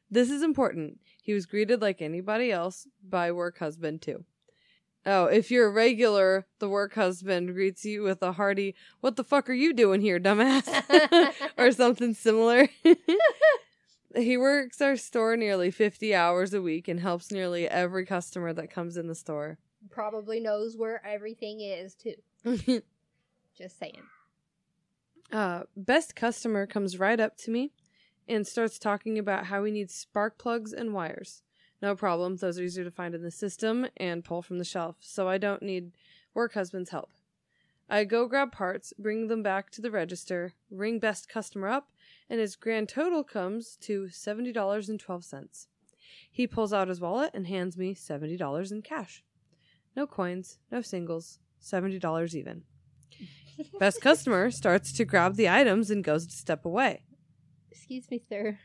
this 0.09 0.31
is 0.31 0.41
important. 0.41 0.99
He 1.21 1.33
was 1.33 1.45
greeted 1.45 1.81
like 1.81 2.01
anybody 2.01 2.51
else 2.51 2.87
by 3.07 3.31
work 3.31 3.59
husband 3.59 4.01
too. 4.01 4.25
Oh, 5.05 5.25
if 5.25 5.49
you're 5.49 5.67
a 5.67 5.71
regular, 5.71 6.45
the 6.59 6.67
work 6.69 6.95
husband 6.95 7.53
greets 7.53 7.85
you 7.85 8.03
with 8.03 8.21
a 8.21 8.33
hearty, 8.33 8.75
"What 8.99 9.15
the 9.15 9.23
fuck 9.23 9.49
are 9.49 9.53
you 9.53 9.73
doing 9.73 10.01
here, 10.01 10.19
dumbass?" 10.19 10.67
or 11.57 11.71
something 11.71 12.13
similar. 12.13 12.67
he 14.15 14.37
works 14.37 14.81
our 14.81 14.97
store 14.97 15.37
nearly 15.37 15.71
50 15.71 16.13
hours 16.13 16.53
a 16.53 16.61
week 16.61 16.87
and 16.87 16.99
helps 16.99 17.31
nearly 17.31 17.67
every 17.67 18.05
customer 18.05 18.53
that 18.53 18.71
comes 18.71 18.97
in 18.97 19.07
the 19.07 19.15
store. 19.15 19.57
Probably 19.89 20.39
knows 20.39 20.75
where 20.75 21.05
everything 21.05 21.61
is 21.61 21.95
too. 21.95 22.15
Just 23.57 23.79
saying. 23.79 24.01
uh, 25.31 25.63
best 25.75 26.15
customer 26.15 26.65
comes 26.65 26.97
right 26.99 27.19
up 27.19 27.37
to 27.37 27.51
me 27.51 27.71
and 28.29 28.47
starts 28.47 28.79
talking 28.79 29.17
about 29.17 29.47
how 29.47 29.63
we 29.63 29.71
need 29.71 29.91
spark 29.91 30.37
plugs 30.37 30.71
and 30.71 30.93
wires. 30.93 31.41
No 31.81 31.95
problem, 31.95 32.35
those 32.37 32.59
are 32.59 32.63
easier 32.63 32.83
to 32.83 32.91
find 32.91 33.15
in 33.15 33.23
the 33.23 33.31
system 33.31 33.87
and 33.97 34.23
pull 34.23 34.41
from 34.41 34.59
the 34.59 34.65
shelf, 34.65 34.97
so 34.99 35.27
I 35.27 35.37
don't 35.37 35.63
need 35.63 35.91
work 36.33 36.53
husband's 36.53 36.91
help. 36.91 37.11
I 37.89 38.03
go 38.03 38.27
grab 38.27 38.51
parts, 38.51 38.93
bring 38.99 39.27
them 39.27 39.41
back 39.41 39.71
to 39.71 39.81
the 39.81 39.89
register, 39.89 40.53
ring 40.69 40.99
best 40.99 41.27
customer 41.27 41.69
up, 41.69 41.89
and 42.29 42.39
his 42.39 42.55
grand 42.55 42.87
total 42.87 43.23
comes 43.23 43.75
to 43.81 44.03
$70.12. 44.03 45.67
He 46.31 46.45
pulls 46.45 46.71
out 46.71 46.87
his 46.87 47.01
wallet 47.01 47.31
and 47.33 47.47
hands 47.47 47.77
me 47.77 47.95
$70 47.95 48.71
in 48.71 48.81
cash. 48.83 49.23
No 49.95 50.05
coins, 50.05 50.59
no 50.71 50.81
singles, 50.81 51.39
$70 51.63 52.35
even. 52.35 52.63
Best 53.79 54.01
customer 54.01 54.51
starts 54.51 54.93
to 54.93 55.05
grab 55.05 55.35
the 55.35 55.49
items 55.49 55.89
and 55.89 56.03
goes 56.03 56.27
to 56.27 56.35
step 56.35 56.65
away. 56.65 57.03
Excuse 57.71 58.09
me, 58.09 58.21
sir. 58.29 58.57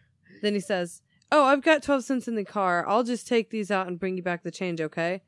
Then 0.42 0.54
he 0.54 0.60
says, 0.60 1.02
Oh, 1.32 1.44
I've 1.44 1.62
got 1.62 1.82
12 1.82 2.04
cents 2.04 2.28
in 2.28 2.34
the 2.34 2.44
car. 2.44 2.86
I'll 2.86 3.02
just 3.02 3.26
take 3.26 3.50
these 3.50 3.70
out 3.70 3.86
and 3.86 3.98
bring 3.98 4.16
you 4.16 4.22
back 4.22 4.42
the 4.42 4.50
change, 4.50 4.80
okay? 4.80 5.22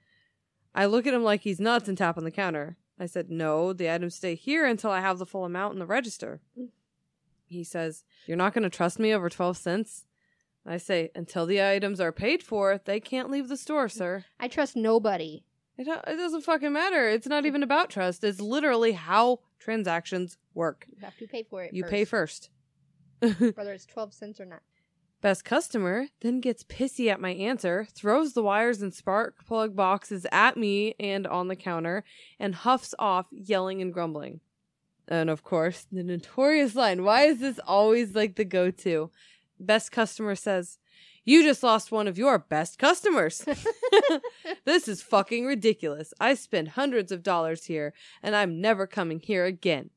I 0.74 0.86
look 0.86 1.06
at 1.06 1.14
him 1.14 1.24
like 1.24 1.40
he's 1.40 1.58
nuts 1.58 1.88
and 1.88 1.96
tap 1.96 2.18
on 2.18 2.24
the 2.24 2.30
counter. 2.30 2.76
I 2.98 3.06
said, 3.06 3.30
No, 3.30 3.72
the 3.72 3.90
items 3.90 4.14
stay 4.14 4.34
here 4.34 4.64
until 4.66 4.90
I 4.90 5.00
have 5.00 5.18
the 5.18 5.26
full 5.26 5.44
amount 5.44 5.74
in 5.74 5.78
the 5.78 5.86
register. 5.86 6.40
He 7.46 7.64
says, 7.64 8.04
You're 8.26 8.36
not 8.36 8.54
going 8.54 8.64
to 8.64 8.70
trust 8.70 8.98
me 8.98 9.12
over 9.12 9.28
12 9.28 9.56
cents? 9.56 10.04
I 10.66 10.76
say, 10.78 11.10
Until 11.14 11.46
the 11.46 11.62
items 11.62 12.00
are 12.00 12.12
paid 12.12 12.42
for, 12.42 12.80
they 12.84 13.00
can't 13.00 13.30
leave 13.30 13.48
the 13.48 13.56
store, 13.56 13.88
sir. 13.88 14.24
I 14.38 14.48
trust 14.48 14.76
nobody. 14.76 15.44
It, 15.78 15.88
uh, 15.88 16.00
it 16.06 16.16
doesn't 16.16 16.42
fucking 16.42 16.72
matter. 16.72 17.08
It's 17.08 17.26
not 17.26 17.44
even 17.44 17.62
about 17.62 17.90
trust. 17.90 18.24
It's 18.24 18.40
literally 18.40 18.92
how 18.92 19.40
transactions 19.58 20.38
work. 20.54 20.86
You 20.90 21.04
have 21.04 21.16
to 21.18 21.26
pay 21.26 21.42
for 21.42 21.62
it. 21.62 21.74
You 21.74 21.82
first, 21.82 21.90
pay 21.90 22.04
first. 22.04 22.50
whether 23.54 23.72
it's 23.72 23.86
twelve 23.86 24.12
cents 24.12 24.40
or 24.40 24.46
not. 24.46 24.62
Best 25.22 25.44
customer 25.44 26.06
then 26.20 26.40
gets 26.40 26.62
pissy 26.62 27.10
at 27.10 27.20
my 27.20 27.30
answer, 27.30 27.86
throws 27.90 28.34
the 28.34 28.42
wires 28.42 28.82
and 28.82 28.92
spark 28.92 29.44
plug 29.46 29.74
boxes 29.74 30.26
at 30.30 30.56
me 30.56 30.94
and 31.00 31.26
on 31.26 31.48
the 31.48 31.56
counter, 31.56 32.04
and 32.38 32.54
huffs 32.54 32.94
off, 32.98 33.26
yelling 33.32 33.80
and 33.80 33.92
grumbling. 33.92 34.40
And 35.08 35.30
of 35.30 35.42
course, 35.42 35.86
the 35.90 36.02
notorious 36.02 36.74
line 36.74 37.02
why 37.02 37.22
is 37.22 37.40
this 37.40 37.58
always 37.66 38.14
like 38.14 38.36
the 38.36 38.44
go 38.44 38.70
to? 38.70 39.10
Best 39.58 39.90
customer 39.90 40.34
says, 40.34 40.78
You 41.24 41.42
just 41.42 41.62
lost 41.62 41.90
one 41.90 42.08
of 42.08 42.18
your 42.18 42.38
best 42.38 42.78
customers. 42.78 43.44
this 44.64 44.86
is 44.86 45.00
fucking 45.00 45.46
ridiculous. 45.46 46.12
I 46.20 46.34
spend 46.34 46.68
hundreds 46.68 47.10
of 47.10 47.22
dollars 47.22 47.64
here, 47.64 47.94
and 48.22 48.36
I'm 48.36 48.60
never 48.60 48.86
coming 48.86 49.20
here 49.20 49.46
again. 49.46 49.90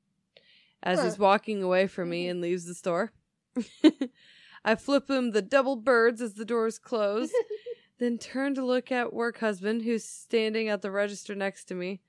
As 0.81 1.03
he's 1.03 1.19
walking 1.19 1.61
away 1.61 1.87
from 1.87 2.09
me 2.09 2.23
mm-hmm. 2.23 2.31
and 2.31 2.41
leaves 2.41 2.65
the 2.65 2.73
store. 2.73 3.11
I 4.65 4.75
flip 4.75 5.09
him 5.09 5.31
the 5.31 5.41
double 5.41 5.75
birds 5.75 6.21
as 6.21 6.33
the 6.33 6.45
doors 6.45 6.79
close, 6.79 7.31
then 7.99 8.17
turn 8.17 8.55
to 8.55 8.65
look 8.65 8.91
at 8.91 9.13
work 9.13 9.39
husband 9.39 9.83
who's 9.83 10.03
standing 10.03 10.69
at 10.69 10.81
the 10.81 10.91
register 10.91 11.35
next 11.35 11.65
to 11.65 11.75
me 11.75 12.01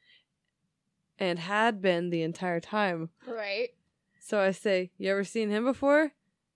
and 1.19 1.39
had 1.39 1.83
been 1.83 2.11
the 2.11 2.23
entire 2.23 2.61
time. 2.61 3.11
right. 3.27 3.71
So 4.21 4.41
I 4.41 4.53
say, 4.53 4.91
You 4.97 5.11
ever 5.11 5.25
seen 5.25 5.51
him 5.51 5.65
before? 5.65 6.13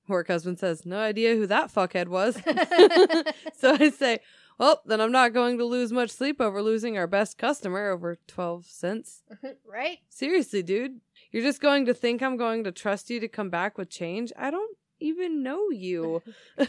Work 0.07 0.29
husband 0.29 0.59
says, 0.59 0.87
No 0.87 0.99
idea 0.99 1.35
who 1.35 1.47
that 1.47 1.73
fuckhead 1.73 2.09
was. 2.09 2.37
so 3.57 3.77
I 3.79 3.91
say, 3.91 4.21
Well, 4.59 4.81
then 4.87 5.01
I'm 5.01 5.13
not 5.13 5.33
going 5.33 5.59
to 5.59 5.65
lose 5.65 5.91
much 5.91 6.11
sleep 6.11 6.41
over 6.41 6.63
losing 6.63 6.97
our 6.97 7.07
best 7.07 7.37
customer 7.37 7.91
over 7.91 8.19
12 8.27 8.67
cents. 8.67 9.23
right. 9.67 9.99
Seriously, 10.09 10.63
dude. 10.63 11.01
You're 11.35 11.43
just 11.43 11.61
going 11.61 11.87
to 11.87 11.95
think 11.95 12.23
I'm 12.23 12.37
going 12.37 12.63
to 12.63 12.71
trust 12.71 13.11
you 13.11 13.19
to 13.19 13.27
come 13.27 13.51
back 13.51 13.77
with 13.77 13.91
change? 13.91 14.33
I 14.39 14.53
don't 14.53 14.77
even 15.01 15.43
know 15.43 15.69
you. 15.71 16.23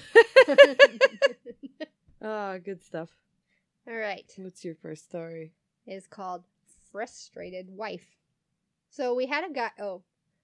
Ah, 2.28 2.57
good 2.57 2.84
stuff. 2.84 3.09
All 3.88 3.95
right. 3.95 4.26
What's 4.38 4.66
your 4.66 4.74
first 4.74 5.03
story? 5.03 5.51
It's 5.86 6.07
called 6.07 6.43
Frustrated 6.91 7.70
Wife. 7.70 8.07
So 8.89 9.13
we 9.13 9.28
had 9.28 9.47
a 9.47 9.53
guy. 9.53 9.70
Oh, 9.80 10.01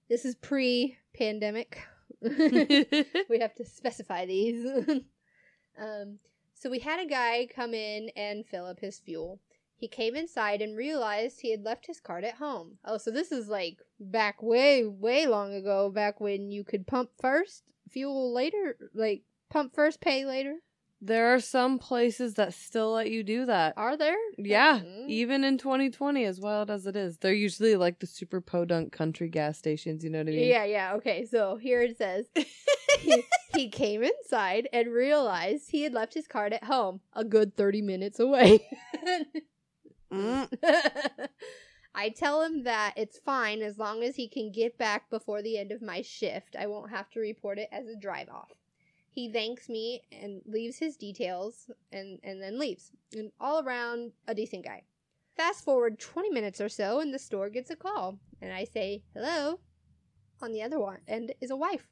this 0.08 0.24
is 0.24 0.36
pre 0.36 0.96
pandemic. 1.12 1.82
we 2.20 3.40
have 3.40 3.56
to 3.56 3.64
specify 3.64 4.26
these. 4.26 4.64
um, 5.76 6.20
so 6.54 6.70
we 6.70 6.78
had 6.78 7.00
a 7.00 7.06
guy 7.06 7.48
come 7.52 7.74
in 7.74 8.10
and 8.14 8.46
fill 8.46 8.66
up 8.66 8.78
his 8.78 9.00
fuel. 9.00 9.40
He 9.82 9.88
came 9.88 10.14
inside 10.14 10.62
and 10.62 10.76
realized 10.76 11.40
he 11.40 11.50
had 11.50 11.64
left 11.64 11.88
his 11.88 11.98
card 11.98 12.22
at 12.22 12.34
home. 12.36 12.78
Oh, 12.84 12.98
so 12.98 13.10
this 13.10 13.32
is 13.32 13.48
like 13.48 13.78
back 13.98 14.40
way, 14.40 14.84
way 14.86 15.26
long 15.26 15.52
ago, 15.52 15.90
back 15.90 16.20
when 16.20 16.52
you 16.52 16.62
could 16.62 16.86
pump 16.86 17.10
first, 17.20 17.64
fuel 17.90 18.32
later, 18.32 18.76
like 18.94 19.22
pump 19.50 19.74
first, 19.74 20.00
pay 20.00 20.24
later. 20.24 20.58
There 21.00 21.34
are 21.34 21.40
some 21.40 21.80
places 21.80 22.34
that 22.34 22.54
still 22.54 22.92
let 22.92 23.10
you 23.10 23.24
do 23.24 23.44
that. 23.46 23.74
Are 23.76 23.96
there? 23.96 24.14
Yeah, 24.38 24.78
Mm. 24.78 25.08
even 25.08 25.42
in 25.42 25.58
2020, 25.58 26.24
as 26.26 26.38
wild 26.38 26.70
as 26.70 26.86
it 26.86 26.94
is, 26.94 27.18
they're 27.18 27.32
usually 27.34 27.74
like 27.74 27.98
the 27.98 28.06
super 28.06 28.40
podunk 28.40 28.92
country 28.92 29.28
gas 29.28 29.58
stations. 29.58 30.04
You 30.04 30.10
know 30.10 30.18
what 30.18 30.28
I 30.28 30.30
mean? 30.30 30.48
Yeah, 30.48 30.62
yeah. 30.64 30.94
Okay, 30.94 31.26
so 31.26 31.56
here 31.56 31.82
it 31.82 31.98
says 31.98 32.26
he, 33.00 33.24
he 33.52 33.68
came 33.68 34.04
inside 34.04 34.68
and 34.72 34.92
realized 34.92 35.72
he 35.72 35.82
had 35.82 35.92
left 35.92 36.14
his 36.14 36.28
card 36.28 36.52
at 36.52 36.62
home, 36.62 37.00
a 37.14 37.24
good 37.24 37.56
30 37.56 37.82
minutes 37.82 38.20
away. 38.20 38.64
Mm. 40.12 40.48
I 41.94 42.08
tell 42.08 42.42
him 42.42 42.64
that 42.64 42.94
it's 42.96 43.18
fine 43.18 43.60
as 43.60 43.78
long 43.78 44.02
as 44.02 44.16
he 44.16 44.28
can 44.28 44.50
get 44.50 44.78
back 44.78 45.10
before 45.10 45.42
the 45.42 45.58
end 45.58 45.72
of 45.72 45.82
my 45.82 46.02
shift. 46.02 46.56
I 46.58 46.66
won't 46.66 46.90
have 46.90 47.10
to 47.10 47.20
report 47.20 47.58
it 47.58 47.68
as 47.70 47.86
a 47.86 47.96
drive 47.96 48.28
off. 48.28 48.52
He 49.10 49.30
thanks 49.30 49.68
me 49.68 50.02
and 50.10 50.40
leaves 50.46 50.78
his 50.78 50.96
details 50.96 51.70
and, 51.92 52.18
and 52.24 52.42
then 52.42 52.58
leaves. 52.58 52.92
And 53.14 53.30
all 53.38 53.62
around, 53.62 54.12
a 54.26 54.34
decent 54.34 54.64
guy. 54.64 54.84
Fast 55.36 55.64
forward 55.64 55.98
20 55.98 56.30
minutes 56.30 56.60
or 56.60 56.70
so, 56.70 57.00
and 57.00 57.12
the 57.12 57.18
store 57.18 57.50
gets 57.50 57.70
a 57.70 57.76
call. 57.76 58.18
And 58.40 58.52
I 58.52 58.64
say, 58.64 59.02
hello. 59.14 59.60
On 60.40 60.52
the 60.52 60.62
other 60.62 60.78
one 60.78 60.98
end 61.06 61.34
is 61.40 61.50
a 61.50 61.56
wife. 61.56 61.88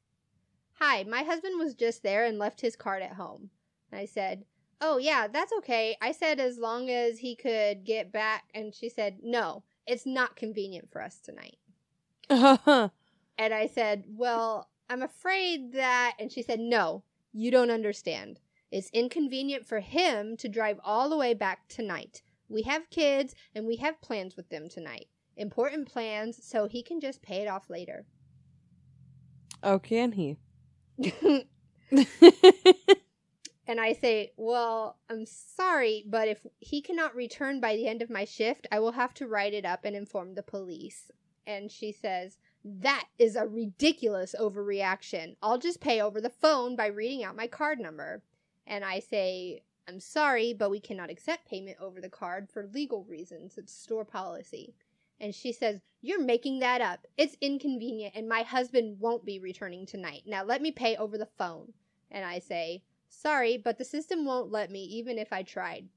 Hi, 0.81 1.05
my 1.05 1.23
husband 1.23 1.59
was 1.59 1.75
just 1.75 2.03
there 2.03 2.25
and 2.25 2.39
left 2.39 2.63
his 2.63 2.75
card 2.75 3.03
at 3.03 3.15
home. 3.15 3.51
I 3.93 4.07
said, 4.07 4.45
Oh, 4.81 4.97
yeah, 4.99 5.27
that's 5.29 5.53
okay. 5.59 5.97
I 6.01 6.13
said 6.13 6.41
as 6.41 6.59
long 6.59 6.89
as 6.89 7.19
he 7.19 7.37
could 7.37 7.85
get 7.85 8.13
back. 8.13 8.45
And 8.55 8.75
she 8.75 8.89
said, 8.89 9.19
No, 9.23 9.65
it's 9.87 10.07
not 10.07 10.37
convenient 10.37 10.91
for 10.91 11.03
us 11.03 11.21
tonight. 11.21 11.59
Uh-huh. 12.29 12.89
And 13.39 13.55
I 13.55 13.69
said, 13.69 14.05
Well, 14.07 14.69
I'm 14.91 15.03
afraid 15.03 15.73
that. 15.73 16.15
And 16.19 16.31
she 16.31 16.43
said, 16.43 16.61
No, 16.61 17.05
you 17.33 17.51
don't 17.51 17.71
understand. 17.71 18.39
It's 18.71 18.91
inconvenient 18.93 19.67
for 19.67 19.81
him 19.81 20.37
to 20.37 20.49
drive 20.49 20.79
all 20.85 21.09
the 21.09 21.17
way 21.17 21.33
back 21.33 21.67
tonight. 21.69 22.23
We 22.51 22.63
have 22.63 22.91
kids 22.91 23.35
and 23.55 23.67
we 23.67 23.77
have 23.77 24.03
plans 24.03 24.37
with 24.37 24.51
them 24.51 24.69
tonight. 24.69 25.07
Important 25.37 25.89
plans, 25.89 26.39
so 26.45 26.67
he 26.69 26.83
can 26.83 27.01
just 27.01 27.23
pay 27.23 27.43
it 27.43 27.49
off 27.49 27.71
later. 27.71 28.05
oh, 29.63 29.79
can 29.79 30.13
he? 30.13 30.37
And 33.71 33.81
I 33.81 33.93
say, 33.93 34.33
Well, 34.37 34.97
I'm 35.09 35.25
sorry, 35.25 36.03
but 36.05 36.27
if 36.27 36.45
he 36.59 36.83
cannot 36.83 37.15
return 37.15 37.61
by 37.61 37.77
the 37.77 37.87
end 37.87 38.03
of 38.03 38.11
my 38.11 38.25
shift, 38.25 38.67
I 38.73 38.81
will 38.81 38.91
have 38.91 39.15
to 39.15 39.29
write 39.29 39.55
it 39.55 39.65
up 39.65 39.85
and 39.85 39.95
inform 39.95 40.35
the 40.35 40.43
police. 40.43 41.13
And 41.47 41.71
she 41.71 41.93
says, 41.93 42.39
That 42.65 43.05
is 43.17 43.37
a 43.37 43.47
ridiculous 43.47 44.35
overreaction. 44.41 45.37
I'll 45.41 45.59
just 45.59 45.81
pay 45.81 46.01
over 46.01 46.21
the 46.21 46.29
phone 46.29 46.75
by 46.75 46.89
reading 46.89 47.23
out 47.23 47.37
my 47.37 47.47
card 47.47 47.79
number. 47.79 48.25
And 48.67 48.85
I 48.85 48.99
say, 48.99 49.63
I'm 49.87 50.01
sorry, 50.01 50.53
but 50.53 50.73
we 50.73 50.81
cannot 50.81 51.09
accept 51.09 51.49
payment 51.49 51.77
over 51.81 52.01
the 52.01 52.09
card 52.09 52.49
for 52.51 52.69
legal 52.75 53.05
reasons. 53.05 53.57
It's 53.57 53.73
store 53.73 54.05
policy. 54.05 54.75
And 55.21 55.33
she 55.33 55.53
says, 55.53 55.81
You're 56.03 56.21
making 56.21 56.59
that 56.59 56.81
up. 56.81 57.07
It's 57.17 57.37
inconvenient, 57.41 58.17
and 58.17 58.29
my 58.29 58.43
husband 58.43 58.99
won't 58.99 59.25
be 59.25 59.39
returning 59.39 59.87
tonight. 59.87 60.23
Now 60.27 60.43
let 60.43 60.61
me 60.61 60.73
pay 60.73 60.97
over 60.97 61.17
the 61.17 61.29
phone. 61.39 61.73
And 62.11 62.25
I 62.25 62.41
say, 62.41 62.83
Sorry, 63.11 63.59
but 63.59 63.77
the 63.77 63.85
system 63.85 64.25
won't 64.25 64.53
let 64.53 64.71
me, 64.71 64.85
even 64.85 65.19
if 65.19 65.33
I 65.33 65.43
tried. 65.43 65.89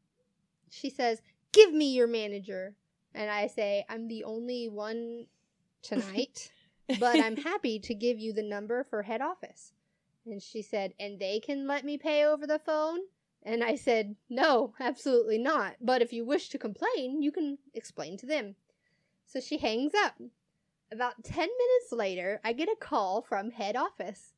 She 0.69 0.89
says, 0.89 1.21
Give 1.51 1.71
me 1.71 1.93
your 1.93 2.07
manager. 2.07 2.75
And 3.13 3.29
I 3.29 3.45
say, 3.47 3.85
I'm 3.87 4.07
the 4.07 4.23
only 4.23 4.67
one 4.67 5.27
tonight, 5.83 6.51
but 6.99 7.19
I'm 7.19 7.37
happy 7.37 7.77
to 7.79 7.93
give 7.93 8.17
you 8.17 8.33
the 8.33 8.41
number 8.41 8.83
for 8.83 9.03
head 9.03 9.21
office. 9.21 9.71
And 10.25 10.41
she 10.41 10.63
said, 10.63 10.95
And 10.99 11.19
they 11.19 11.39
can 11.39 11.67
let 11.67 11.85
me 11.85 11.97
pay 11.97 12.25
over 12.25 12.47
the 12.47 12.59
phone? 12.59 12.99
And 13.43 13.63
I 13.63 13.75
said, 13.75 14.15
No, 14.29 14.73
absolutely 14.79 15.37
not. 15.37 15.75
But 15.79 16.01
if 16.01 16.11
you 16.11 16.25
wish 16.25 16.49
to 16.49 16.57
complain, 16.57 17.21
you 17.21 17.31
can 17.31 17.59
explain 17.75 18.17
to 18.17 18.25
them. 18.25 18.55
So 19.27 19.39
she 19.39 19.57
hangs 19.57 19.93
up. 19.95 20.15
About 20.91 21.23
10 21.23 21.37
minutes 21.39 21.91
later, 21.91 22.41
I 22.43 22.53
get 22.53 22.69
a 22.69 22.75
call 22.79 23.21
from 23.21 23.51
head 23.51 23.75
office. 23.75 24.33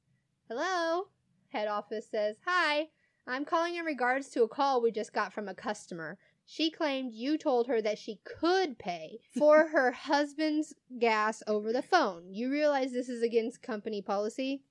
Hello? 0.49 1.07
Head 1.55 1.69
office 1.69 2.05
says, 2.11 2.35
Hi, 2.45 2.89
I'm 3.25 3.45
calling 3.45 3.75
in 3.75 3.85
regards 3.85 4.27
to 4.31 4.43
a 4.43 4.47
call 4.47 4.81
we 4.81 4.91
just 4.91 5.13
got 5.13 5.31
from 5.31 5.47
a 5.47 5.55
customer. 5.55 6.17
She 6.45 6.69
claimed 6.69 7.13
you 7.13 7.37
told 7.37 7.67
her 7.67 7.81
that 7.81 7.97
she 7.97 8.19
could 8.25 8.77
pay 8.77 9.19
for 9.37 9.67
her 9.71 9.93
husband's 9.93 10.73
gas 10.99 11.41
over 11.47 11.71
the 11.71 11.81
phone. 11.81 12.33
You 12.33 12.51
realize 12.51 12.91
this 12.91 13.07
is 13.07 13.23
against 13.23 13.61
company 13.61 14.01
policy? 14.01 14.63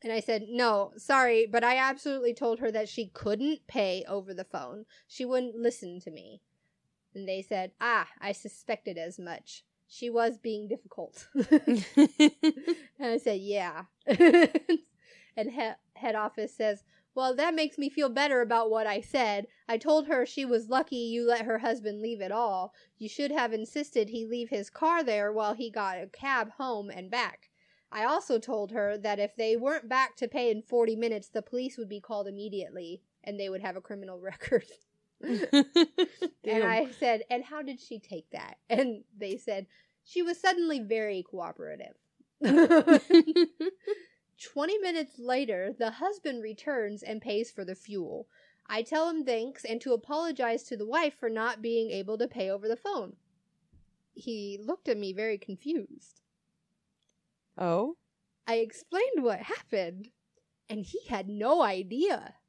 And 0.00 0.12
I 0.12 0.20
said, 0.20 0.44
No, 0.48 0.92
sorry, 0.96 1.44
but 1.44 1.64
I 1.64 1.76
absolutely 1.76 2.34
told 2.34 2.60
her 2.60 2.70
that 2.70 2.88
she 2.88 3.08
couldn't 3.08 3.66
pay 3.66 4.04
over 4.08 4.32
the 4.32 4.44
phone. 4.44 4.84
She 5.08 5.24
wouldn't 5.24 5.56
listen 5.56 5.98
to 6.02 6.12
me. 6.12 6.40
And 7.16 7.28
they 7.28 7.42
said, 7.42 7.72
Ah, 7.80 8.06
I 8.20 8.30
suspected 8.30 8.96
as 8.96 9.18
much. 9.18 9.64
She 9.88 10.08
was 10.08 10.38
being 10.38 10.68
difficult. 10.68 11.26
and 11.34 11.84
I 13.00 13.18
said, 13.18 13.40
Yeah. 13.40 13.86
And 15.36 15.52
he- 15.52 15.70
head 15.94 16.14
office 16.14 16.54
says, 16.54 16.84
Well, 17.14 17.34
that 17.36 17.54
makes 17.54 17.78
me 17.78 17.88
feel 17.88 18.08
better 18.08 18.40
about 18.40 18.70
what 18.70 18.86
I 18.86 19.00
said. 19.00 19.46
I 19.68 19.78
told 19.78 20.06
her 20.06 20.24
she 20.26 20.44
was 20.44 20.68
lucky 20.70 20.96
you 20.96 21.26
let 21.26 21.44
her 21.44 21.58
husband 21.58 22.00
leave 22.00 22.20
at 22.20 22.32
all. 22.32 22.74
You 22.98 23.08
should 23.08 23.30
have 23.30 23.52
insisted 23.52 24.08
he 24.08 24.26
leave 24.26 24.48
his 24.50 24.70
car 24.70 25.02
there 25.04 25.32
while 25.32 25.54
he 25.54 25.70
got 25.70 25.98
a 25.98 26.06
cab 26.06 26.52
home 26.52 26.90
and 26.90 27.10
back. 27.10 27.50
I 27.90 28.04
also 28.04 28.38
told 28.38 28.70
her 28.70 28.96
that 28.98 29.18
if 29.18 29.36
they 29.36 29.56
weren't 29.56 29.88
back 29.88 30.16
to 30.16 30.28
pay 30.28 30.50
in 30.50 30.62
40 30.62 30.96
minutes, 30.96 31.28
the 31.28 31.42
police 31.42 31.76
would 31.76 31.88
be 31.90 32.00
called 32.00 32.26
immediately 32.26 33.02
and 33.22 33.38
they 33.38 33.48
would 33.50 33.60
have 33.60 33.76
a 33.76 33.80
criminal 33.82 34.18
record. 34.20 34.64
And 36.44 36.64
I 36.64 36.90
said, 36.98 37.22
And 37.30 37.44
how 37.44 37.62
did 37.62 37.80
she 37.80 37.98
take 37.98 38.30
that? 38.30 38.58
And 38.68 39.04
they 39.16 39.36
said, 39.36 39.66
She 40.04 40.22
was 40.22 40.40
suddenly 40.40 40.80
very 40.80 41.22
cooperative. 41.22 41.94
20 44.40 44.78
minutes 44.78 45.18
later, 45.18 45.74
the 45.78 45.92
husband 45.92 46.42
returns 46.42 47.02
and 47.02 47.20
pays 47.20 47.50
for 47.50 47.64
the 47.64 47.74
fuel. 47.74 48.28
I 48.66 48.82
tell 48.82 49.08
him 49.10 49.24
thanks 49.24 49.64
and 49.64 49.80
to 49.82 49.92
apologize 49.92 50.62
to 50.64 50.76
the 50.76 50.86
wife 50.86 51.14
for 51.18 51.28
not 51.28 51.62
being 51.62 51.90
able 51.90 52.16
to 52.18 52.28
pay 52.28 52.50
over 52.50 52.68
the 52.68 52.76
phone. 52.76 53.16
He 54.14 54.58
looked 54.62 54.88
at 54.88 54.98
me 54.98 55.12
very 55.12 55.38
confused. 55.38 56.20
oh, 57.58 57.96
I 58.46 58.56
explained 58.56 59.22
what 59.22 59.40
happened, 59.40 60.10
and 60.68 60.84
he 60.84 61.04
had 61.08 61.28
no 61.28 61.62
idea. 61.62 62.34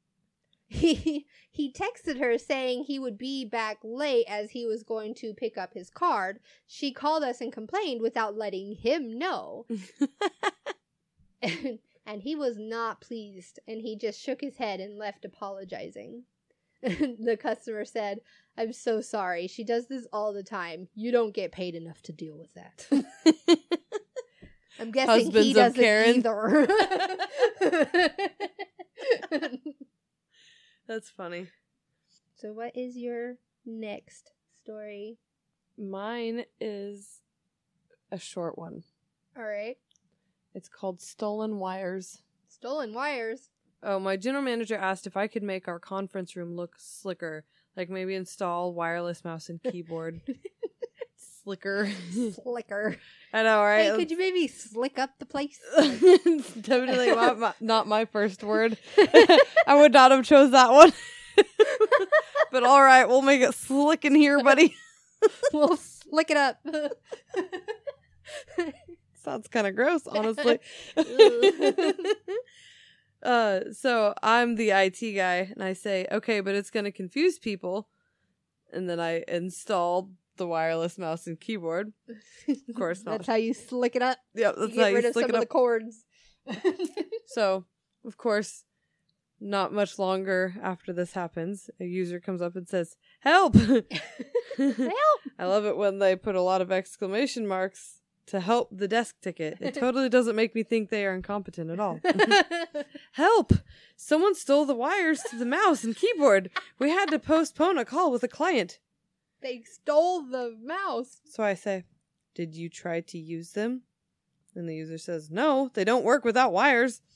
He 0.68 1.26
he 1.50 1.72
texted 1.72 2.18
her 2.18 2.36
saying 2.38 2.84
he 2.84 2.98
would 2.98 3.18
be 3.18 3.44
back 3.44 3.78
late 3.84 4.24
as 4.26 4.50
he 4.50 4.66
was 4.66 4.82
going 4.82 5.14
to 5.16 5.34
pick 5.34 5.56
up 5.58 5.74
his 5.74 5.90
card. 5.90 6.40
She 6.66 6.90
called 6.90 7.22
us 7.22 7.40
and 7.40 7.52
complained 7.52 8.00
without 8.00 8.36
letting 8.36 8.74
him 8.74 9.18
know. 9.18 9.66
and, 11.44 11.78
and 12.06 12.22
he 12.22 12.34
was 12.34 12.56
not 12.58 13.00
pleased 13.00 13.58
and 13.68 13.80
he 13.80 13.96
just 13.96 14.20
shook 14.20 14.40
his 14.40 14.56
head 14.56 14.80
and 14.80 14.98
left 14.98 15.24
apologizing. 15.24 16.24
the 16.82 17.38
customer 17.40 17.84
said, 17.84 18.20
I'm 18.58 18.72
so 18.72 19.00
sorry. 19.00 19.46
She 19.46 19.64
does 19.64 19.88
this 19.88 20.06
all 20.12 20.32
the 20.34 20.42
time. 20.42 20.88
You 20.94 21.12
don't 21.12 21.34
get 21.34 21.50
paid 21.52 21.74
enough 21.74 22.02
to 22.02 22.12
deal 22.12 22.36
with 22.36 22.52
that. 22.54 22.86
I'm 24.78 24.90
guessing 24.90 25.30
he 25.32 25.52
Husbands 25.52 25.56
of 25.56 25.74
doesn't 25.74 25.82
Karen. 25.82 26.16
either. 26.18 26.68
that's 30.86 31.08
funny. 31.10 31.48
so, 32.36 32.52
what 32.52 32.76
is 32.76 32.96
your 32.96 33.36
next 33.64 34.32
story? 34.62 35.18
Mine 35.78 36.44
is 36.60 37.20
a 38.12 38.18
short 38.18 38.58
one. 38.58 38.82
All 39.36 39.44
right. 39.44 39.78
It's 40.54 40.68
called 40.68 41.00
Stolen 41.00 41.58
Wires. 41.58 42.22
Stolen 42.48 42.94
wires. 42.94 43.48
Oh, 43.82 43.98
my 43.98 44.16
general 44.16 44.42
manager 44.42 44.76
asked 44.76 45.06
if 45.06 45.16
I 45.16 45.26
could 45.26 45.42
make 45.42 45.66
our 45.66 45.80
conference 45.80 46.36
room 46.36 46.54
look 46.54 46.76
slicker, 46.78 47.44
like 47.76 47.90
maybe 47.90 48.14
install 48.14 48.72
wireless 48.72 49.24
mouse 49.24 49.48
and 49.48 49.60
keyboard. 49.62 50.20
slicker. 51.44 51.90
Slicker. 52.32 52.96
I 53.32 53.42
know, 53.42 53.60
right? 53.62 53.90
Hey, 53.90 53.96
could 53.96 54.10
you 54.12 54.16
maybe 54.16 54.46
slick 54.46 54.98
up 54.98 55.10
the 55.18 55.26
place? 55.26 55.58
it's 55.76 56.54
definitely 56.54 57.10
not 57.10 57.38
my, 57.38 57.54
not 57.60 57.86
my 57.88 58.04
first 58.04 58.44
word. 58.44 58.78
I 59.66 59.74
would 59.74 59.92
not 59.92 60.12
have 60.12 60.24
chose 60.24 60.52
that 60.52 60.70
one. 60.70 60.92
but 62.52 62.62
all 62.62 62.80
right, 62.80 63.06
we'll 63.08 63.22
make 63.22 63.42
it 63.42 63.54
slick 63.54 64.04
in 64.04 64.14
here, 64.14 64.40
buddy. 64.42 64.76
we'll 65.52 65.76
slick 65.76 66.30
it 66.30 66.36
up. 66.36 66.58
Sounds 69.24 69.48
kind 69.48 69.66
of 69.66 69.74
gross, 69.74 70.06
honestly. 70.06 70.58
uh, 73.22 73.60
so 73.72 74.14
I'm 74.22 74.56
the 74.56 74.70
IT 74.70 75.00
guy, 75.16 75.48
and 75.50 75.62
I 75.62 75.72
say, 75.72 76.06
okay, 76.12 76.40
but 76.40 76.54
it's 76.54 76.70
going 76.70 76.84
to 76.84 76.92
confuse 76.92 77.38
people. 77.38 77.88
And 78.70 78.88
then 78.88 79.00
I 79.00 79.24
install 79.26 80.10
the 80.36 80.46
wireless 80.46 80.98
mouse 80.98 81.26
and 81.26 81.40
keyboard. 81.40 81.92
Of 82.48 82.58
course 82.76 83.04
not. 83.04 83.12
That's 83.12 83.28
how 83.28 83.36
you 83.36 83.54
slick 83.54 83.96
it 83.96 84.02
up. 84.02 84.18
Yep, 84.34 84.54
You 84.56 84.60
that's 84.60 84.74
get 84.74 84.82
how 84.82 84.88
you 84.88 84.96
rid 84.96 85.04
of 85.06 85.12
slick 85.14 85.26
some 85.26 85.34
of 85.34 85.40
the 85.40 85.46
cords. 85.46 86.04
So, 87.26 87.64
of 88.04 88.18
course, 88.18 88.64
not 89.40 89.72
much 89.72 89.98
longer 89.98 90.54
after 90.62 90.92
this 90.92 91.12
happens, 91.12 91.70
a 91.80 91.84
user 91.84 92.20
comes 92.20 92.42
up 92.42 92.56
and 92.56 92.68
says, 92.68 92.96
"Help!" 93.20 93.54
Help! 93.54 93.86
I 95.38 95.46
love 95.46 95.64
it 95.64 95.76
when 95.76 96.00
they 96.00 96.16
put 96.16 96.34
a 96.34 96.42
lot 96.42 96.60
of 96.60 96.70
exclamation 96.70 97.46
marks 97.46 98.00
to 98.26 98.40
help 98.40 98.68
the 98.72 98.88
desk 98.88 99.16
ticket. 99.20 99.58
It 99.60 99.74
totally 99.84 100.08
doesn't 100.08 100.36
make 100.36 100.54
me 100.54 100.62
think 100.62 100.88
they 100.88 101.04
are 101.06 101.14
incompetent 101.14 101.70
at 101.70 101.78
all. 101.80 102.00
Help! 103.12 103.52
Someone 103.96 104.34
stole 104.34 104.64
the 104.64 104.74
wires 104.74 105.20
to 105.30 105.36
the 105.36 105.44
mouse 105.46 105.84
and 105.84 105.94
keyboard. 105.94 106.50
We 106.78 106.90
had 106.90 107.10
to 107.10 107.18
postpone 107.18 107.78
a 107.78 107.84
call 107.84 108.10
with 108.10 108.22
a 108.22 108.28
client. 108.28 108.78
they 109.42 109.62
stole 109.62 110.22
the 110.22 110.56
mouse. 110.62 111.20
So 111.26 111.42
I 111.42 111.54
say, 111.54 111.84
Did 112.34 112.54
you 112.54 112.68
try 112.68 113.00
to 113.00 113.18
use 113.18 113.52
them? 113.52 113.82
And 114.54 114.68
the 114.68 114.74
user 114.74 114.98
says, 114.98 115.30
No, 115.30 115.70
they 115.74 115.84
don't 115.84 116.04
work 116.04 116.24
without 116.24 116.52
wires. 116.52 117.02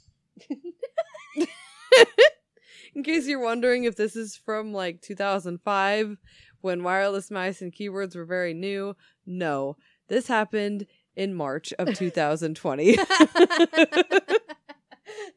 In 2.94 3.02
case 3.04 3.26
you're 3.28 3.40
wondering 3.40 3.84
if 3.84 3.96
this 3.96 4.16
is 4.16 4.36
from 4.36 4.72
like 4.72 5.00
2005 5.02 6.16
when 6.60 6.82
wireless 6.82 7.30
mice 7.30 7.62
and 7.62 7.72
keyboards 7.72 8.16
were 8.16 8.24
very 8.24 8.54
new, 8.54 8.96
no. 9.24 9.76
This 10.08 10.26
happened 10.26 10.86
in 11.18 11.34
March 11.34 11.74
of 11.80 11.92
2020. 11.94 12.96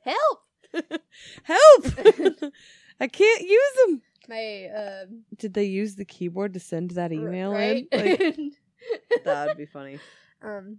Help! 0.05 0.39
Help! 1.43 1.85
I 2.99 3.07
can't 3.07 3.41
use 3.41 3.73
them. 3.85 4.01
My 4.29 4.67
um, 4.67 5.23
Did 5.37 5.55
they 5.55 5.63
use 5.63 5.95
the 5.95 6.05
keyboard 6.05 6.53
to 6.53 6.59
send 6.59 6.91
that 6.91 7.11
email 7.11 7.51
right? 7.51 7.87
in? 7.91 7.99
Like, 7.99 8.53
that'd 9.25 9.57
be 9.57 9.65
funny. 9.65 9.97
um, 10.43 10.77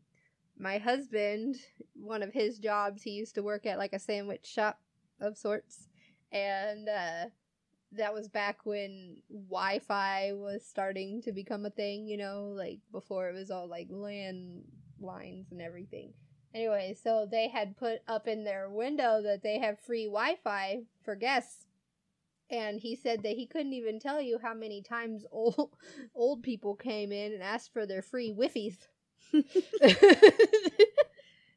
my 0.57 0.79
husband, 0.79 1.57
one 1.95 2.23
of 2.23 2.33
his 2.33 2.61
jobs, 2.61 3.03
he 3.03 3.11
used 3.11 3.35
to 3.35 3.43
work 3.43 3.67
at 3.67 3.79
like 3.79 3.93
a 3.93 3.99
sandwich 3.99 4.47
shop 4.47 4.79
of 5.21 5.37
sorts, 5.37 5.89
and 6.31 6.89
uh, 6.89 7.25
that 7.91 8.15
was 8.15 8.29
back 8.29 8.61
when 8.65 9.17
Wi-Fi 9.29 10.33
was 10.35 10.65
starting 10.65 11.21
to 11.23 11.33
become 11.33 11.67
a 11.67 11.71
thing. 11.71 12.07
You 12.07 12.19
know, 12.19 12.53
like 12.57 12.79
before 12.93 13.29
it 13.29 13.35
was 13.35 13.51
all 13.51 13.67
like 13.67 13.89
LAN 13.91 14.63
lines 15.03 15.47
and 15.51 15.61
everything. 15.61 16.13
Anyway, 16.55 16.97
so 17.03 17.27
they 17.31 17.49
had 17.49 17.77
put 17.77 18.01
up 18.09 18.29
in 18.29 18.45
their 18.45 18.69
window 18.69 19.23
that 19.23 19.43
they 19.43 19.59
have 19.59 19.81
free 19.81 20.05
Wi-Fi 20.05 20.83
for 21.03 21.15
guests. 21.15 21.67
And 22.51 22.79
he 22.79 22.95
said 22.95 23.23
that 23.23 23.37
he 23.37 23.47
couldn't 23.47 23.73
even 23.73 23.99
tell 23.99 24.21
you 24.21 24.39
how 24.43 24.53
many 24.53 24.83
times 24.83 25.25
old 25.33 25.71
old 26.15 26.43
people 26.43 26.75
came 26.77 27.13
in 27.13 27.33
and 27.33 27.43
asked 27.43 27.73
for 27.73 27.87
their 27.87 28.03
free 28.03 28.31
Wi-Fi's. 28.31 28.89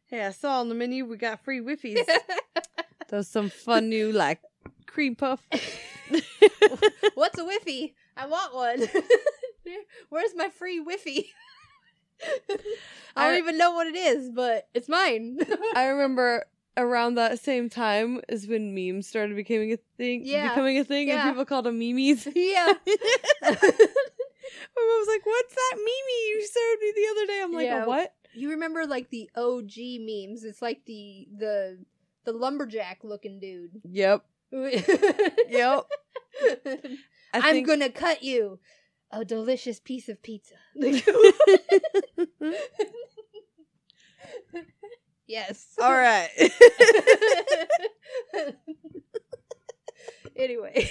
Hey, 0.07 0.23
I 0.23 0.29
saw 0.31 0.59
on 0.59 0.69
the 0.69 0.75
menu 0.75 1.03
we 1.03 1.17
got 1.17 1.43
free 1.43 1.57
Wi-Fi's. 1.57 2.05
There's 3.09 3.27
some 3.27 3.49
fun 3.49 3.89
new 3.89 4.11
like 4.11 4.39
cream 4.85 5.15
puff. 5.15 5.41
What's 7.15 7.39
a 7.39 7.43
Wi-Fi? 7.43 7.93
I 8.15 8.27
want 8.27 8.53
one. 8.53 8.87
Where's 10.09 10.35
my 10.35 10.49
free 10.49 10.77
Wi-Fi? 10.77 11.25
I 13.15 13.29
don't 13.29 13.37
even 13.37 13.57
know 13.57 13.71
what 13.71 13.87
it 13.87 13.95
is, 13.95 14.29
but 14.29 14.67
it's 14.73 14.89
mine. 14.89 15.39
I 15.75 15.85
remember 15.85 16.45
around 16.77 17.15
that 17.15 17.39
same 17.39 17.69
time 17.69 18.21
is 18.27 18.47
when 18.47 18.73
memes 18.75 19.07
started 19.07 19.35
becoming 19.35 19.71
a 19.73 19.77
thing. 19.97 20.21
Yeah, 20.25 20.49
becoming 20.49 20.77
a 20.77 20.83
thing, 20.83 21.07
yeah. 21.07 21.21
and 21.27 21.31
people 21.31 21.45
called 21.45 21.65
them 21.65 21.79
memes. 21.79 22.27
yeah. 22.35 22.73
My 23.41 24.81
mom 24.83 24.99
was 24.99 25.07
like, 25.07 25.25
"What's 25.25 25.55
that 25.55 25.73
meme 25.77 25.85
you 25.85 26.41
showed 26.41 26.81
me 26.81 26.93
the 26.95 27.07
other 27.11 27.25
day?" 27.27 27.41
I'm 27.43 27.53
like, 27.53 27.65
Yeah. 27.65 27.83
"A 27.85 27.87
what?" 27.87 28.13
you 28.33 28.49
remember 28.51 28.85
like 28.85 29.09
the 29.09 29.29
OG 29.35 29.71
memes? 30.01 30.43
It's 30.43 30.61
like 30.61 30.83
the 30.85 31.27
the 31.37 31.79
the 32.25 32.33
lumberjack 32.33 32.99
looking 33.03 33.39
dude. 33.39 33.81
Yep, 33.89 34.25
yep. 34.51 35.85
I 36.43 36.77
I'm 37.33 37.41
think- 37.53 37.67
gonna 37.67 37.89
cut 37.89 38.23
you 38.23 38.59
a 39.11 39.25
delicious 39.25 39.79
piece 39.79 40.09
of 40.09 40.21
pizza. 40.21 40.55
yes. 45.27 45.67
All 45.81 45.91
right. 45.91 46.29
anyway. 50.35 50.89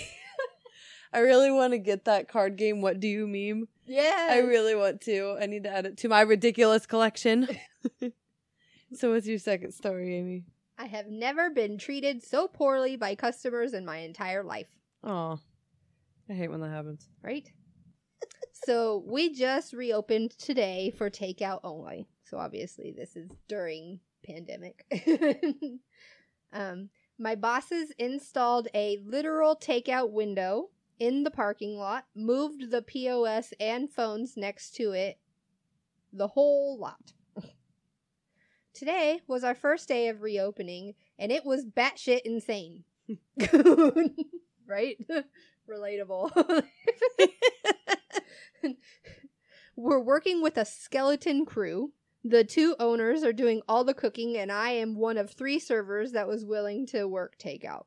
I 1.12 1.18
really 1.20 1.50
want 1.52 1.72
to 1.72 1.78
get 1.78 2.06
that 2.06 2.28
card 2.28 2.56
game. 2.56 2.80
What 2.80 2.98
do 2.98 3.06
you 3.06 3.26
meme? 3.28 3.68
Yeah. 3.86 4.28
I 4.30 4.38
really 4.38 4.74
want 4.74 5.00
to. 5.02 5.36
I 5.40 5.46
need 5.46 5.62
to 5.64 5.70
add 5.70 5.86
it 5.86 5.98
to 5.98 6.08
my 6.08 6.22
ridiculous 6.22 6.86
collection. 6.86 7.46
so, 8.94 9.12
what's 9.12 9.26
your 9.26 9.38
second 9.38 9.72
story, 9.72 10.16
Amy? 10.16 10.44
I 10.76 10.86
have 10.86 11.06
never 11.06 11.50
been 11.50 11.78
treated 11.78 12.24
so 12.24 12.48
poorly 12.48 12.96
by 12.96 13.14
customers 13.14 13.74
in 13.74 13.84
my 13.84 13.98
entire 13.98 14.42
life, 14.42 14.66
Oh, 15.04 15.38
I 16.28 16.32
hate 16.32 16.50
when 16.50 16.60
that 16.62 16.70
happens. 16.70 17.06
right? 17.22 17.48
So, 18.55 19.02
we 19.05 19.32
just 19.32 19.72
reopened 19.72 20.30
today 20.38 20.92
for 20.96 21.11
takeout 21.11 21.61
only. 21.64 22.07
So, 22.22 22.38
obviously, 22.38 22.94
this 22.96 23.16
is 23.16 23.30
during 23.48 23.98
pandemic. 24.24 24.84
um, 26.52 26.88
my 27.18 27.34
bosses 27.34 27.90
installed 27.98 28.68
a 28.72 28.98
literal 29.05 29.57
takeout 29.57 30.12
window 30.12 30.70
in 31.00 31.24
the 31.24 31.30
parking 31.32 31.76
lot, 31.76 32.07
moved 32.14 32.70
the 32.70 32.80
POS 32.80 33.52
and 33.59 33.90
phones 33.90 34.36
next 34.36 34.76
to 34.76 34.92
it, 34.92 35.18
the 36.12 36.28
whole 36.28 36.78
lot. 36.78 37.12
Today 38.72 39.20
was 39.26 39.42
our 39.42 39.57
first 39.57 39.88
day 39.88 40.09
of 40.09 40.22
reopening, 40.22 40.94
and 41.18 41.32
it 41.32 41.44
was 41.44 41.66
batshit 41.66 42.20
insane. 42.24 42.84
right? 44.66 44.96
Relatable. 45.68 46.62
We're 49.76 50.00
working 50.00 50.42
with 50.42 50.56
a 50.56 50.64
skeleton 50.64 51.44
crew. 51.44 51.92
The 52.22 52.44
two 52.44 52.74
owners 52.80 53.22
are 53.22 53.32
doing 53.32 53.60
all 53.68 53.84
the 53.84 53.92
cooking, 53.94 54.36
and 54.36 54.50
I 54.50 54.70
am 54.70 54.96
one 54.96 55.18
of 55.18 55.30
three 55.30 55.58
servers 55.58 56.12
that 56.12 56.26
was 56.28 56.44
willing 56.44 56.86
to 56.86 57.06
work 57.06 57.36
takeout. 57.38 57.84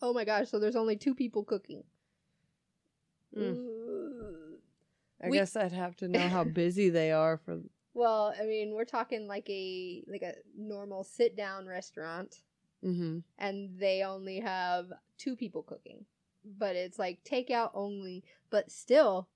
Oh 0.00 0.12
my 0.12 0.24
gosh, 0.24 0.48
so 0.50 0.58
there's 0.58 0.76
only 0.76 0.96
two 0.96 1.14
people 1.14 1.42
cooking. 1.44 1.82
I 3.36 5.28
We- 5.28 5.36
guess 5.38 5.56
I'd 5.56 5.72
have 5.72 5.96
to 5.96 6.08
know 6.08 6.28
how 6.28 6.44
busy 6.62 6.88
they 6.90 7.12
are 7.12 7.36
for. 7.38 7.60
Well, 7.94 8.34
I 8.40 8.44
mean, 8.44 8.72
we're 8.74 8.84
talking 8.84 9.26
like 9.26 9.48
a 9.50 10.02
like 10.08 10.22
a 10.22 10.34
normal 10.56 11.04
sit 11.04 11.36
down 11.36 11.66
restaurant. 11.66 12.40
Mm-hmm. 12.84 13.18
and 13.38 13.78
they 13.78 14.02
only 14.02 14.40
have 14.40 14.86
two 15.16 15.36
people 15.36 15.62
cooking. 15.62 16.04
But 16.44 16.74
it's 16.74 16.98
like 16.98 17.22
takeout 17.22 17.70
only, 17.74 18.24
but 18.50 18.72
still, 18.72 19.28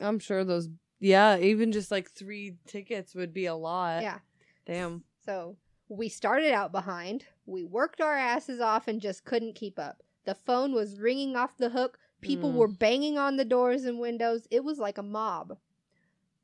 I'm 0.00 0.18
sure 0.18 0.44
those. 0.44 0.68
Yeah, 0.98 1.38
even 1.38 1.72
just 1.72 1.90
like 1.90 2.10
three 2.10 2.56
tickets 2.66 3.14
would 3.14 3.32
be 3.32 3.46
a 3.46 3.54
lot. 3.54 4.02
yeah. 4.02 4.18
Damn. 4.66 5.04
So 5.24 5.56
we 5.88 6.08
started 6.08 6.52
out 6.52 6.72
behind. 6.72 7.24
We 7.46 7.64
worked 7.64 8.00
our 8.00 8.16
asses 8.16 8.60
off 8.60 8.86
and 8.88 9.00
just 9.00 9.24
couldn't 9.24 9.54
keep 9.54 9.78
up. 9.78 10.02
The 10.26 10.34
phone 10.34 10.72
was 10.72 11.00
ringing 11.00 11.36
off 11.36 11.56
the 11.56 11.70
hook. 11.70 11.98
People 12.20 12.50
Mm. 12.52 12.56
were 12.56 12.68
banging 12.68 13.16
on 13.18 13.36
the 13.36 13.44
doors 13.44 13.84
and 13.84 13.98
windows. 13.98 14.46
It 14.50 14.62
was 14.62 14.78
like 14.78 14.98
a 14.98 15.02
mob. 15.02 15.56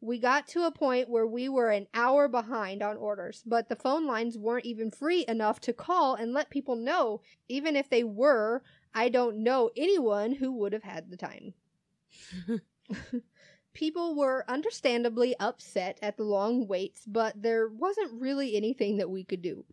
We 0.01 0.19
got 0.19 0.47
to 0.49 0.67
a 0.67 0.71
point 0.71 1.09
where 1.11 1.27
we 1.27 1.49
were 1.49 1.71
an 1.71 1.87
hour 1.95 2.29
behind 2.29 2.83
on 2.83 2.97
orders, 2.97 3.43
but 3.47 3.69
the 3.69 3.77
phone 3.77 4.07
lines 4.07 4.39
weren't 4.39 4.65
even 4.67 4.91
free 4.91 5.25
enough 5.29 5.61
to 5.61 5.73
call 5.73 6.15
and 6.15 6.33
let 6.33 6.49
people 6.51 6.77
know. 6.77 7.21
Even 7.49 7.77
if 7.77 7.89
they 7.91 8.05
were, 8.05 8.63
I 8.95 9.09
don't 9.11 9.39
know 9.43 9.71
anyone 9.77 10.33
who 10.33 10.53
would 10.53 10.73
have 10.73 10.83
had 10.85 11.11
the 11.11 11.17
time. 11.17 11.55
People 13.77 14.15
were 14.15 14.43
understandably 14.49 15.37
upset 15.39 15.99
at 16.01 16.17
the 16.17 16.23
long 16.25 16.67
waits, 16.67 17.05
but 17.07 17.35
there 17.43 17.69
wasn't 17.69 18.19
really 18.19 18.57
anything 18.57 18.97
that 18.97 19.11
we 19.11 19.23
could 19.23 19.43
do. 19.43 19.67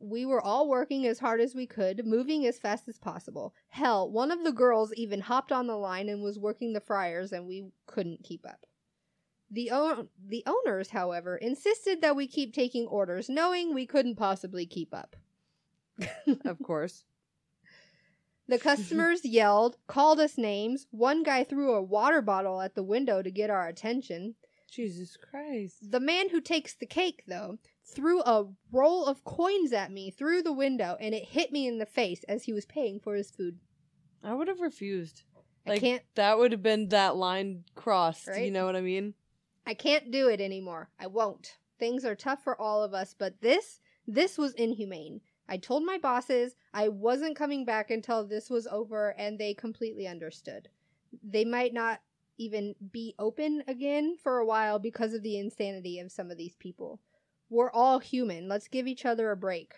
We 0.00 0.26
were 0.26 0.40
all 0.40 0.68
working 0.68 1.06
as 1.06 1.20
hard 1.20 1.40
as 1.40 1.54
we 1.54 1.64
could, 1.64 2.04
moving 2.04 2.44
as 2.44 2.58
fast 2.58 2.88
as 2.88 2.98
possible. 2.98 3.54
Hell, 3.68 4.10
one 4.10 4.32
of 4.32 4.42
the 4.42 4.50
girls 4.50 4.92
even 4.94 5.20
hopped 5.20 5.52
on 5.52 5.68
the 5.68 5.76
line 5.76 6.08
and 6.08 6.24
was 6.24 6.40
working 6.40 6.72
the 6.72 6.80
fryers, 6.80 7.30
and 7.30 7.46
we 7.46 7.66
couldn't 7.86 8.24
keep 8.24 8.44
up. 8.44 8.66
The, 9.48 9.70
own- 9.70 10.08
the 10.26 10.42
owners, 10.44 10.90
however, 10.90 11.36
insisted 11.36 12.02
that 12.02 12.16
we 12.16 12.26
keep 12.26 12.52
taking 12.52 12.88
orders, 12.88 13.28
knowing 13.28 13.72
we 13.72 13.86
couldn't 13.86 14.16
possibly 14.16 14.66
keep 14.66 14.92
up. 14.92 15.14
of 16.44 16.60
course. 16.64 17.04
The 18.50 18.56
mm-hmm. 18.58 18.68
customers 18.68 19.24
yelled, 19.24 19.76
called 19.86 20.18
us 20.18 20.36
names. 20.36 20.86
One 20.90 21.22
guy 21.22 21.44
threw 21.44 21.72
a 21.72 21.82
water 21.82 22.20
bottle 22.20 22.60
at 22.60 22.74
the 22.74 22.82
window 22.82 23.22
to 23.22 23.30
get 23.30 23.48
our 23.48 23.68
attention. 23.68 24.34
Jesus 24.70 25.16
Christ. 25.16 25.90
The 25.90 26.00
man 26.00 26.30
who 26.30 26.40
takes 26.40 26.74
the 26.74 26.86
cake, 26.86 27.22
though, 27.26 27.58
threw 27.84 28.22
a 28.22 28.48
roll 28.72 29.06
of 29.06 29.24
coins 29.24 29.72
at 29.72 29.92
me 29.92 30.10
through 30.10 30.42
the 30.42 30.52
window 30.52 30.96
and 31.00 31.14
it 31.14 31.24
hit 31.24 31.52
me 31.52 31.66
in 31.66 31.78
the 31.78 31.86
face 31.86 32.24
as 32.24 32.44
he 32.44 32.52
was 32.52 32.66
paying 32.66 32.98
for 32.98 33.14
his 33.14 33.30
food. 33.30 33.58
I 34.22 34.34
would 34.34 34.48
have 34.48 34.60
refused. 34.60 35.22
I 35.66 35.70
Like 35.70 35.80
can't 35.80 36.02
that 36.14 36.38
would 36.38 36.52
have 36.52 36.62
been 36.62 36.88
that 36.88 37.16
line 37.16 37.64
crossed. 37.74 38.28
You 38.36 38.50
know 38.50 38.66
what 38.66 38.76
I 38.76 38.80
mean? 38.80 39.14
I 39.66 39.74
can't 39.74 40.10
do 40.10 40.28
it 40.28 40.40
anymore. 40.40 40.90
I 40.98 41.06
won't. 41.06 41.58
Things 41.78 42.04
are 42.04 42.14
tough 42.16 42.42
for 42.42 42.60
all 42.60 42.82
of 42.82 42.94
us, 42.94 43.14
but 43.16 43.40
this 43.40 43.80
this 44.06 44.38
was 44.38 44.54
inhumane. 44.54 45.20
I 45.50 45.56
told 45.56 45.84
my 45.84 45.98
bosses 45.98 46.54
I 46.72 46.88
wasn't 46.88 47.36
coming 47.36 47.64
back 47.64 47.90
until 47.90 48.24
this 48.24 48.48
was 48.48 48.68
over 48.68 49.16
and 49.18 49.36
they 49.36 49.52
completely 49.52 50.06
understood. 50.06 50.68
They 51.24 51.44
might 51.44 51.74
not 51.74 52.00
even 52.38 52.76
be 52.92 53.16
open 53.18 53.64
again 53.66 54.16
for 54.22 54.38
a 54.38 54.46
while 54.46 54.78
because 54.78 55.12
of 55.12 55.24
the 55.24 55.36
insanity 55.36 55.98
of 55.98 56.12
some 56.12 56.30
of 56.30 56.38
these 56.38 56.54
people. 56.54 57.00
We're 57.50 57.72
all 57.72 57.98
human. 57.98 58.48
Let's 58.48 58.68
give 58.68 58.86
each 58.86 59.04
other 59.04 59.32
a 59.32 59.36
break. 59.36 59.74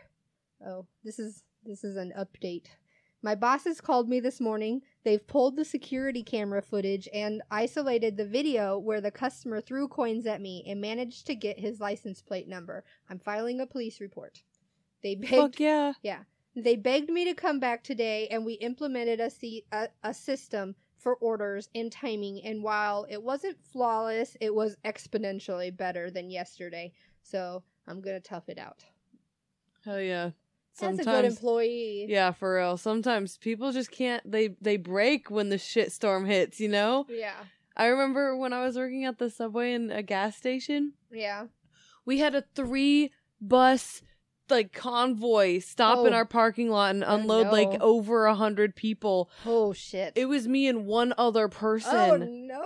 Oh, 0.65 0.87
this 1.03 1.19
is 1.19 1.43
this 1.65 1.85
is 1.85 1.97
an 1.97 2.13
update. 2.19 2.67
My 3.23 3.35
bosses 3.35 3.81
called 3.81 4.11
me 4.11 4.21
this 4.21 4.41
morning. 4.41 4.83
They've 5.05 5.27
pulled 5.27 5.57
the 5.57 5.65
security 5.65 6.23
camera 6.23 6.61
footage 6.61 7.09
and 7.15 7.41
isolated 7.51 8.17
the 8.17 8.27
video 8.27 8.79
where 8.79 9.01
the 9.01 9.11
customer 9.11 9.61
threw 9.61 9.89
coins 9.89 10.27
at 10.27 10.41
me 10.41 10.65
and 10.67 10.81
managed 10.81 11.27
to 11.29 11.35
get 11.35 11.61
his 11.61 11.81
license 11.81 12.21
plate 12.21 12.49
number. 12.49 12.85
I'm 13.09 13.21
filing 13.21 13.61
a 13.61 13.67
police 13.67 14.01
report. 14.01 14.43
They 15.03 15.15
begged 15.17 15.31
Fuck 15.35 15.61
yeah. 15.61 15.93
they 16.55 16.77
begged 16.77 17.11
me 17.11 17.25
to 17.25 17.35
come 17.35 17.59
back 17.61 17.83
today, 17.83 18.29
and 18.29 18.45
we 18.45 18.55
implemented 18.55 19.21
a, 19.21 19.31
se- 19.31 19.65
a, 19.73 19.89
a 20.05 20.15
system 20.15 20.75
for 20.99 21.17
orders 21.17 21.69
and 21.75 21.91
timing. 21.91 22.41
And 22.45 22.63
while 22.63 23.07
it 23.11 23.23
wasn't 23.23 23.59
flawless, 23.73 24.37
it 24.41 24.55
was 24.55 24.77
exponentially 24.85 25.77
better 25.77 26.11
than 26.11 26.31
yesterday. 26.31 26.93
So 27.23 27.63
I'm 27.87 28.01
gonna 28.01 28.21
tough 28.21 28.49
it 28.49 28.59
out. 28.59 28.85
Hell 29.85 30.01
yeah. 30.01 30.31
That's 30.81 31.01
a 31.01 31.05
good 31.05 31.25
employee. 31.27 32.07
Yeah, 32.09 32.31
for 32.33 32.55
real. 32.57 32.77
Sometimes 32.77 33.37
people 33.37 33.73
just 33.73 33.91
can't 33.91 34.29
they 34.31 34.57
they 34.61 34.77
break 34.77 35.31
when 35.31 35.49
the 35.49 35.59
shit 35.59 35.93
storm 35.93 36.25
hits, 36.25 36.61
you 36.61 36.69
know? 36.69 37.07
Yeah. 37.09 37.35
I 37.77 37.87
remember 37.87 38.37
when 38.37 38.53
I 38.53 38.65
was 38.65 38.77
working 38.77 39.05
at 39.05 39.19
the 39.19 39.29
subway 39.31 39.73
in 39.75 39.91
a 39.91 40.03
gas 40.03 40.37
station, 40.37 40.93
Yeah. 41.11 41.47
we 42.05 42.19
had 42.19 42.35
a 42.35 42.45
three 42.55 43.11
bus 43.41 44.03
like 44.53 44.73
convoy 44.73 45.59
stop 45.59 46.07
in 46.07 46.13
Oh. 46.13 46.17
our 46.17 46.25
parking 46.25 46.71
lot 46.71 46.95
and 46.95 47.03
Oh, 47.03 47.17
unload 47.17 47.49
like 47.49 47.81
over 47.81 48.27
a 48.27 48.35
hundred 48.37 48.77
people. 48.77 49.29
Oh 49.45 49.73
shit. 49.73 50.13
It 50.15 50.27
was 50.27 50.47
me 50.47 50.69
and 50.69 50.87
one 50.87 51.13
other 51.19 51.47
oh 51.47 51.49
person. 51.49 52.47
no. 52.47 52.65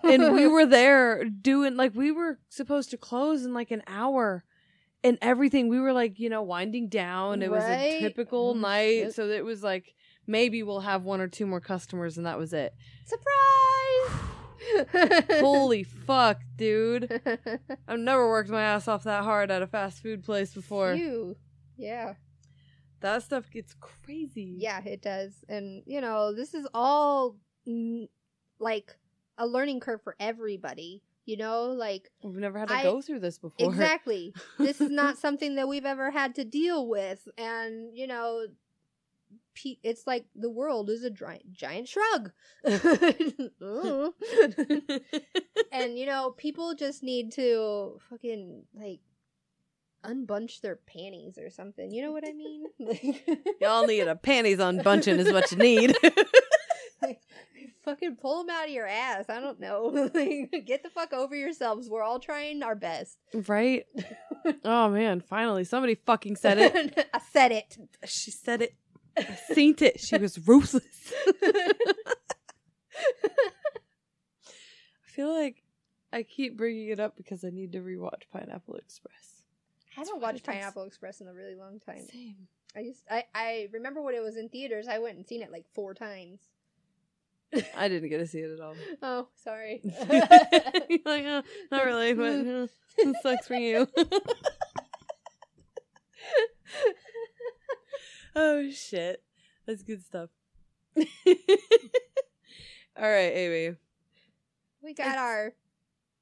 and 0.04 0.34
we 0.34 0.46
were 0.46 0.66
there 0.66 1.24
doing 1.24 1.76
like 1.76 1.94
we 1.94 2.12
were 2.12 2.38
supposed 2.48 2.90
to 2.90 2.96
close 2.98 3.44
in 3.44 3.52
like 3.54 3.70
an 3.72 3.82
hour 3.88 4.44
and 5.02 5.18
everything 5.22 5.68
we 5.68 5.80
were 5.80 5.92
like 5.92 6.20
you 6.20 6.28
know 6.30 6.42
winding 6.42 6.88
down 6.88 7.42
it 7.42 7.50
was 7.50 7.64
a 7.64 7.98
typical 8.00 8.50
Oh, 8.50 8.60
night 8.60 9.00
shit. 9.06 9.14
so 9.14 9.28
it 9.28 9.44
was 9.44 9.64
like 9.64 9.94
maybe 10.28 10.62
we'll 10.62 10.80
have 10.80 11.02
one 11.02 11.20
or 11.20 11.26
two 11.26 11.44
more 11.44 11.60
customers 11.60 12.16
and 12.18 12.26
that 12.26 12.38
was 12.38 12.52
it 12.52 12.72
surprise. 13.04 14.29
Holy 15.40 15.82
fuck 15.84 16.38
dude 16.56 17.20
i've 17.88 17.98
never 17.98 18.28
worked 18.28 18.50
my 18.50 18.62
ass 18.62 18.88
off 18.88 19.04
that 19.04 19.24
hard 19.24 19.50
at 19.50 19.62
a 19.62 19.66
fast 19.66 20.02
food 20.02 20.22
place 20.22 20.52
before 20.54 20.94
Phew. 20.94 21.36
Yeah. 21.76 22.14
that 23.00 23.22
stuff 23.22 23.50
gets 23.50 23.74
crazy 23.80 24.56
Yeah, 24.58 24.82
it 24.84 25.00
does. 25.02 25.32
And, 25.48 25.82
you 25.86 26.00
know, 26.00 26.34
this 26.34 26.52
is 26.54 26.66
all 26.74 27.36
like 28.58 28.96
a 29.38 29.46
learning 29.46 29.80
curve 29.80 30.02
for 30.02 30.14
everybody. 30.20 31.02
You 31.26 31.36
know, 31.36 31.66
like, 31.66 32.10
we've 32.24 32.34
never 32.34 32.58
had 32.58 32.68
to 32.68 32.74
I- 32.74 32.82
go 32.82 33.00
through 33.00 33.20
this 33.20 33.38
before 33.38 33.68
exactly. 33.70 34.34
this 34.58 34.80
is 34.80 34.90
not 34.90 35.16
something 35.24 35.54
that 35.54 35.68
we've 35.68 35.86
ever 35.86 36.10
had 36.10 36.34
to 36.34 36.44
deal 36.44 36.86
with. 36.88 37.26
And, 37.38 37.96
you 37.96 38.06
know, 38.06 38.46
pe- 39.54 39.78
it's 39.82 40.06
like 40.06 40.26
the 40.34 40.50
world 40.50 40.90
is 40.90 41.04
a 41.04 41.10
giant 41.10 41.52
giant 41.52 41.88
shrug. 41.88 42.32
And, 45.72 45.96
you 45.96 46.04
know, 46.06 46.32
people 46.36 46.74
just 46.74 47.02
need 47.02 47.32
to 47.32 48.00
fucking, 48.10 48.64
like, 48.74 49.00
unbunch 50.04 50.60
their 50.62 50.76
panties 50.76 51.38
or 51.38 51.48
something. 51.50 51.92
You 51.92 52.02
know 52.02 52.12
what 52.12 52.26
I 52.26 52.32
mean? 52.32 52.64
y'all 53.60 53.86
need 53.86 54.08
a 54.08 54.16
panties 54.16 54.58
unbunching 54.58 55.18
is 55.18 55.32
what 55.32 55.50
you 55.52 55.58
need 55.58 55.96
fucking 57.84 58.16
pull 58.16 58.44
them 58.44 58.50
out 58.54 58.66
of 58.66 58.70
your 58.70 58.86
ass. 58.86 59.26
I 59.28 59.40
don't 59.40 59.60
know. 59.60 60.10
Like, 60.14 60.64
Get 60.66 60.82
the 60.82 60.90
fuck 60.90 61.12
over 61.12 61.34
yourselves. 61.36 61.88
We're 61.88 62.02
all 62.02 62.18
trying 62.18 62.62
our 62.62 62.74
best. 62.74 63.18
right 63.46 63.86
oh 64.64 64.88
man 64.88 65.20
finally 65.20 65.64
somebody 65.64 65.94
fucking 65.94 66.34
said 66.34 66.58
it 66.58 67.08
I 67.12 67.20
said 67.30 67.52
it. 67.52 67.76
She 68.06 68.30
said 68.30 68.62
it. 68.62 68.74
I 69.16 69.38
seen 69.52 69.74
it. 69.80 70.00
She 70.00 70.16
was 70.18 70.38
ruthless. 70.46 71.12
I 71.42 71.52
feel 75.04 75.32
like 75.34 75.62
I 76.12 76.22
keep 76.22 76.56
bringing 76.56 76.88
it 76.88 77.00
up 77.00 77.16
because 77.16 77.44
I 77.44 77.50
need 77.50 77.72
to 77.72 77.80
rewatch 77.80 78.22
Pineapple 78.32 78.76
Express. 78.76 79.42
I 79.96 80.00
haven't 80.00 80.14
what 80.14 80.22
watched 80.22 80.48
it 80.48 80.50
is. 80.50 80.54
Pineapple 80.54 80.84
Express 80.84 81.20
in 81.20 81.28
a 81.28 81.34
really 81.34 81.54
long 81.56 81.80
time. 81.80 82.06
Same. 82.10 82.48
I 82.76 82.84
just 82.84 83.02
I 83.10 83.24
I 83.34 83.68
remember 83.72 84.00
when 84.02 84.14
it 84.14 84.22
was 84.22 84.36
in 84.36 84.48
theaters. 84.48 84.86
I 84.88 84.98
went 84.98 85.16
and 85.16 85.26
seen 85.26 85.42
it 85.42 85.50
like 85.50 85.66
four 85.74 85.94
times. 85.94 86.40
I 87.76 87.88
didn't 87.88 88.10
get 88.10 88.18
to 88.18 88.26
see 88.28 88.38
it 88.38 88.50
at 88.52 88.60
all. 88.60 88.74
Oh, 89.02 89.28
sorry. 89.42 89.82
Like, 91.04 91.24
oh, 91.24 91.42
not 91.72 91.84
really, 91.84 92.14
but 92.14 92.32
uh, 92.46 92.66
it 92.98 93.16
sucks 93.22 93.46
for 93.48 93.54
you. 93.54 93.88
Oh 98.36 98.70
shit, 98.70 99.22
that's 99.66 99.82
good 99.82 100.04
stuff. 100.04 100.30
all 100.96 101.04
right, 102.96 103.32
Amy. 103.34 103.76
we 104.82 104.94
got 104.94 105.18
our 105.18 105.52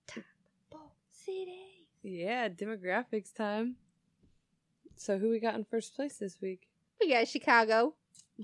top 0.07 0.93
city. 1.11 1.87
Yeah, 2.03 2.49
demographics 2.49 3.35
time. 3.35 3.77
So 4.97 5.19
who 5.19 5.31
we 5.31 5.41
got 5.41 5.55
in 5.55 5.65
first 5.65 5.95
place 5.95 6.17
this 6.19 6.39
week? 6.41 6.69
We 7.01 7.11
got 7.11 7.29
Chicago. 7.29 7.95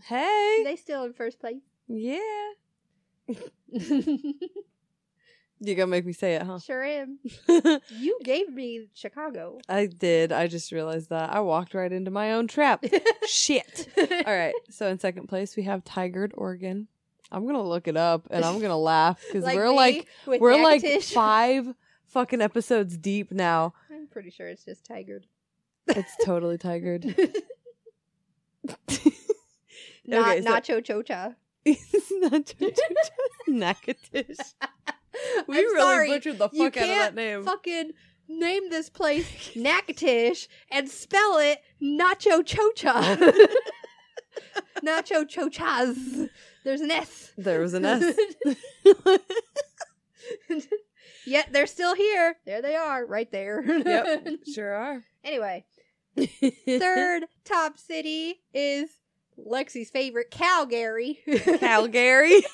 Hey. 0.05 0.63
They 0.65 0.77
still 0.77 1.05
in 1.05 1.13
first 1.13 1.41
place. 1.41 1.63
Yeah. 1.89 2.19
You 5.61 5.75
gonna 5.75 5.87
make 5.87 6.05
me 6.05 6.13
say 6.13 6.35
it, 6.35 6.43
huh? 6.43 6.59
sure 6.59 6.83
am. 6.83 7.19
You 7.91 8.19
gave 8.23 8.53
me 8.53 8.89
Chicago. 8.95 9.59
I 9.69 9.87
did. 9.87 10.33
I 10.33 10.47
just 10.47 10.73
realized 10.73 11.11
that. 11.11 11.33
I 11.33 11.41
walked 11.41 11.75
right 11.75 11.91
into 11.91 12.11
my 12.11 12.33
own 12.33 12.49
trap. 12.49 12.85
Shit. 13.27 13.89
All 13.97 14.35
right. 14.35 14.55
So 14.71 14.89
in 14.89 14.99
second 14.99 15.29
place 15.29 15.57
we 15.57 15.63
have 15.63 15.85
Tigard, 15.85 16.33
Oregon. 16.35 16.89
I'm 17.33 17.47
gonna 17.47 17.63
look 17.63 17.89
it 17.89 17.97
up 17.97 18.27
and 18.31 18.45
I'm 18.45 18.61
gonna 18.61 18.77
laugh 18.79 19.23
because 19.27 19.45
we're 19.45 19.71
like 19.71 20.07
we're 20.27 20.63
like 20.63 20.85
five 21.03 21.73
fucking 22.07 22.41
episodes 22.43 22.97
deep 22.99 23.33
now. 23.33 23.73
I'm 23.91 24.07
pretty 24.09 24.31
sure 24.31 24.49
it's 24.49 24.65
just 24.65 24.87
Tigard. 24.89 25.25
It's 25.87 26.15
totally 26.25 26.59
Tigard. 26.59 27.05
Not 30.07 30.29
Okay, 30.29 30.43
so- 30.43 30.51
Nacho 30.51 30.85
Chocha. 30.85 31.35
it's 31.65 32.13
not 32.21 32.55
Natchitoches. 33.49 34.55
We 35.47 35.59
I'm 35.59 35.65
really 35.65 35.81
sorry. 35.81 36.09
butchered 36.09 36.39
the 36.39 36.49
fuck 36.49 36.77
out 36.77 36.83
of 36.83 36.89
that 36.89 37.15
name. 37.15 37.45
Fucking 37.45 37.93
name 38.29 38.71
this 38.71 38.89
place 38.89 39.27
Natchitoches 39.57 40.49
and 40.71 40.89
spell 40.89 41.39
it 41.39 41.61
Nacho 41.83 42.43
Chocha. 42.43 43.19
Oh. 43.21 43.47
Nacho 44.85 45.25
Chochas. 45.25 46.29
There's 46.65 46.81
an 46.81 46.91
S. 46.91 47.33
There 47.37 47.61
was 47.61 47.75
an 47.75 47.85
S. 47.85 48.15
Yet 51.27 51.49
they're 51.53 51.67
still 51.67 51.95
here. 51.95 52.37
There 52.45 52.61
they 52.63 52.75
are, 52.75 53.07
right 53.07 53.31
there. 53.31 53.63
yep, 53.65 54.27
sure 54.53 54.75
are. 54.75 55.03
Anyway, 55.23 55.65
third 56.67 57.25
top 57.45 57.79
city 57.79 58.43
is 58.53 58.91
Lexi's 59.39 59.91
favorite, 59.91 60.31
Calgary. 60.31 61.21
Calgary. 61.61 62.45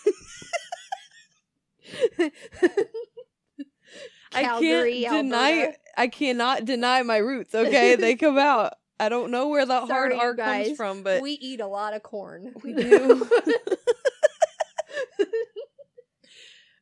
I 4.32 4.42
can't 4.60 4.86
deny. 5.10 5.50
Alberta. 5.52 5.78
I 5.96 6.06
cannot 6.08 6.64
deny 6.64 7.02
my 7.02 7.16
roots. 7.18 7.54
Okay, 7.54 7.96
they 7.96 8.16
come 8.16 8.38
out. 8.38 8.74
I 8.98 9.08
don't 9.08 9.30
know 9.30 9.48
where 9.48 9.64
that 9.64 9.88
Sorry, 9.88 10.14
hard 10.14 10.26
R 10.28 10.34
guys. 10.34 10.66
comes 10.66 10.76
from, 10.76 11.02
but 11.02 11.22
we 11.22 11.32
eat 11.32 11.60
a 11.60 11.66
lot 11.66 11.94
of 11.94 12.02
corn. 12.02 12.52
We 12.62 12.74
do. 12.74 13.28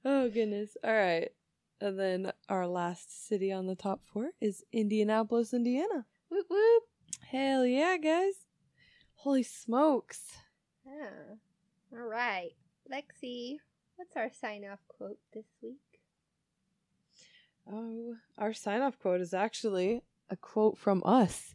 oh 0.04 0.28
goodness. 0.28 0.76
All 0.82 0.92
right, 0.92 1.30
and 1.80 1.98
then 1.98 2.32
our 2.48 2.66
last 2.66 3.26
city 3.28 3.52
on 3.52 3.66
the 3.66 3.76
top 3.76 4.00
four 4.12 4.30
is 4.40 4.64
Indianapolis, 4.72 5.54
Indiana. 5.54 6.06
whoop 6.28 6.46
whoop. 6.50 6.82
Hell 7.30 7.64
yeah, 7.64 7.96
guys! 7.96 8.34
Holy 9.14 9.42
smokes! 9.42 10.22
Yeah. 10.86 11.36
All 11.92 12.06
right. 12.06 12.50
Lexi, 12.92 13.58
what's 13.98 14.16
our 14.16 14.30
sign 14.40 14.64
off 14.64 14.78
quote 14.86 15.18
this 15.34 15.46
week? 15.60 15.80
Oh, 17.70 18.14
our 18.38 18.54
sign 18.54 18.80
off 18.80 18.98
quote 18.98 19.20
is 19.20 19.34
actually 19.34 20.02
a 20.30 20.36
quote 20.36 20.78
from 20.78 21.02
us. 21.04 21.54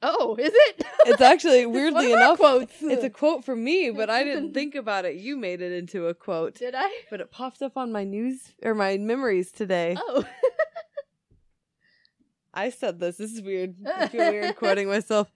Oh, 0.00 0.36
is 0.36 0.52
it? 0.54 0.86
It's 1.06 1.22
actually 1.22 1.64
weirdly 1.64 2.12
enough 2.12 2.38
quotes. 2.38 2.74
It's 2.82 3.02
a 3.02 3.08
quote 3.08 3.42
from 3.42 3.64
me, 3.64 3.90
but 3.90 4.10
I 4.10 4.22
didn't 4.22 4.52
think 4.54 4.74
about 4.74 5.06
it. 5.06 5.16
You 5.16 5.36
made 5.36 5.62
it 5.62 5.72
into 5.72 6.08
a 6.08 6.14
quote. 6.14 6.56
Did 6.56 6.74
I? 6.76 6.90
But 7.08 7.22
it 7.22 7.30
popped 7.30 7.62
up 7.62 7.78
on 7.78 7.90
my 7.90 8.04
news 8.04 8.52
or 8.62 8.74
my 8.74 8.98
memories 8.98 9.50
today. 9.50 9.96
Oh. 9.98 10.26
I 12.54 12.68
said 12.68 13.00
this. 13.00 13.16
This 13.16 13.32
is 13.32 13.40
weird. 13.40 13.76
I 13.86 14.08
feel 14.08 14.30
weird 14.30 14.56
quoting 14.56 14.88
myself. 14.88 15.32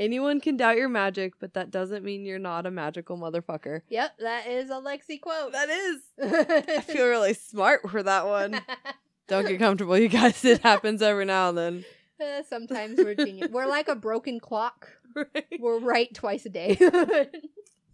Anyone 0.00 0.40
can 0.40 0.56
doubt 0.56 0.78
your 0.78 0.88
magic, 0.88 1.34
but 1.38 1.52
that 1.52 1.70
doesn't 1.70 2.02
mean 2.02 2.24
you're 2.24 2.38
not 2.38 2.64
a 2.64 2.70
magical 2.70 3.18
motherfucker. 3.18 3.82
yep, 3.90 4.16
that 4.18 4.46
is 4.46 4.70
a 4.70 4.80
Lexi 4.80 5.20
quote. 5.20 5.52
That 5.52 5.68
is. 5.68 6.00
I 6.18 6.80
feel 6.80 7.06
really 7.08 7.34
smart 7.34 7.88
for 7.90 8.02
that 8.02 8.26
one. 8.26 8.62
Don't 9.28 9.46
get 9.46 9.58
comfortable, 9.58 9.98
you 9.98 10.08
guys. 10.08 10.42
It 10.42 10.62
happens 10.62 11.02
every 11.02 11.26
now 11.26 11.50
and 11.50 11.58
then. 11.58 11.84
Uh, 12.18 12.42
Sometimes 12.48 12.96
we're 12.96 13.14
genius. 13.14 13.50
We're 13.50 13.66
like 13.66 13.88
a 13.88 13.94
broken 13.94 14.40
clock. 14.40 14.88
Right? 15.14 15.58
We're 15.60 15.80
right 15.80 16.12
twice 16.14 16.46
a 16.46 16.48
day. 16.50 16.78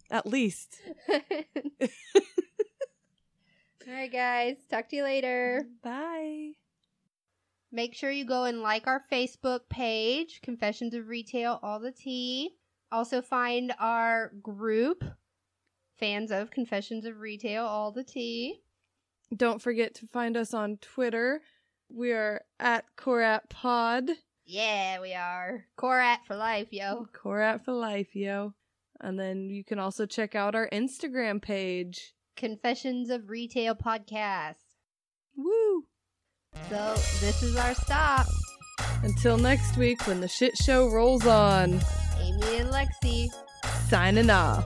At 0.09 0.25
least. 0.25 0.77
All 1.09 1.19
right, 3.85 4.11
guys. 4.11 4.55
Talk 4.69 4.87
to 4.89 4.95
you 4.95 5.03
later. 5.03 5.67
Bye. 5.83 6.51
Make 7.71 7.93
sure 7.93 8.11
you 8.11 8.25
go 8.25 8.45
and 8.45 8.61
like 8.61 8.87
our 8.87 9.03
Facebook 9.11 9.61
page, 9.69 10.41
Confessions 10.41 10.93
of 10.93 11.07
Retail, 11.07 11.59
all 11.61 11.79
the 11.79 11.91
tea. 11.91 12.55
Also 12.91 13.21
find 13.21 13.73
our 13.79 14.31
group, 14.41 15.03
fans 15.97 16.31
of 16.31 16.49
Confessions 16.51 17.05
of 17.05 17.19
Retail, 17.19 17.65
all 17.65 17.91
the 17.91 18.03
tea. 18.03 18.61
Don't 19.35 19.61
forget 19.61 19.93
to 19.95 20.07
find 20.07 20.37
us 20.37 20.53
on 20.53 20.77
Twitter. 20.77 21.41
We 21.89 22.13
are 22.13 22.41
at 22.59 22.85
Corat 22.95 23.49
Pod. 23.49 24.09
Yeah, 24.45 25.01
we 25.01 25.13
are. 25.13 25.65
Corat 25.75 26.19
for 26.25 26.37
life, 26.37 26.69
yo. 26.71 27.07
Corat 27.11 27.65
for 27.65 27.73
life, 27.73 28.15
yo. 28.15 28.53
And 29.01 29.19
then 29.19 29.49
you 29.49 29.65
can 29.65 29.77
also 29.77 30.05
check 30.05 30.35
out 30.35 30.55
our 30.55 30.69
Instagram 30.69 31.41
page. 31.41 32.13
Confessions 32.37 33.09
of 33.09 33.29
Retail 33.29 33.75
podcast. 33.75 34.55
Woo! 35.35 35.83
So 36.69 36.95
this 37.21 37.43
is 37.43 37.55
our 37.55 37.73
stop. 37.73 38.27
Until 39.03 39.37
next 39.37 39.77
week 39.77 40.05
when 40.05 40.19
the 40.19 40.27
shit 40.27 40.57
show 40.57 40.89
rolls 40.89 41.25
on. 41.25 41.79
Amy 42.19 42.57
and 42.57 42.69
Lexi. 42.69 43.29
Signing 43.89 44.29
off. 44.29 44.65